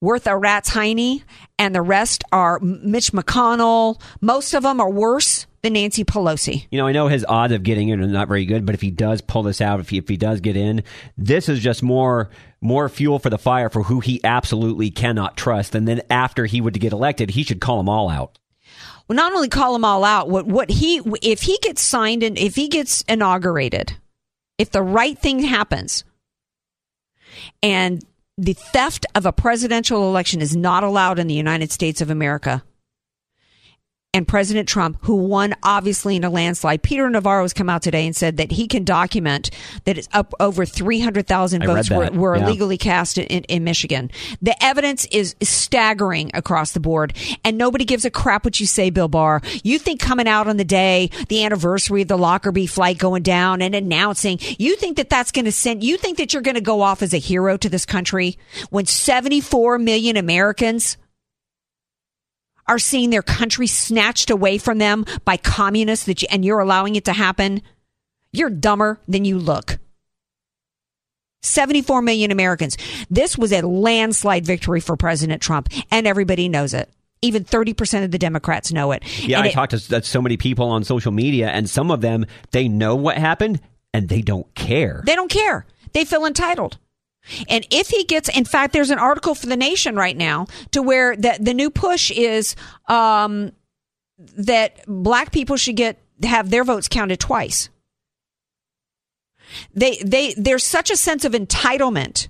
worth 0.00 0.26
a 0.26 0.36
rat's 0.36 0.70
hiney, 0.70 1.22
and 1.58 1.74
the 1.74 1.82
rest 1.82 2.24
are 2.32 2.58
Mitch 2.60 3.12
McConnell. 3.12 4.00
Most 4.20 4.54
of 4.54 4.62
them 4.62 4.80
are 4.80 4.90
worse 4.90 5.46
than 5.62 5.74
Nancy 5.74 6.04
Pelosi. 6.04 6.66
You 6.70 6.78
know, 6.78 6.86
I 6.86 6.92
know 6.92 7.08
his 7.08 7.24
odds 7.28 7.52
of 7.52 7.62
getting 7.62 7.90
in 7.90 8.02
are 8.02 8.06
not 8.06 8.28
very 8.28 8.46
good, 8.46 8.64
but 8.64 8.74
if 8.74 8.80
he 8.80 8.90
does 8.90 9.20
pull 9.20 9.42
this 9.42 9.60
out, 9.60 9.80
if 9.80 9.90
he, 9.90 9.98
if 9.98 10.08
he 10.08 10.16
does 10.16 10.40
get 10.40 10.56
in, 10.56 10.82
this 11.18 11.48
is 11.48 11.60
just 11.60 11.82
more 11.82 12.30
more 12.62 12.88
fuel 12.88 13.18
for 13.18 13.30
the 13.30 13.38
fire 13.38 13.70
for 13.70 13.82
who 13.82 14.00
he 14.00 14.20
absolutely 14.22 14.90
cannot 14.90 15.36
trust. 15.36 15.74
And 15.74 15.88
then 15.88 16.02
after 16.10 16.44
he 16.44 16.60
would 16.60 16.78
get 16.78 16.92
elected, 16.92 17.30
he 17.30 17.42
should 17.42 17.60
call 17.60 17.78
them 17.78 17.88
all 17.88 18.10
out. 18.10 18.38
Well, 19.08 19.16
not 19.16 19.32
only 19.32 19.48
call 19.48 19.72
them 19.72 19.84
all 19.84 20.04
out, 20.04 20.28
what 20.28 20.46
what 20.46 20.70
he 20.70 21.02
if 21.22 21.42
he 21.42 21.58
gets 21.62 21.82
signed 21.82 22.22
and 22.22 22.38
if 22.38 22.54
he 22.54 22.68
gets 22.68 23.02
inaugurated, 23.02 23.96
if 24.56 24.70
the 24.70 24.82
right 24.82 25.18
thing 25.18 25.40
happens, 25.40 26.04
and 27.62 28.04
the 28.38 28.54
theft 28.54 29.04
of 29.14 29.26
a 29.26 29.32
presidential 29.32 30.08
election 30.08 30.40
is 30.40 30.56
not 30.56 30.82
allowed 30.82 31.18
in 31.18 31.26
the 31.26 31.34
United 31.34 31.70
States 31.70 32.00
of 32.00 32.10
America. 32.10 32.62
And 34.12 34.26
President 34.26 34.68
Trump, 34.68 34.98
who 35.02 35.14
won 35.14 35.54
obviously 35.62 36.16
in 36.16 36.24
a 36.24 36.30
landslide, 36.30 36.82
Peter 36.82 37.08
Navarro 37.08 37.42
has 37.42 37.52
come 37.52 37.70
out 37.70 37.80
today 37.80 38.04
and 38.06 38.16
said 38.16 38.38
that 38.38 38.50
he 38.50 38.66
can 38.66 38.82
document 38.82 39.50
that 39.84 39.96
it's 39.96 40.08
up 40.12 40.34
over 40.40 40.66
300,000 40.66 41.64
votes 41.64 41.88
were, 41.88 42.10
were 42.10 42.36
yeah. 42.36 42.42
illegally 42.42 42.76
cast 42.76 43.18
in, 43.18 43.44
in 43.44 43.62
Michigan. 43.62 44.10
The 44.42 44.60
evidence 44.64 45.06
is 45.12 45.36
staggering 45.40 46.32
across 46.34 46.72
the 46.72 46.80
board, 46.80 47.12
and 47.44 47.56
nobody 47.56 47.84
gives 47.84 48.04
a 48.04 48.10
crap 48.10 48.44
what 48.44 48.58
you 48.58 48.66
say, 48.66 48.90
Bill 48.90 49.06
Barr. 49.06 49.42
You 49.62 49.78
think 49.78 50.00
coming 50.00 50.26
out 50.26 50.48
on 50.48 50.56
the 50.56 50.64
day, 50.64 51.10
the 51.28 51.44
anniversary 51.44 52.02
of 52.02 52.08
the 52.08 52.18
Lockerbie 52.18 52.66
flight 52.66 52.98
going 52.98 53.22
down 53.22 53.62
and 53.62 53.76
announcing, 53.76 54.40
you 54.58 54.74
think 54.74 54.96
that 54.96 55.08
that's 55.08 55.30
going 55.30 55.44
to 55.44 55.52
send, 55.52 55.84
you 55.84 55.96
think 55.96 56.18
that 56.18 56.32
you're 56.32 56.42
going 56.42 56.56
to 56.56 56.60
go 56.60 56.80
off 56.80 57.02
as 57.02 57.14
a 57.14 57.18
hero 57.18 57.56
to 57.58 57.68
this 57.68 57.86
country 57.86 58.38
when 58.70 58.86
74 58.86 59.78
million 59.78 60.16
Americans 60.16 60.96
are 62.70 62.78
seeing 62.78 63.10
their 63.10 63.22
country 63.22 63.66
snatched 63.66 64.30
away 64.30 64.56
from 64.56 64.78
them 64.78 65.04
by 65.24 65.36
communists 65.36 66.06
that 66.06 66.22
you, 66.22 66.28
and 66.30 66.44
you're 66.44 66.60
allowing 66.60 66.94
it 66.96 67.04
to 67.06 67.12
happen, 67.12 67.60
you're 68.32 68.48
dumber 68.48 69.00
than 69.08 69.24
you 69.24 69.38
look. 69.38 69.78
74 71.42 72.02
million 72.02 72.30
Americans. 72.30 72.76
This 73.10 73.36
was 73.36 73.52
a 73.52 73.62
landslide 73.62 74.44
victory 74.44 74.80
for 74.80 74.96
President 74.96 75.42
Trump, 75.42 75.68
and 75.90 76.06
everybody 76.06 76.48
knows 76.48 76.74
it. 76.74 76.90
Even 77.22 77.44
30% 77.44 78.04
of 78.04 78.10
the 78.10 78.18
Democrats 78.18 78.72
know 78.72 78.92
it. 78.92 79.02
Yeah, 79.26 79.38
And 79.38 79.46
I 79.46 79.50
it- 79.50 79.52
talked 79.52 79.76
to 79.78 79.96
uh, 79.96 80.00
so 80.02 80.22
many 80.22 80.36
people 80.36 80.66
on 80.68 80.84
social 80.84 81.12
media, 81.12 81.48
and 81.48 81.68
some 81.68 81.90
of 81.90 82.00
them 82.02 82.24
they 82.52 82.68
know 82.68 82.94
what 82.94 83.16
happened 83.18 83.60
and 83.92 84.08
they 84.08 84.22
don't 84.22 84.54
care. 84.54 85.02
They 85.04 85.16
don't 85.16 85.30
care. 85.30 85.66
They 85.92 86.04
feel 86.04 86.24
entitled. 86.24 86.78
And 87.48 87.66
if 87.70 87.88
he 87.88 88.04
gets, 88.04 88.28
in 88.28 88.44
fact, 88.44 88.72
there's 88.72 88.90
an 88.90 88.98
article 88.98 89.34
for 89.34 89.46
the 89.46 89.56
Nation 89.56 89.96
right 89.96 90.16
now 90.16 90.46
to 90.72 90.82
where 90.82 91.16
the 91.16 91.36
the 91.40 91.54
new 91.54 91.70
push 91.70 92.10
is 92.10 92.56
um, 92.88 93.52
that 94.36 94.84
black 94.86 95.32
people 95.32 95.56
should 95.56 95.76
get 95.76 95.98
have 96.22 96.50
their 96.50 96.64
votes 96.64 96.88
counted 96.88 97.20
twice. 97.20 97.68
They 99.74 99.96
they 100.04 100.34
there's 100.34 100.64
such 100.64 100.90
a 100.90 100.96
sense 100.96 101.24
of 101.24 101.32
entitlement 101.32 102.28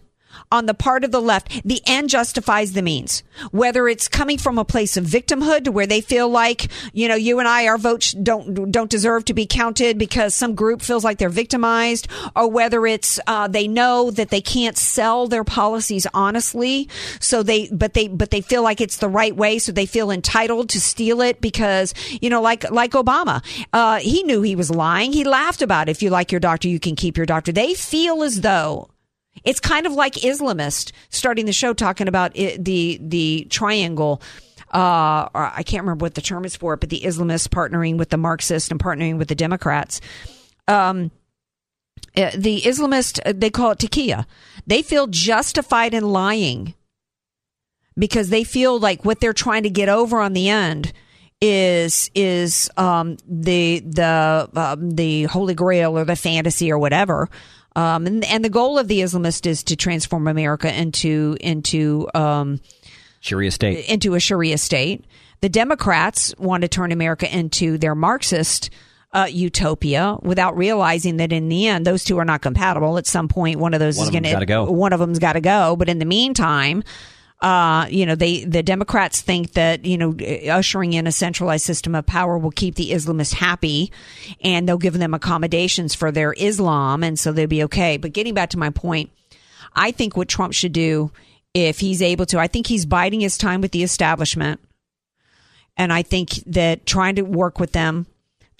on 0.53 0.67
the 0.67 0.75
part 0.75 1.05
of 1.05 1.13
the 1.13 1.21
left. 1.21 1.63
The 1.65 1.81
end 1.87 2.11
justifies 2.11 2.73
the 2.73 2.83
means. 2.83 3.23
Whether 3.53 3.89
it's 3.89 4.09
coming 4.09 4.39
from 4.39 4.59
a 4.59 4.65
place 4.65 4.97
of 4.97 5.05
victimhood 5.05 5.65
to 5.65 5.73
where 5.73 5.87
they 5.87 6.01
feel 6.01 6.29
like, 6.29 6.69
you 6.93 7.09
know, 7.09 7.15
you 7.15 7.39
and 7.39 7.49
I, 7.49 7.67
our 7.67 7.79
votes 7.79 8.13
don't 8.13 8.71
don't 8.71 8.91
deserve 8.91 9.25
to 9.27 9.35
be 9.35 9.47
counted 9.47 9.99
because 9.99 10.35
some 10.35 10.55
group 10.55 10.83
feels 10.83 11.05
like 11.05 11.19
they're 11.19 11.29
victimized, 11.29 12.09
or 12.35 12.51
whether 12.51 12.87
it's 12.87 13.21
uh, 13.27 13.49
they 13.49 13.69
know 13.69 14.11
that 14.11 14.31
they 14.31 14.41
can't 14.41 14.77
sell 14.77 15.29
their 15.29 15.45
policies 15.45 16.07
honestly, 16.13 16.89
so 17.21 17.43
they 17.43 17.69
but 17.69 17.95
they 17.95 18.09
but 18.09 18.31
they 18.31 18.41
feel 18.41 18.63
like 18.63 18.81
it's 18.81 18.97
the 18.97 19.09
right 19.09 19.35
way, 19.35 19.59
so 19.59 19.73
they 19.73 19.87
feel 19.87 20.11
entitled 20.11 20.69
to 20.71 20.81
steal 20.81 21.21
it 21.21 21.41
because 21.41 21.95
you 22.21 22.31
know, 22.31 22.43
like 22.43 22.71
like 22.71 22.93
Obama, 22.93 23.43
uh, 23.73 23.99
he 23.99 24.23
knew 24.25 24.43
he 24.43 24.57
was 24.57 24.71
lying. 24.71 25.13
He 25.13 25.25
laughed 25.25 25.63
about 25.63 25.89
it. 25.89 25.93
if 25.93 26.03
you 26.03 26.11
like 26.11 26.33
your 26.33 26.41
doctor, 26.41 26.69
you 26.69 26.81
can 26.81 26.97
keep 26.97 27.17
your 27.17 27.27
doctor. 27.27 27.53
They 27.53 27.75
feel 27.75 28.23
as 28.23 28.41
though 28.41 28.89
it's 29.45 29.61
kind 29.61 29.87
of 29.87 29.93
like 29.93 30.14
Islamist 30.14 30.93
starting 31.09 31.47
the 31.47 31.53
show 31.53 31.73
talking 31.73 32.09
about 32.09 32.33
it, 32.37 32.64
the 32.64 32.99
the 33.03 33.47
triangle. 33.51 34.21
Uh, 34.73 35.29
I 35.35 35.64
can't 35.64 35.83
remember 35.83 36.05
what 36.05 36.14
the 36.14 36.21
term 36.21 36.45
is 36.45 36.55
for 36.55 36.75
it, 36.75 36.81
but 36.81 36.90
the 36.90 37.01
Islamists 37.01 37.49
partnering 37.49 37.99
with 37.99 38.11
the 38.11 38.16
Marxists 38.16 38.71
and 38.71 38.79
partnering 38.79 39.19
with 39.19 39.27
the 39.27 39.35
Democrats. 39.35 40.01
Um, 40.69 41.11
uh, 42.16 42.31
the 42.37 42.61
Islamist, 42.62 43.19
uh, 43.27 43.33
they 43.37 43.51
call 43.51 43.73
it 43.73 43.79
taqiyya. 43.79 44.27
They 44.66 44.83
feel 44.83 45.09
justified 45.09 45.93
in 45.93 46.05
lying 46.09 46.75
because 47.97 48.31
they 48.31 48.45
feel 48.45 48.79
like 48.79 49.05
what 49.05 49.21
they're 49.21 49.33
trying 49.33 49.64
to 49.64 49.71
get 49.71 49.88
over 49.88 50.21
on 50.21 50.33
the 50.33 50.49
end 50.49 50.93
is 51.40 52.11
is 52.14 52.71
um, 52.77 53.16
the 53.27 53.81
the 53.81 54.49
um, 54.55 54.90
the 54.90 55.25
holy 55.25 55.55
grail 55.55 55.97
or 55.99 56.05
the 56.05 56.16
fantasy 56.16 56.71
or 56.71 56.79
whatever. 56.79 57.29
Um, 57.76 58.06
and, 58.06 58.24
and 58.24 58.44
the 58.44 58.50
goal 58.50 58.78
of 58.78 58.88
the 58.88 59.00
Islamist 59.00 59.46
is 59.46 59.62
to 59.64 59.76
transform 59.76 60.26
America 60.26 60.74
into 60.74 61.37
into 61.40 62.09
um, 62.14 62.61
Sharia 63.20 63.50
state. 63.50 63.88
into 63.88 64.14
a 64.14 64.20
Sharia 64.20 64.59
state. 64.59 65.04
The 65.40 65.48
Democrats 65.48 66.35
want 66.37 66.62
to 66.62 66.68
turn 66.68 66.92
America 66.92 67.33
into 67.35 67.78
their 67.78 67.94
Marxist 67.94 68.70
uh, 69.12 69.26
utopia 69.30 70.16
without 70.22 70.56
realizing 70.56 71.16
that 71.16 71.33
in 71.33 71.48
the 71.48 71.66
end, 71.66 71.87
those 71.87 72.04
two 72.04 72.18
are 72.18 72.24
not 72.24 72.42
compatible. 72.42 72.98
At 72.98 73.06
some 73.06 73.28
point, 73.28 73.59
one 73.59 73.74
of 73.74 73.80
those 73.80 73.96
One 73.96 74.06
is 74.06 74.11
going 74.11 74.22
gotta 74.24 74.46
go. 74.46 74.64
One 74.70 74.92
of 74.92 75.00
them's 75.00 75.18
got 75.18 75.33
to 75.33 75.40
go. 75.40 75.76
But 75.76 75.88
in 75.88 75.98
the 75.98 76.04
meantime, 76.04 76.85
uh, 77.41 77.87
you 77.88 78.05
know, 78.05 78.15
they 78.15 78.45
the 78.45 78.63
Democrats 78.63 79.23
think 79.23 79.53
that 79.53 79.85
you 79.87 79.97
know 79.97 80.15
ushering 80.51 80.93
in 80.93 81.07
a 81.07 81.13
centralized 81.13 81.65
system 81.65 81.95
of 81.95 82.05
power 82.05 82.37
will 82.37 82.51
keep 82.51 82.75
the 82.75 82.91
Islamists 82.91 83.35
happy, 83.35 83.91
and 84.43 84.69
they'll 84.69 84.77
give 84.77 84.99
them 84.99 85.15
accommodations 85.15 85.95
for 85.95 86.13
their 86.13 86.35
Islam, 86.35 87.03
and 87.03 87.19
so 87.19 87.33
they'll 87.33 87.47
be 87.47 87.65
okay. 87.65 87.97
But 87.97 88.13
getting 88.13 88.35
back 88.35 88.51
to 88.51 88.59
my 88.59 88.69
point, 88.69 89.11
I 89.75 89.91
think 89.91 90.17
what 90.17 90.29
Trump 90.29 90.53
should 90.53 90.73
do, 90.73 91.13
if 91.55 91.81
he's 91.81 92.03
able 92.03 92.27
to, 92.27 92.38
I 92.38 92.47
think 92.47 92.67
he's 92.67 92.85
biding 92.85 93.21
his 93.21 93.38
time 93.38 93.63
with 93.63 93.73
the 93.73 93.83
establishment. 93.83 94.61
And 95.79 95.93
I 95.93 96.03
think 96.03 96.35
that 96.47 96.85
trying 96.85 97.15
to 97.15 97.23
work 97.23 97.59
with 97.59 97.73
them, 97.73 98.07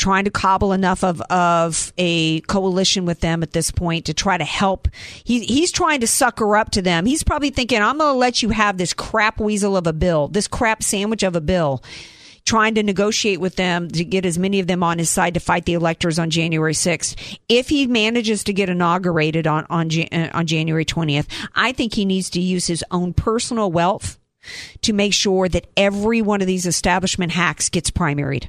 trying 0.01 0.25
to 0.25 0.31
cobble 0.31 0.73
enough 0.73 1.05
of, 1.05 1.21
of 1.23 1.93
a 1.99 2.41
coalition 2.43 3.05
with 3.05 3.21
them 3.21 3.43
at 3.43 3.53
this 3.53 3.71
point 3.71 4.07
to 4.07 4.15
try 4.15 4.39
to 4.39 4.45
help. 4.45 4.89
He, 5.25 5.45
he's 5.45 5.71
trying 5.71 6.01
to 6.01 6.07
sucker 6.07 6.57
up 6.57 6.71
to 6.71 6.83
them. 6.83 7.05
He's 7.05 7.23
probably 7.23 7.51
thinking, 7.51 7.83
I'm 7.83 7.99
going 7.99 8.15
to 8.15 8.19
let 8.19 8.43
you 8.43 8.49
have 8.49 8.79
this 8.79 8.95
crap 8.95 9.39
weasel 9.39 9.77
of 9.77 9.87
a 9.87 9.93
bill, 9.93 10.29
this 10.29 10.49
crap 10.49 10.83
sandwich 10.83 11.23
of 11.23 11.37
a 11.37 11.41
bill 11.41 11.85
trying 12.47 12.75
to 12.75 12.83
negotiate 12.83 13.39
with 13.39 13.57
them 13.57 13.89
to 13.89 14.03
get 14.03 14.25
as 14.25 14.39
many 14.39 14.59
of 14.59 14.67
them 14.67 14.83
on 14.83 14.99
his 14.99 15.11
side 15.11 15.35
to 15.35 15.41
fight 15.41 15.67
the 15.67 15.75
electors 15.75 16.19
on 16.19 16.31
January 16.31 16.73
6th. 16.73 17.39
If 17.51 17.69
he 17.69 17.87
manages 17.87 18.43
to 18.45 18.55
get 18.55 18.71
inaugurated 18.71 19.47
on 19.47 19.67
on, 19.69 19.91
uh, 20.11 20.31
on 20.33 20.47
January 20.47 20.87
20th, 20.87 21.27
I 21.55 21.73
think 21.73 21.95
he 21.95 22.07
needs 22.07 22.31
to 22.31 22.41
use 22.41 22.67
his 22.67 22.83
own 22.91 23.13
personal 23.13 23.71
wealth 23.71 24.19
to 24.81 24.95
make 24.95 25.13
sure 25.13 25.49
that 25.51 25.67
every 25.77 26.23
one 26.23 26.41
of 26.41 26.47
these 26.47 26.67
establishment 26.67 27.33
hacks 27.33 27.69
gets 27.69 27.91
primaried. 27.91 28.49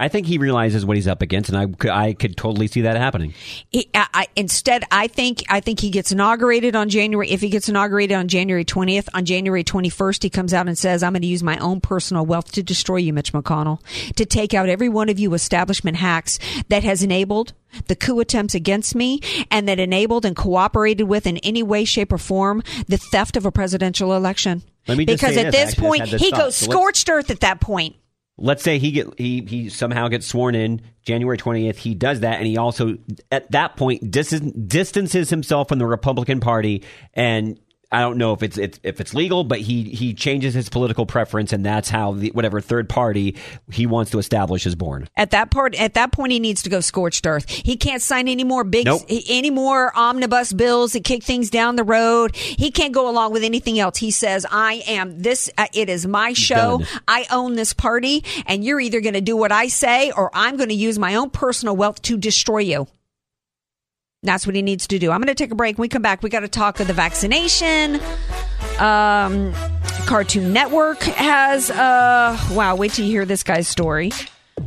I 0.00 0.06
think 0.06 0.28
he 0.28 0.38
realizes 0.38 0.86
what 0.86 0.96
he's 0.96 1.08
up 1.08 1.22
against, 1.22 1.50
and 1.50 1.58
I, 1.58 1.90
I 1.90 2.12
could 2.12 2.36
totally 2.36 2.68
see 2.68 2.82
that 2.82 2.96
happening. 2.96 3.34
He, 3.70 3.90
I, 3.92 4.06
I, 4.14 4.26
instead, 4.36 4.84
I 4.92 5.08
think 5.08 5.42
I 5.48 5.58
think 5.58 5.80
he 5.80 5.90
gets 5.90 6.12
inaugurated 6.12 6.76
on 6.76 6.88
January. 6.88 7.28
If 7.30 7.40
he 7.40 7.48
gets 7.48 7.68
inaugurated 7.68 8.16
on 8.16 8.28
January 8.28 8.64
twentieth, 8.64 9.08
on 9.12 9.24
January 9.24 9.64
twenty 9.64 9.88
first, 9.88 10.22
he 10.22 10.30
comes 10.30 10.54
out 10.54 10.68
and 10.68 10.78
says, 10.78 11.02
"I'm 11.02 11.14
going 11.14 11.22
to 11.22 11.28
use 11.28 11.42
my 11.42 11.58
own 11.58 11.80
personal 11.80 12.24
wealth 12.24 12.52
to 12.52 12.62
destroy 12.62 12.98
you, 12.98 13.12
Mitch 13.12 13.32
McConnell, 13.32 13.80
to 14.14 14.24
take 14.24 14.54
out 14.54 14.68
every 14.68 14.88
one 14.88 15.08
of 15.08 15.18
you 15.18 15.34
establishment 15.34 15.96
hacks 15.96 16.38
that 16.68 16.84
has 16.84 17.02
enabled." 17.02 17.54
The 17.88 17.96
coup 17.96 18.20
attempts 18.20 18.54
against 18.54 18.94
me 18.94 19.20
and 19.50 19.68
that 19.68 19.78
enabled 19.78 20.24
and 20.24 20.34
cooperated 20.34 21.06
with 21.06 21.26
in 21.26 21.36
any 21.38 21.62
way, 21.62 21.84
shape, 21.84 22.12
or 22.12 22.18
form 22.18 22.62
the 22.86 22.96
theft 22.96 23.36
of 23.36 23.44
a 23.44 23.52
presidential 23.52 24.14
election. 24.14 24.62
Let 24.86 24.96
me 24.96 25.04
just 25.04 25.20
because 25.20 25.36
at 25.36 25.52
this, 25.52 25.70
this 25.70 25.74
point, 25.74 26.08
this 26.08 26.22
he 26.22 26.30
thought. 26.30 26.38
goes 26.38 26.56
So 26.56 26.70
scorched 26.70 27.10
earth 27.10 27.30
at 27.30 27.40
that 27.40 27.60
point. 27.60 27.96
Let's 28.38 28.62
say 28.62 28.78
he 28.78 28.92
get 28.92 29.18
he 29.18 29.42
he 29.42 29.68
somehow 29.68 30.08
gets 30.08 30.26
sworn 30.26 30.54
in 30.54 30.80
January 31.04 31.36
20th 31.36 31.76
he 31.76 31.94
does 31.94 32.20
that 32.20 32.38
and 32.38 32.46
he 32.46 32.56
also 32.56 32.96
at 33.30 33.50
that 33.50 33.76
point 33.76 34.10
dis- 34.10 34.40
distances 34.40 35.28
himself 35.28 35.68
from 35.68 35.78
the 35.78 35.86
Republican 35.86 36.40
Party 36.40 36.84
and 37.14 37.58
I 37.90 38.00
don't 38.00 38.18
know 38.18 38.34
if 38.34 38.42
it's, 38.42 38.58
it's 38.58 38.78
if 38.82 39.00
it's 39.00 39.14
legal 39.14 39.44
but 39.44 39.60
he 39.60 39.84
he 39.84 40.12
changes 40.14 40.52
his 40.54 40.68
political 40.68 41.06
preference 41.06 41.52
and 41.52 41.64
that's 41.64 41.88
how 41.88 42.12
the 42.12 42.30
whatever 42.30 42.60
third 42.60 42.88
party 42.88 43.36
he 43.72 43.86
wants 43.86 44.10
to 44.10 44.18
establish 44.18 44.66
is 44.66 44.74
born 44.74 45.08
At 45.16 45.30
that 45.30 45.50
part, 45.50 45.74
at 45.74 45.94
that 45.94 46.12
point, 46.12 46.32
he 46.32 46.38
needs 46.40 46.62
to 46.62 46.70
go 46.70 46.80
scorched 46.80 47.26
earth. 47.26 47.48
He 47.48 47.76
can't 47.76 48.02
sign 48.02 48.28
any 48.28 48.44
more 48.44 48.64
big, 48.64 48.86
Nope. 48.86 49.02
any 49.28 49.50
more 49.50 49.96
omnibus 49.96 50.52
bills 50.52 50.92
that 50.92 51.04
kick 51.04 51.22
things 51.22 51.50
down 51.50 51.76
the 51.76 51.84
road. 51.84 52.36
He 52.36 52.70
can't 52.70 52.92
go 52.92 53.08
along 53.08 53.32
with 53.32 53.42
anything 53.42 53.78
else. 53.78 53.98
He 53.98 54.10
says, 54.10 54.44
"I 54.50 54.82
am 54.86 55.20
this. 55.20 55.50
Uh, 55.56 55.66
it 55.72 55.88
is 55.88 56.06
my 56.06 56.32
show. 56.32 56.78
Done. 56.78 56.86
I 57.06 57.26
own 57.30 57.54
this 57.54 57.72
party, 57.72 58.24
and 58.46 58.64
you're 58.64 58.80
either 58.80 59.00
going 59.00 59.14
to 59.14 59.20
do 59.20 59.36
what 59.36 59.52
I 59.52 59.68
say, 59.68 60.10
or 60.10 60.30
I'm 60.34 60.56
going 60.56 60.68
to 60.68 60.74
use 60.74 60.98
my 60.98 61.14
own 61.14 61.30
personal 61.30 61.74
wealth 61.76 62.02
to 62.02 62.16
destroy 62.16 62.58
you." 62.58 62.86
That's 64.22 64.46
what 64.46 64.54
he 64.56 64.62
needs 64.62 64.86
to 64.88 64.98
do. 64.98 65.12
I'm 65.12 65.20
going 65.20 65.28
to 65.28 65.34
take 65.34 65.52
a 65.52 65.54
break. 65.54 65.78
When 65.78 65.82
we 65.82 65.88
come 65.88 66.02
back, 66.02 66.24
we 66.24 66.30
got 66.30 66.40
to 66.40 66.48
talk 66.48 66.80
of 66.80 66.88
the 66.88 66.92
vaccination. 66.92 68.00
Um, 68.80 69.54
Cartoon 70.06 70.52
Network 70.52 71.02
has. 71.02 71.70
Uh, 71.70 72.36
wow, 72.52 72.74
wait 72.74 72.90
till 72.92 73.04
you 73.04 73.12
hear 73.12 73.24
this 73.24 73.44
guy's 73.44 73.68
story. 73.68 74.10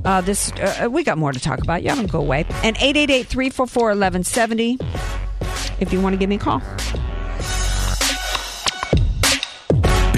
Uh, 0.06 0.22
this 0.22 0.54
uh, 0.54 0.88
we 0.90 1.04
got 1.04 1.18
more 1.18 1.34
to 1.34 1.40
talk 1.40 1.62
about. 1.62 1.84
Y'all 1.84 1.98
don't 1.98 2.10
go 2.10 2.20
away. 2.20 2.46
And 2.64 2.78
888-344-1170 2.78 4.80
if 5.82 5.92
you 5.92 6.00
want 6.00 6.14
to 6.14 6.18
give 6.18 6.30
me 6.30 6.36
a 6.36 6.40
call. 6.40 6.62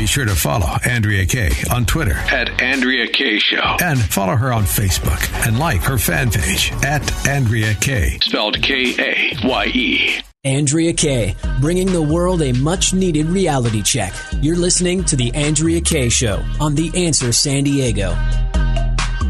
Be 0.04 0.08
sure 0.08 0.26
to 0.26 0.36
follow 0.36 0.68
Andrea 0.84 1.26
Kaye 1.26 1.54
on 1.74 1.86
Twitter 1.86 2.12
At 2.30 2.62
Andrea 2.62 3.08
Kaye 3.08 3.40
Show. 3.40 3.78
and 3.82 3.98
follow 3.98 4.36
her 4.36 4.52
on 4.52 4.64
Facebook 4.64 5.48
and 5.48 5.58
like 5.58 5.80
her 5.84 5.98
fan 5.98 6.30
page 6.30 6.74
at 6.84 7.26
Andrea 7.26 7.74
Kaye. 7.76 8.18
Spelled 8.22 8.62
K 8.62 8.94
A 9.00 9.48
Y 9.48 9.66
E. 9.74 10.20
Andrea 10.44 10.92
Kaye, 10.92 11.38
bringing 11.62 11.94
the 11.94 12.02
world 12.02 12.42
a 12.42 12.52
much 12.52 12.94
needed 12.94 13.28
reality 13.28 13.82
check. 13.82 14.12
You're 14.42 14.58
listening 14.58 15.06
to 15.06 15.16
The 15.16 15.34
Andrea 15.36 15.80
Kaye 15.80 16.10
Show 16.10 16.44
on 16.60 16.76
The 16.76 16.92
Answer 17.06 17.32
San 17.32 17.64
Diego. 17.64 18.10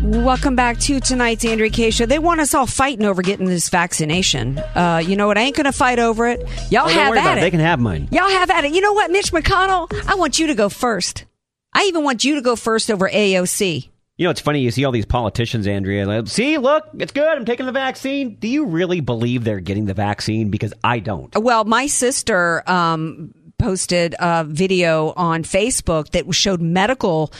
Welcome 0.03 0.57
back 0.57 0.79
to 0.79 0.99
tonight's 0.99 1.45
Andrea 1.45 1.69
Kaye 1.69 1.89
show. 1.89 2.05
They 2.05 2.19
want 2.19 2.41
us 2.41 2.53
all 2.53 2.65
fighting 2.67 3.05
over 3.05 3.21
getting 3.21 3.45
this 3.45 3.69
vaccination. 3.69 4.59
Uh, 4.59 5.01
you 5.03 5.15
know 5.15 5.27
what? 5.27 5.37
I 5.37 5.41
ain't 5.43 5.55
going 5.55 5.63
to 5.65 5.71
fight 5.71 5.97
over 5.97 6.27
it. 6.27 6.41
Y'all 6.69 6.83
Oh, 6.83 6.87
don't 6.89 6.91
have 6.91 7.09
worry 7.11 7.19
at 7.19 7.21
about 7.25 7.37
it. 7.37 7.39
it. 7.39 7.41
They 7.45 7.51
can 7.51 7.59
have 7.61 7.79
mine. 7.79 8.09
Y'all 8.11 8.27
have 8.27 8.49
at 8.49 8.65
it. 8.65 8.73
You 8.73 8.81
know 8.81 8.91
what, 8.91 9.11
Mitch 9.11 9.31
McConnell? 9.31 9.87
I 10.05 10.15
want 10.15 10.39
you 10.39 10.47
to 10.47 10.55
go 10.55 10.67
first. 10.67 11.23
I 11.73 11.83
even 11.83 12.03
want 12.03 12.25
you 12.25 12.35
to 12.35 12.41
go 12.41 12.57
first 12.57 12.91
over 12.91 13.07
AOC. 13.09 13.89
You 14.17 14.25
know, 14.25 14.29
it's 14.29 14.41
funny. 14.41 14.59
You 14.59 14.71
see 14.71 14.83
all 14.83 14.91
these 14.91 15.05
politicians, 15.05 15.67
Andrea. 15.67 16.05
Like, 16.05 16.27
see, 16.27 16.57
look, 16.57 16.83
it's 16.99 17.13
good. 17.13 17.25
I'm 17.37 17.45
taking 17.45 17.65
the 17.65 17.71
vaccine. 17.71 18.35
Do 18.35 18.49
you 18.49 18.65
really 18.65 18.99
believe 18.99 19.45
they're 19.45 19.61
getting 19.61 19.85
the 19.85 19.93
vaccine? 19.93 20.49
Because 20.49 20.73
I 20.83 20.99
don't. 20.99 21.33
Well, 21.33 21.63
my 21.63 21.87
sister 21.87 22.61
um, 22.69 23.33
posted 23.57 24.15
a 24.19 24.43
video 24.43 25.13
on 25.15 25.43
Facebook 25.43 26.09
that 26.09 26.31
showed 26.35 26.59
medical 26.61 27.31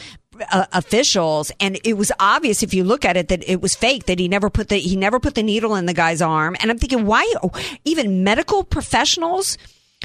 uh, 0.51 0.65
officials 0.73 1.51
and 1.59 1.79
it 1.83 1.93
was 1.93 2.11
obvious 2.19 2.63
if 2.63 2.73
you 2.73 2.83
look 2.83 3.05
at 3.05 3.17
it 3.17 3.27
that 3.27 3.47
it 3.49 3.61
was 3.61 3.75
fake 3.75 4.05
that 4.05 4.19
he 4.19 4.27
never 4.27 4.49
put 4.49 4.69
the 4.69 4.77
he 4.77 4.95
never 4.95 5.19
put 5.19 5.35
the 5.35 5.43
needle 5.43 5.75
in 5.75 5.85
the 5.85 5.93
guy's 5.93 6.21
arm. 6.21 6.55
And 6.59 6.71
i'm 6.71 6.77
thinking 6.77 7.05
why 7.05 7.31
even 7.85 8.23
medical 8.23 8.63
professionals 8.63 9.57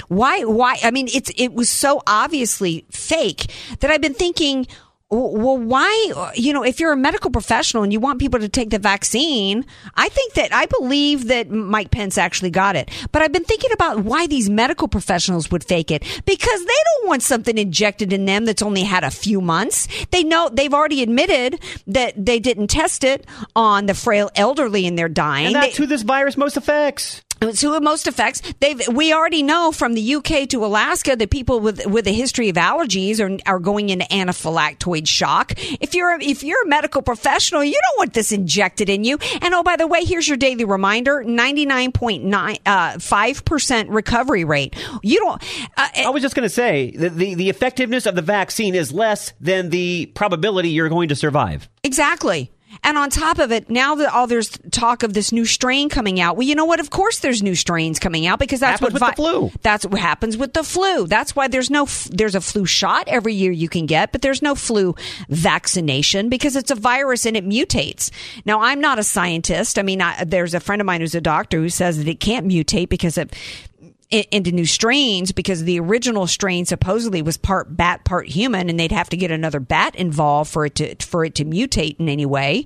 why 0.07 0.45
why 0.45 0.78
i 0.84 0.91
mean 0.91 1.09
it's 1.12 1.30
it 1.36 1.53
was 1.53 1.68
so 1.68 2.03
obviously 2.07 2.84
fake 2.91 3.51
that 3.80 3.91
i've 3.91 4.01
been 4.01 4.14
thinking 4.14 4.66
well, 5.11 5.57
why, 5.57 6.33
you 6.35 6.53
know, 6.53 6.63
if 6.63 6.81
you're 6.81 6.93
a 6.93 6.97
medical 6.97 7.31
professional 7.31 7.83
and 7.83 7.93
you 7.93 7.99
want 8.01 8.19
people 8.19 8.41
to 8.41 8.49
take 8.49 8.69
the 8.69 8.79
vaccine, 8.79 9.65
I 9.95 10.11
think 10.11 10.35
that 10.35 10.53
I 10.53 10.67
believe 10.67 11.29
that 11.29 11.51
Mike 11.51 11.91
Pence 11.91 12.19
actually 12.19 12.51
got 12.51 12.77
it. 12.77 12.91
But 13.11 13.23
I've 13.23 13.33
been 13.33 13.45
thinking 13.45 13.73
about 13.73 14.01
why 14.01 14.27
these 14.27 14.51
medical 14.51 14.87
professionals 14.87 15.51
would 15.51 15.65
fake 15.65 15.91
it 15.91 16.03
because 16.27 16.61
they 16.61 16.81
don't 16.99 17.09
want 17.09 17.23
something 17.23 17.57
injected 17.57 18.13
in 18.13 18.27
them 18.27 18.45
that's 18.45 18.61
only 18.61 18.83
had 18.83 19.03
a 19.03 19.11
few 19.11 19.41
months. 19.41 19.89
They 20.11 20.25
know 20.25 20.51
they've 20.53 20.75
already 20.75 21.03
admitted 21.03 21.59
that 21.87 22.13
they 22.23 22.39
didn't 22.39 22.69
test 22.69 23.03
it 23.03 23.25
on 23.57 23.87
the 23.87 23.95
frail 23.95 24.31
elderly 24.35 24.87
and 24.87 24.99
they're 24.99 25.09
dying. 25.09 25.47
And 25.47 25.55
that's 25.55 25.77
They- 25.79 25.85
who 25.85 25.87
this 25.87 26.03
virus 26.03 26.37
most 26.37 26.59
affects. 26.59 27.23
It's 27.41 27.61
who 27.61 27.74
it 27.74 27.82
most 27.82 28.07
affects. 28.07 28.43
They've 28.61 28.80
we 28.89 29.12
already 29.12 29.43
know 29.43 29.72
from 29.72 29.95
the 29.95 30.14
UK 30.16 30.49
to 30.51 30.64
Alaska 30.64 31.16
that 31.16 31.30
people 31.30 31.61
with 31.61 31.86
with 31.86 32.07
a 32.07 32.12
history 32.12 32.49
of 32.49 32.57
allergies 32.57 33.20
are 33.20 33.39
are 33.51 33.59
going 33.59 33.91
into 33.91 34.05
anaphylactoid 34.07 35.07
shock. 35.07 35.53
If 35.80 35.95
you're 35.95 36.11
a, 36.11 36.22
if 36.22 36.43
you're 36.43 36.62
a 36.64 36.66
medical 36.66 37.03
professional, 37.03 37.64
you 37.64 37.72
don't 37.72 37.99
want 37.99 38.12
this 38.14 38.32
injected 38.32 38.89
in 38.89 39.05
you. 39.05 39.18
And 39.41 39.55
oh, 39.55 39.62
by 39.62 39.76
the 39.76 39.86
way, 39.86 40.05
here's 40.05 40.28
your 40.28 40.36
daily 40.36 40.64
reminder: 40.64 41.22
ninety 41.24 41.66
nine 41.66 41.93
point 41.93 42.24
nine 42.24 42.59
uh, 42.66 42.99
five 42.99 43.45
percent 43.45 43.91
recovery 43.91 44.45
rate. 44.45 44.74
You 45.03 45.18
don't. 45.20 45.43
Uh, 45.76 45.89
I 45.97 46.11
was 46.11 46.22
just 46.22 46.34
going 46.34 46.49
to 46.49 46.55
say 46.55 46.91
the, 46.93 47.11
the 47.11 47.34
the 47.34 47.51
effectiveness 47.51 48.07
of 48.07 48.14
the 48.14 48.22
vaccine 48.22 48.74
is 48.74 48.93
less 48.93 49.32
than 49.41 49.70
the 49.70 50.07
probability 50.14 50.70
you're 50.70 50.89
going 50.89 51.09
to 51.11 51.16
survive. 51.16 51.68
Exactly. 51.82 52.51
And 52.85 52.97
on 52.97 53.11
top 53.11 53.39
of 53.39 53.53
it, 53.53 53.68
now 53.68 53.95
that 53.97 54.12
all 54.12 54.26
there's 54.26 54.51
talk 54.70 55.03
of 55.03 55.12
this 55.14 55.33
new 55.33 55.45
strain 55.45 55.89
coming 55.89 56.20
out. 56.20 56.37
Well, 56.37 56.47
you 56.47 56.55
know 56.55 56.64
what? 56.64 56.81
Of 56.81 56.91
course, 56.91 57.18
there's 57.20 57.43
new 57.43 57.55
strains 57.55 57.99
coming 57.99 58.26
out 58.26 58.39
because 58.39 58.61
that's 58.61 58.81
Happens 58.81 59.01
what 59.01 59.09
with 59.09 59.16
the 59.16 59.22
flu. 59.22 59.51
That's 59.62 59.85
what 59.87 60.01
happens 60.01 60.37
with 60.37 60.53
the 60.55 60.62
flu. 60.62 61.07
That's 61.07 61.35
why 61.37 61.49
there's 61.49 61.70
no 61.70 61.83
f- 61.85 62.09
there's 62.12 62.35
a 62.35 62.41
flu 62.41 62.64
shot 62.66 63.05
every 63.09 63.35
year 63.35 63.53
you 63.53 63.68
can 63.68 63.87
get, 63.87 64.12
but 64.12 64.22
there's 64.22 64.43
no 64.43 64.55
flu 64.55 64.95
vaccination 65.29 66.29
because 66.29 66.57
it's 66.57 66.70
a 66.70 66.74
virus 66.74 67.26
and 67.26 67.37
it 67.37 67.47
mutates. 67.47 68.11
Now, 68.45 68.61
I'm 68.61 68.81
not 68.81 68.99
a 68.99 69.05
scientist. 69.05 69.79
I 69.79 69.83
mean, 69.83 70.01
I, 70.03 70.24
there's 70.24 70.55
a 70.55 70.61
friend 70.61 70.81
of 70.81 70.87
mine 70.87 71.01
who's 71.01 71.14
a 71.14 71.20
doctor 71.20 71.59
who 71.59 71.68
says 71.68 71.99
that 71.99 72.09
it 72.09 72.20
can't 72.20 72.47
mutate 72.47 72.89
because 72.89 73.18
of 73.18 73.31
i- 73.33 73.68
into 74.11 74.53
new 74.53 74.65
strains 74.65 75.33
because 75.33 75.65
the 75.65 75.79
original 75.81 76.27
strain 76.27 76.65
supposedly 76.65 77.21
was 77.21 77.37
part 77.37 77.77
bat, 77.77 78.05
part 78.05 78.27
human, 78.27 78.71
and 78.71 78.81
they'd 78.81 78.93
have 78.93 79.11
to 79.11 79.17
get 79.17 79.31
another 79.31 79.61
bat 79.61 79.95
involved 79.97 80.51
for 80.51 80.65
it 80.65 80.75
to 80.77 80.95
for 81.05 81.25
it 81.25 81.35
to 81.35 81.45
mutate 81.45 82.01
in 82.01 82.09
any 82.09 82.25
way. 82.25 82.65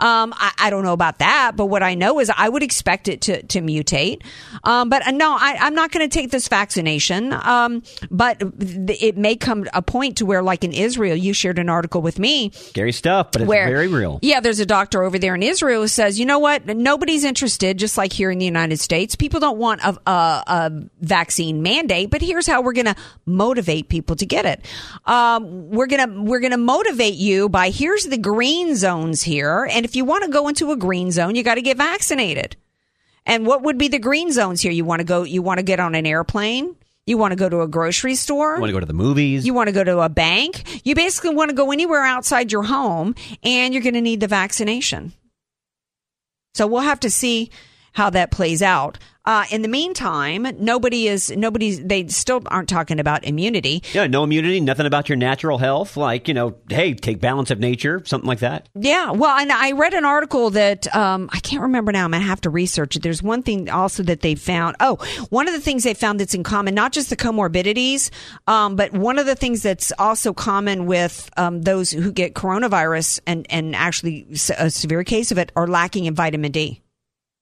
Um, 0.00 0.34
I, 0.36 0.52
I 0.58 0.70
don't 0.70 0.82
know 0.82 0.92
about 0.92 1.18
that, 1.20 1.52
but 1.54 1.66
what 1.66 1.82
I 1.84 1.94
know 1.94 2.18
is 2.18 2.30
I 2.36 2.48
would 2.48 2.62
expect 2.62 3.06
it 3.06 3.20
to 3.22 3.42
to 3.42 3.60
mutate. 3.60 4.22
Um, 4.64 4.88
but 4.88 5.06
uh, 5.06 5.12
no, 5.12 5.30
I, 5.32 5.58
I'm 5.60 5.74
not 5.74 5.92
going 5.92 6.08
to 6.08 6.12
take 6.12 6.30
this 6.30 6.48
vaccination. 6.48 7.32
Um, 7.32 7.82
but 8.10 8.40
th- 8.40 9.02
it 9.02 9.16
may 9.16 9.36
come 9.36 9.66
a 9.72 9.82
point 9.82 10.16
to 10.18 10.26
where, 10.26 10.42
like 10.42 10.64
in 10.64 10.72
Israel, 10.72 11.14
you 11.14 11.32
shared 11.32 11.58
an 11.58 11.68
article 11.68 12.02
with 12.02 12.18
me 12.18 12.50
Scary 12.52 12.92
stuff, 12.92 13.30
but 13.32 13.42
it's 13.42 13.48
where 13.48 13.66
very 13.66 13.88
real. 13.88 14.18
Yeah, 14.22 14.40
there's 14.40 14.60
a 14.60 14.66
doctor 14.66 15.02
over 15.02 15.18
there 15.18 15.34
in 15.34 15.42
Israel 15.42 15.82
who 15.82 15.88
says, 15.88 16.18
you 16.18 16.26
know 16.26 16.38
what? 16.38 16.66
Nobody's 16.66 17.24
interested, 17.24 17.78
just 17.78 17.96
like 17.96 18.12
here 18.12 18.30
in 18.30 18.38
the 18.38 18.44
United 18.44 18.80
States. 18.80 19.14
People 19.14 19.40
don't 19.40 19.58
want 19.58 19.80
a, 19.82 19.98
a, 20.06 20.44
a 20.46 20.79
vaccine 21.00 21.62
mandate, 21.62 22.10
but 22.10 22.22
here's 22.22 22.46
how 22.46 22.62
we're 22.62 22.72
going 22.72 22.86
to 22.86 22.96
motivate 23.26 23.88
people 23.88 24.16
to 24.16 24.26
get 24.26 24.46
it. 24.46 24.64
Um, 25.04 25.70
we're 25.70 25.86
gonna 25.86 26.22
we're 26.22 26.40
gonna 26.40 26.56
motivate 26.56 27.14
you 27.14 27.48
by 27.48 27.70
here's 27.70 28.04
the 28.04 28.18
green 28.18 28.76
zones 28.76 29.22
here, 29.22 29.68
and 29.70 29.84
if 29.84 29.96
you 29.96 30.04
want 30.04 30.24
to 30.24 30.30
go 30.30 30.48
into 30.48 30.70
a 30.72 30.76
green 30.76 31.10
zone, 31.10 31.34
you 31.34 31.42
got 31.42 31.56
to 31.56 31.62
get 31.62 31.76
vaccinated. 31.76 32.56
And 33.26 33.46
what 33.46 33.62
would 33.62 33.78
be 33.78 33.88
the 33.88 33.98
green 33.98 34.32
zones 34.32 34.60
here? 34.60 34.72
You 34.72 34.84
want 34.84 35.00
to 35.00 35.04
go? 35.04 35.22
You 35.22 35.42
want 35.42 35.58
to 35.58 35.64
get 35.64 35.80
on 35.80 35.94
an 35.94 36.06
airplane? 36.06 36.76
You 37.06 37.18
want 37.18 37.32
to 37.32 37.36
go 37.36 37.48
to 37.48 37.62
a 37.62 37.68
grocery 37.68 38.14
store? 38.14 38.54
You 38.54 38.60
want 38.60 38.70
to 38.70 38.74
go 38.74 38.80
to 38.80 38.86
the 38.86 38.92
movies? 38.92 39.46
You 39.46 39.54
want 39.54 39.68
to 39.68 39.72
go 39.72 39.82
to 39.82 40.00
a 40.00 40.08
bank. 40.08 40.86
You 40.86 40.94
basically 40.94 41.34
want 41.34 41.50
to 41.50 41.56
go 41.56 41.72
anywhere 41.72 42.04
outside 42.04 42.52
your 42.52 42.62
home, 42.62 43.14
and 43.42 43.74
you're 43.74 43.82
going 43.82 43.94
to 43.94 44.00
need 44.00 44.20
the 44.20 44.28
vaccination. 44.28 45.12
So 46.54 46.66
we'll 46.66 46.82
have 46.82 47.00
to 47.00 47.10
see 47.10 47.50
how 48.00 48.08
that 48.08 48.30
plays 48.30 48.62
out. 48.62 48.96
Uh, 49.26 49.44
in 49.50 49.60
the 49.60 49.68
meantime, 49.68 50.46
nobody 50.58 51.06
is 51.06 51.30
nobody's. 51.30 51.84
They 51.84 52.08
still 52.08 52.40
aren't 52.46 52.70
talking 52.70 52.98
about 52.98 53.24
immunity. 53.24 53.82
Yeah, 53.92 54.06
no 54.06 54.24
immunity, 54.24 54.58
nothing 54.60 54.86
about 54.86 55.10
your 55.10 55.16
natural 55.16 55.58
health. 55.58 55.98
Like, 55.98 56.26
you 56.26 56.32
know, 56.32 56.56
hey, 56.70 56.94
take 56.94 57.20
balance 57.20 57.50
of 57.50 57.58
nature, 57.60 58.02
something 58.06 58.26
like 58.26 58.38
that. 58.38 58.70
Yeah, 58.74 59.10
well, 59.10 59.36
and 59.36 59.52
I 59.52 59.72
read 59.72 59.92
an 59.92 60.06
article 60.06 60.48
that 60.50 60.92
um, 60.96 61.28
I 61.34 61.40
can't 61.40 61.60
remember 61.60 61.92
now. 61.92 62.06
I'm 62.06 62.12
gonna 62.12 62.24
have 62.24 62.40
to 62.40 62.50
research 62.50 62.96
it. 62.96 63.02
There's 63.02 63.22
one 63.22 63.42
thing 63.42 63.68
also 63.68 64.02
that 64.04 64.22
they 64.22 64.34
found. 64.34 64.76
Oh, 64.80 64.96
one 65.28 65.46
of 65.46 65.52
the 65.52 65.60
things 65.60 65.84
they 65.84 65.92
found 65.92 66.18
that's 66.18 66.34
in 66.34 66.42
common, 66.42 66.74
not 66.74 66.92
just 66.92 67.10
the 67.10 67.16
comorbidities, 67.16 68.10
um, 68.46 68.74
but 68.74 68.92
one 68.94 69.18
of 69.18 69.26
the 69.26 69.36
things 69.36 69.62
that's 69.62 69.92
also 69.98 70.32
common 70.32 70.86
with 70.86 71.28
um, 71.36 71.60
those 71.60 71.90
who 71.90 72.10
get 72.10 72.32
coronavirus 72.32 73.20
and 73.26 73.46
and 73.50 73.76
actually 73.76 74.26
a 74.56 74.70
severe 74.70 75.04
case 75.04 75.30
of 75.30 75.36
it 75.36 75.52
are 75.54 75.66
lacking 75.66 76.06
in 76.06 76.14
vitamin 76.14 76.52
D. 76.52 76.80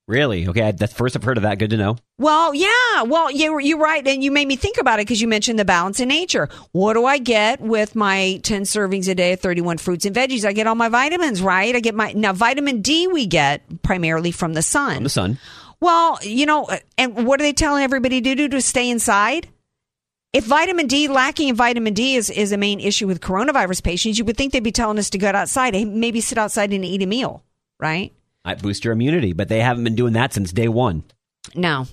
Really? 0.09 0.47
Okay, 0.47 0.71
that's 0.71 0.91
first 0.91 1.15
I've 1.15 1.23
heard 1.23 1.37
of 1.37 1.43
that. 1.43 1.59
Good 1.59 1.69
to 1.69 1.77
know. 1.77 1.95
Well, 2.17 2.55
yeah. 2.55 3.03
Well, 3.03 3.29
you, 3.29 3.59
you're 3.59 3.77
right. 3.77 4.05
And 4.07 4.23
you 4.23 4.31
made 4.31 4.47
me 4.47 4.55
think 4.55 4.79
about 4.79 4.99
it 4.99 5.05
because 5.05 5.21
you 5.21 5.27
mentioned 5.27 5.59
the 5.59 5.65
balance 5.65 5.99
in 5.99 6.07
nature. 6.07 6.49
What 6.71 6.95
do 6.95 7.05
I 7.05 7.19
get 7.19 7.61
with 7.61 7.95
my 7.95 8.39
10 8.41 8.63
servings 8.63 9.07
a 9.07 9.13
day 9.13 9.33
of 9.33 9.39
31 9.39 9.77
fruits 9.77 10.05
and 10.05 10.15
veggies? 10.15 10.45
I 10.45 10.53
get 10.53 10.65
all 10.65 10.73
my 10.73 10.89
vitamins, 10.89 11.43
right? 11.43 11.75
I 11.75 11.79
get 11.79 11.93
my, 11.93 12.11
now 12.13 12.33
vitamin 12.33 12.81
D 12.81 13.05
we 13.05 13.27
get 13.27 13.83
primarily 13.83 14.31
from 14.31 14.55
the 14.55 14.63
sun. 14.63 14.95
From 14.95 15.03
the 15.03 15.09
sun. 15.11 15.39
Well, 15.79 16.17
you 16.23 16.47
know, 16.47 16.65
uh, 16.65 16.79
and 16.97 17.27
what 17.27 17.39
are 17.39 17.43
they 17.43 17.53
telling 17.53 17.83
everybody 17.83 18.19
to 18.19 18.33
do 18.33 18.49
to 18.49 18.61
stay 18.63 18.89
inside? 18.89 19.47
If 20.33 20.43
vitamin 20.43 20.87
D, 20.87 21.07
lacking 21.07 21.49
in 21.49 21.55
vitamin 21.55 21.93
D 21.93 22.15
is, 22.15 22.31
is 22.31 22.51
a 22.51 22.57
main 22.57 22.79
issue 22.79 23.05
with 23.05 23.21
coronavirus 23.21 23.83
patients, 23.83 24.17
you 24.17 24.25
would 24.25 24.37
think 24.37 24.53
they'd 24.53 24.63
be 24.63 24.71
telling 24.71 24.97
us 24.97 25.11
to 25.11 25.19
go 25.19 25.29
outside, 25.29 25.75
and 25.75 26.01
maybe 26.01 26.19
sit 26.19 26.39
outside 26.39 26.73
and 26.73 26.83
eat 26.83 27.03
a 27.03 27.05
meal, 27.05 27.43
right? 27.79 28.11
Might 28.45 28.61
boost 28.61 28.83
your 28.85 28.93
immunity, 28.93 29.33
but 29.33 29.49
they 29.49 29.59
haven't 29.59 29.83
been 29.83 29.95
doing 29.95 30.13
that 30.13 30.33
since 30.33 30.51
day 30.51 30.67
one. 30.67 31.03
No. 31.55 31.87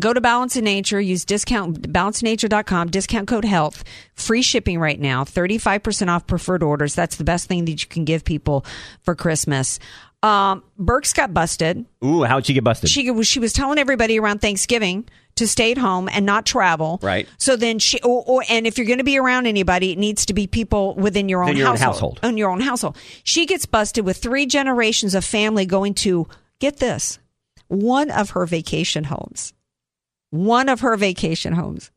Go 0.00 0.14
to 0.14 0.22
Balance 0.22 0.56
in 0.56 0.64
Nature, 0.64 1.00
use 1.00 1.24
discount 1.24 1.92
balanceinature.com, 1.92 2.88
discount 2.88 3.28
code 3.28 3.44
health, 3.44 3.84
free 4.14 4.40
shipping 4.40 4.78
right 4.78 4.98
now, 4.98 5.22
35% 5.24 6.08
off 6.08 6.26
preferred 6.26 6.62
orders. 6.62 6.94
That's 6.94 7.16
the 7.16 7.24
best 7.24 7.46
thing 7.46 7.66
that 7.66 7.82
you 7.82 7.88
can 7.88 8.06
give 8.06 8.24
people 8.24 8.64
for 9.02 9.14
Christmas. 9.14 9.78
Um, 10.22 10.62
Birx 10.78 11.14
got 11.14 11.34
busted. 11.34 11.84
Ooh, 12.04 12.22
how'd 12.22 12.46
she 12.46 12.54
get 12.54 12.64
busted? 12.64 12.88
She 12.88 13.22
she 13.24 13.40
was 13.40 13.52
telling 13.52 13.78
everybody 13.78 14.18
around 14.18 14.40
Thanksgiving 14.40 15.08
to 15.36 15.46
stay 15.46 15.72
at 15.72 15.78
home 15.78 16.08
and 16.12 16.26
not 16.26 16.44
travel. 16.44 16.98
Right. 17.02 17.28
So 17.38 17.56
then 17.56 17.78
she, 17.78 18.00
or, 18.00 18.24
or 18.26 18.44
and 18.48 18.66
if 18.66 18.78
you're 18.78 18.86
going 18.86 18.98
to 18.98 19.04
be 19.04 19.18
around 19.18 19.46
anybody, 19.46 19.92
it 19.92 19.98
needs 19.98 20.26
to 20.26 20.34
be 20.34 20.46
people 20.46 20.94
within 20.94 21.28
your 21.28 21.42
own 21.42 21.56
your 21.56 21.68
own 21.68 21.76
household. 21.76 22.18
household. 22.18 22.20
In 22.22 22.36
your 22.36 22.50
own 22.50 22.60
household. 22.60 22.96
She 23.24 23.46
gets 23.46 23.66
busted 23.66 24.04
with 24.04 24.16
three 24.16 24.46
generations 24.46 25.14
of 25.14 25.24
family 25.24 25.66
going 25.66 25.94
to 25.94 26.26
get 26.58 26.78
this 26.78 27.18
one 27.68 28.10
of 28.10 28.30
her 28.30 28.46
vacation 28.46 29.04
homes. 29.04 29.52
One 30.30 30.68
of 30.68 30.80
her 30.80 30.96
vacation 30.96 31.52
homes. 31.52 31.90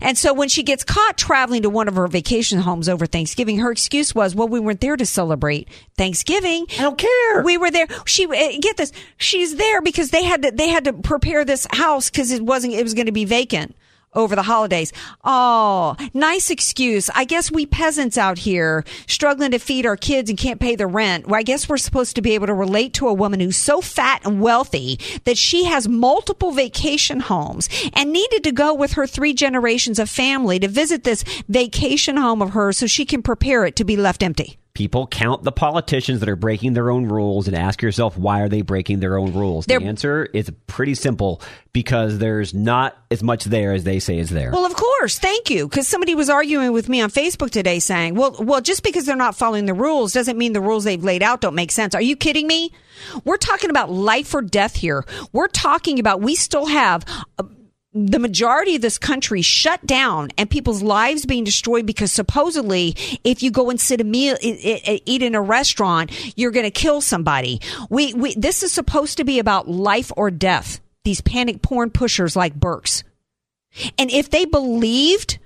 And 0.00 0.16
so 0.16 0.32
when 0.32 0.48
she 0.48 0.62
gets 0.62 0.84
caught 0.84 1.16
traveling 1.16 1.62
to 1.62 1.70
one 1.70 1.88
of 1.88 1.96
her 1.96 2.06
vacation 2.06 2.60
homes 2.60 2.88
over 2.88 3.06
Thanksgiving, 3.06 3.58
her 3.58 3.70
excuse 3.70 4.14
was, 4.14 4.34
well, 4.34 4.48
we 4.48 4.60
weren't 4.60 4.80
there 4.80 4.96
to 4.96 5.06
celebrate 5.06 5.68
Thanksgiving. 5.96 6.66
I 6.78 6.82
don't 6.82 6.98
care. 6.98 7.42
We 7.42 7.58
were 7.58 7.70
there. 7.70 7.86
She, 8.06 8.24
eh, 8.24 8.58
get 8.60 8.76
this. 8.76 8.92
She's 9.16 9.56
there 9.56 9.82
because 9.82 10.10
they 10.10 10.24
had 10.24 10.42
to, 10.42 10.50
they 10.50 10.68
had 10.68 10.84
to 10.84 10.92
prepare 10.92 11.44
this 11.44 11.66
house 11.70 12.10
because 12.10 12.30
it 12.30 12.42
wasn't, 12.42 12.74
it 12.74 12.82
was 12.82 12.94
going 12.94 13.06
to 13.06 13.12
be 13.12 13.24
vacant 13.24 13.74
over 14.14 14.36
the 14.36 14.42
holidays. 14.42 14.92
Oh, 15.24 15.96
nice 16.14 16.50
excuse. 16.50 17.10
I 17.14 17.24
guess 17.24 17.50
we 17.50 17.66
peasants 17.66 18.18
out 18.18 18.38
here 18.38 18.84
struggling 19.06 19.52
to 19.52 19.58
feed 19.58 19.86
our 19.86 19.96
kids 19.96 20.30
and 20.30 20.38
can't 20.38 20.60
pay 20.60 20.76
the 20.76 20.86
rent. 20.86 21.26
Well, 21.26 21.38
I 21.38 21.42
guess 21.42 21.68
we're 21.68 21.78
supposed 21.78 22.16
to 22.16 22.22
be 22.22 22.34
able 22.34 22.46
to 22.46 22.54
relate 22.54 22.94
to 22.94 23.08
a 23.08 23.14
woman 23.14 23.40
who's 23.40 23.56
so 23.56 23.80
fat 23.80 24.22
and 24.24 24.40
wealthy 24.40 24.98
that 25.24 25.38
she 25.38 25.64
has 25.64 25.88
multiple 25.88 26.52
vacation 26.52 27.20
homes 27.20 27.68
and 27.94 28.12
needed 28.12 28.44
to 28.44 28.52
go 28.52 28.74
with 28.74 28.92
her 28.92 29.06
three 29.06 29.34
generations 29.34 29.98
of 29.98 30.10
family 30.10 30.58
to 30.58 30.68
visit 30.68 31.04
this 31.04 31.24
vacation 31.48 32.16
home 32.16 32.42
of 32.42 32.50
hers 32.50 32.78
so 32.78 32.86
she 32.86 33.04
can 33.04 33.22
prepare 33.22 33.64
it 33.64 33.76
to 33.76 33.84
be 33.84 33.96
left 33.96 34.22
empty. 34.22 34.58
People 34.74 35.06
count 35.06 35.42
the 35.42 35.52
politicians 35.52 36.20
that 36.20 36.30
are 36.30 36.36
breaking 36.36 36.72
their 36.72 36.90
own 36.90 37.04
rules 37.06 37.46
and 37.46 37.54
ask 37.54 37.82
yourself 37.82 38.16
why 38.16 38.40
are 38.40 38.48
they 38.48 38.62
breaking 38.62 39.00
their 39.00 39.18
own 39.18 39.34
rules? 39.34 39.66
They're- 39.66 39.78
the 39.78 39.84
answer 39.84 40.24
is 40.32 40.50
pretty 40.66 40.94
simple 40.94 41.42
because 41.74 42.18
there's 42.18 42.54
not 42.54 42.96
as 43.10 43.22
much 43.22 43.44
there 43.44 43.74
as 43.74 43.84
they 43.84 43.98
say 43.98 44.18
is 44.18 44.30
there. 44.30 44.50
Well, 44.50 44.64
of 44.64 44.74
course. 44.74 45.18
Thank 45.18 45.50
you. 45.50 45.68
Because 45.68 45.86
somebody 45.86 46.14
was 46.14 46.30
arguing 46.30 46.72
with 46.72 46.88
me 46.88 47.02
on 47.02 47.10
Facebook 47.10 47.50
today 47.50 47.80
saying, 47.80 48.14
well, 48.14 48.34
well, 48.38 48.62
just 48.62 48.82
because 48.82 49.04
they're 49.04 49.14
not 49.14 49.34
following 49.36 49.66
the 49.66 49.74
rules 49.74 50.14
doesn't 50.14 50.38
mean 50.38 50.54
the 50.54 50.60
rules 50.62 50.84
they've 50.84 51.04
laid 51.04 51.22
out 51.22 51.42
don't 51.42 51.54
make 51.54 51.70
sense. 51.70 51.94
Are 51.94 52.00
you 52.02 52.16
kidding 52.16 52.46
me? 52.46 52.72
We're 53.24 53.36
talking 53.36 53.68
about 53.68 53.90
life 53.90 54.32
or 54.34 54.40
death 54.40 54.76
here. 54.76 55.04
We're 55.32 55.48
talking 55.48 55.98
about 55.98 56.22
we 56.22 56.34
still 56.34 56.66
have. 56.66 57.04
uh 57.38 57.42
the 57.94 58.18
majority 58.18 58.74
of 58.76 58.82
this 58.82 58.96
country 58.96 59.42
shut 59.42 59.84
down 59.84 60.30
and 60.38 60.48
people's 60.48 60.82
lives 60.82 61.26
being 61.26 61.44
destroyed 61.44 61.84
because 61.84 62.10
supposedly 62.10 62.96
if 63.22 63.42
you 63.42 63.50
go 63.50 63.68
and 63.68 63.80
sit 63.80 64.00
a 64.00 64.04
meal 64.04 64.36
eat 64.40 65.22
in 65.22 65.34
a 65.34 65.42
restaurant 65.42 66.10
you're 66.36 66.50
going 66.50 66.64
to 66.64 66.70
kill 66.70 67.00
somebody 67.00 67.60
we, 67.90 68.14
we 68.14 68.34
this 68.34 68.62
is 68.62 68.72
supposed 68.72 69.18
to 69.18 69.24
be 69.24 69.38
about 69.38 69.68
life 69.68 70.10
or 70.16 70.30
death 70.30 70.80
these 71.04 71.20
panic 71.20 71.60
porn 71.60 71.90
pushers 71.90 72.34
like 72.34 72.58
Birx 72.58 73.02
and 73.98 74.10
if 74.10 74.30
they 74.30 74.46
believed 74.46 75.38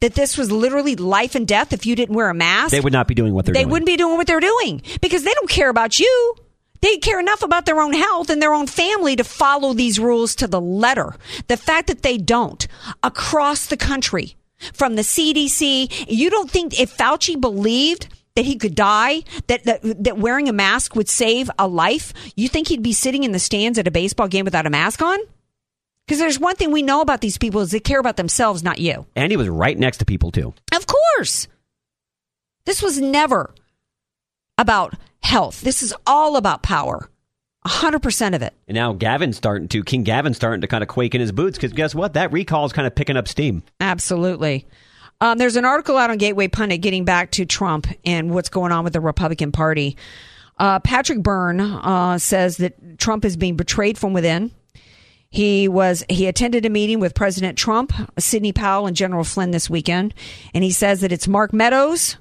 that 0.00 0.14
this 0.14 0.36
was 0.36 0.52
literally 0.52 0.94
life 0.94 1.34
and 1.34 1.48
death 1.48 1.72
if 1.72 1.86
you 1.86 1.96
didn't 1.96 2.14
wear 2.14 2.28
a 2.28 2.34
mask, 2.34 2.70
they 2.70 2.80
would 2.80 2.92
not 2.92 3.08
be 3.08 3.14
doing 3.14 3.32
what 3.34 3.44
they're 3.44 3.54
doing. 3.54 3.60
they 3.60 3.64
doing. 3.64 3.72
wouldn't 3.72 3.86
be 3.86 3.96
doing 3.96 4.16
what 4.16 4.26
they're 4.26 4.40
doing 4.40 4.82
because 5.00 5.24
they 5.24 5.32
don't 5.32 5.48
care 5.48 5.70
about 5.70 5.98
you. 5.98 6.36
They 6.80 6.98
care 6.98 7.20
enough 7.20 7.42
about 7.42 7.66
their 7.66 7.80
own 7.80 7.92
health 7.92 8.30
and 8.30 8.40
their 8.40 8.54
own 8.54 8.66
family 8.66 9.16
to 9.16 9.24
follow 9.24 9.72
these 9.72 9.98
rules 9.98 10.34
to 10.36 10.46
the 10.46 10.60
letter. 10.60 11.14
The 11.48 11.56
fact 11.56 11.88
that 11.88 12.02
they 12.02 12.18
don't 12.18 12.66
across 13.02 13.66
the 13.66 13.76
country 13.76 14.36
from 14.72 14.96
the 14.96 15.02
CDC, 15.02 16.06
you 16.08 16.30
don't 16.30 16.50
think 16.50 16.78
if 16.80 16.96
Fauci 16.96 17.40
believed 17.40 18.08
that 18.34 18.44
he 18.44 18.56
could 18.56 18.74
die, 18.74 19.22
that, 19.46 19.64
that 19.64 19.80
that 20.04 20.18
wearing 20.18 20.48
a 20.48 20.52
mask 20.52 20.94
would 20.94 21.08
save 21.08 21.50
a 21.58 21.66
life, 21.66 22.12
you 22.36 22.48
think 22.48 22.68
he'd 22.68 22.82
be 22.82 22.92
sitting 22.92 23.24
in 23.24 23.32
the 23.32 23.38
stands 23.38 23.78
at 23.78 23.88
a 23.88 23.90
baseball 23.90 24.28
game 24.28 24.44
without 24.44 24.66
a 24.66 24.70
mask 24.70 25.00
on? 25.00 25.18
Because 26.06 26.18
there's 26.20 26.38
one 26.38 26.54
thing 26.54 26.70
we 26.70 26.82
know 26.82 27.00
about 27.00 27.20
these 27.20 27.38
people 27.38 27.62
is 27.62 27.70
they 27.72 27.80
care 27.80 27.98
about 27.98 28.16
themselves, 28.16 28.62
not 28.62 28.78
you. 28.78 29.06
and 29.16 29.30
he 29.30 29.36
was 29.36 29.48
right 29.48 29.76
next 29.76 29.98
to 29.98 30.04
people 30.04 30.30
too. 30.30 30.54
Of 30.72 30.86
course. 30.86 31.48
This 32.64 32.82
was 32.82 33.00
never 33.00 33.54
about 34.58 34.94
health. 35.26 35.60
This 35.60 35.82
is 35.82 35.92
all 36.06 36.36
about 36.36 36.62
power. 36.62 37.10
100% 37.66 38.34
of 38.34 38.42
it. 38.42 38.54
And 38.68 38.76
now 38.76 38.92
Gavin's 38.92 39.36
starting 39.36 39.68
to 39.68 39.82
King 39.82 40.04
Gavin's 40.04 40.36
starting 40.36 40.60
to 40.60 40.68
kind 40.68 40.82
of 40.82 40.88
quake 40.88 41.14
in 41.14 41.20
his 41.20 41.32
boots 41.32 41.58
because 41.58 41.72
guess 41.72 41.94
what? 41.94 42.14
That 42.14 42.32
recall 42.32 42.64
is 42.64 42.72
kind 42.72 42.86
of 42.86 42.94
picking 42.94 43.16
up 43.16 43.26
steam. 43.26 43.64
Absolutely. 43.80 44.66
Um, 45.20 45.38
there's 45.38 45.56
an 45.56 45.64
article 45.64 45.96
out 45.96 46.10
on 46.10 46.18
Gateway 46.18 46.46
Pundit 46.46 46.80
getting 46.80 47.04
back 47.04 47.32
to 47.32 47.44
Trump 47.44 47.88
and 48.04 48.32
what's 48.32 48.50
going 48.50 48.70
on 48.70 48.84
with 48.84 48.92
the 48.92 49.00
Republican 49.00 49.50
Party. 49.50 49.96
Uh, 50.58 50.78
Patrick 50.80 51.22
Byrne 51.22 51.60
uh, 51.60 52.18
says 52.18 52.58
that 52.58 52.98
Trump 52.98 53.24
is 53.24 53.36
being 53.36 53.56
betrayed 53.56 53.98
from 53.98 54.12
within. 54.12 54.52
He 55.28 55.68
was 55.68 56.04
he 56.08 56.28
attended 56.28 56.64
a 56.64 56.70
meeting 56.70 57.00
with 57.00 57.14
President 57.14 57.58
Trump, 57.58 57.92
Sidney 58.18 58.52
Powell, 58.52 58.86
and 58.86 58.96
General 58.96 59.24
Flynn 59.24 59.50
this 59.50 59.68
weekend, 59.68 60.14
and 60.54 60.62
he 60.62 60.70
says 60.70 61.00
that 61.00 61.12
it's 61.12 61.26
Mark 61.26 61.52
Meadows 61.52 62.16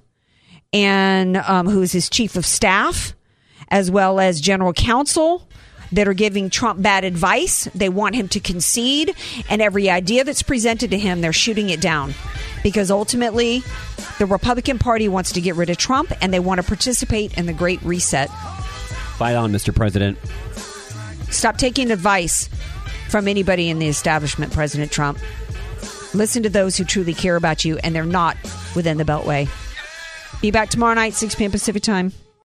and 0.75 1.37
um, 1.37 1.67
who 1.67 1.81
is 1.81 1.93
his 1.93 2.09
chief 2.09 2.35
of 2.35 2.45
staff, 2.45 3.15
as 3.69 3.89
well 3.89 4.19
as 4.19 4.41
general 4.41 4.73
counsel 4.73 5.47
that 5.93 6.05
are 6.07 6.13
giving 6.13 6.49
Trump 6.49 6.81
bad 6.81 7.05
advice. 7.05 7.69
They 7.73 7.87
want 7.87 8.15
him 8.15 8.27
to 8.29 8.41
concede, 8.41 9.15
and 9.49 9.61
every 9.61 9.89
idea 9.89 10.25
that's 10.25 10.43
presented 10.43 10.91
to 10.91 10.97
him, 10.97 11.21
they're 11.21 11.31
shooting 11.31 11.69
it 11.69 11.79
down 11.79 12.13
because 12.61 12.91
ultimately 12.91 13.63
the 14.19 14.25
Republican 14.25 14.77
Party 14.77 15.07
wants 15.07 15.31
to 15.31 15.41
get 15.41 15.55
rid 15.55 15.69
of 15.69 15.77
Trump 15.77 16.11
and 16.21 16.33
they 16.33 16.39
want 16.39 16.59
to 16.59 16.67
participate 16.67 17.37
in 17.37 17.45
the 17.45 17.53
Great 17.53 17.81
Reset. 17.81 18.29
Fight 18.29 19.35
on, 19.35 19.53
Mr. 19.53 19.73
President. 19.73 20.17
Stop 21.31 21.57
taking 21.57 21.89
advice 21.89 22.49
from 23.07 23.29
anybody 23.29 23.69
in 23.69 23.79
the 23.79 23.87
establishment, 23.87 24.51
President 24.51 24.91
Trump. 24.91 25.19
Listen 26.13 26.43
to 26.43 26.49
those 26.49 26.75
who 26.75 26.83
truly 26.83 27.13
care 27.13 27.37
about 27.37 27.63
you, 27.63 27.77
and 27.77 27.95
they're 27.95 28.03
not 28.03 28.35
within 28.75 28.97
the 28.97 29.05
Beltway. 29.05 29.47
Be 30.41 30.51
back 30.51 30.69
tomorrow 30.69 30.93
night, 30.93 31.13
6 31.13 31.35
p.m. 31.35 31.51
Pacific 31.51 31.81
time. 31.83 32.11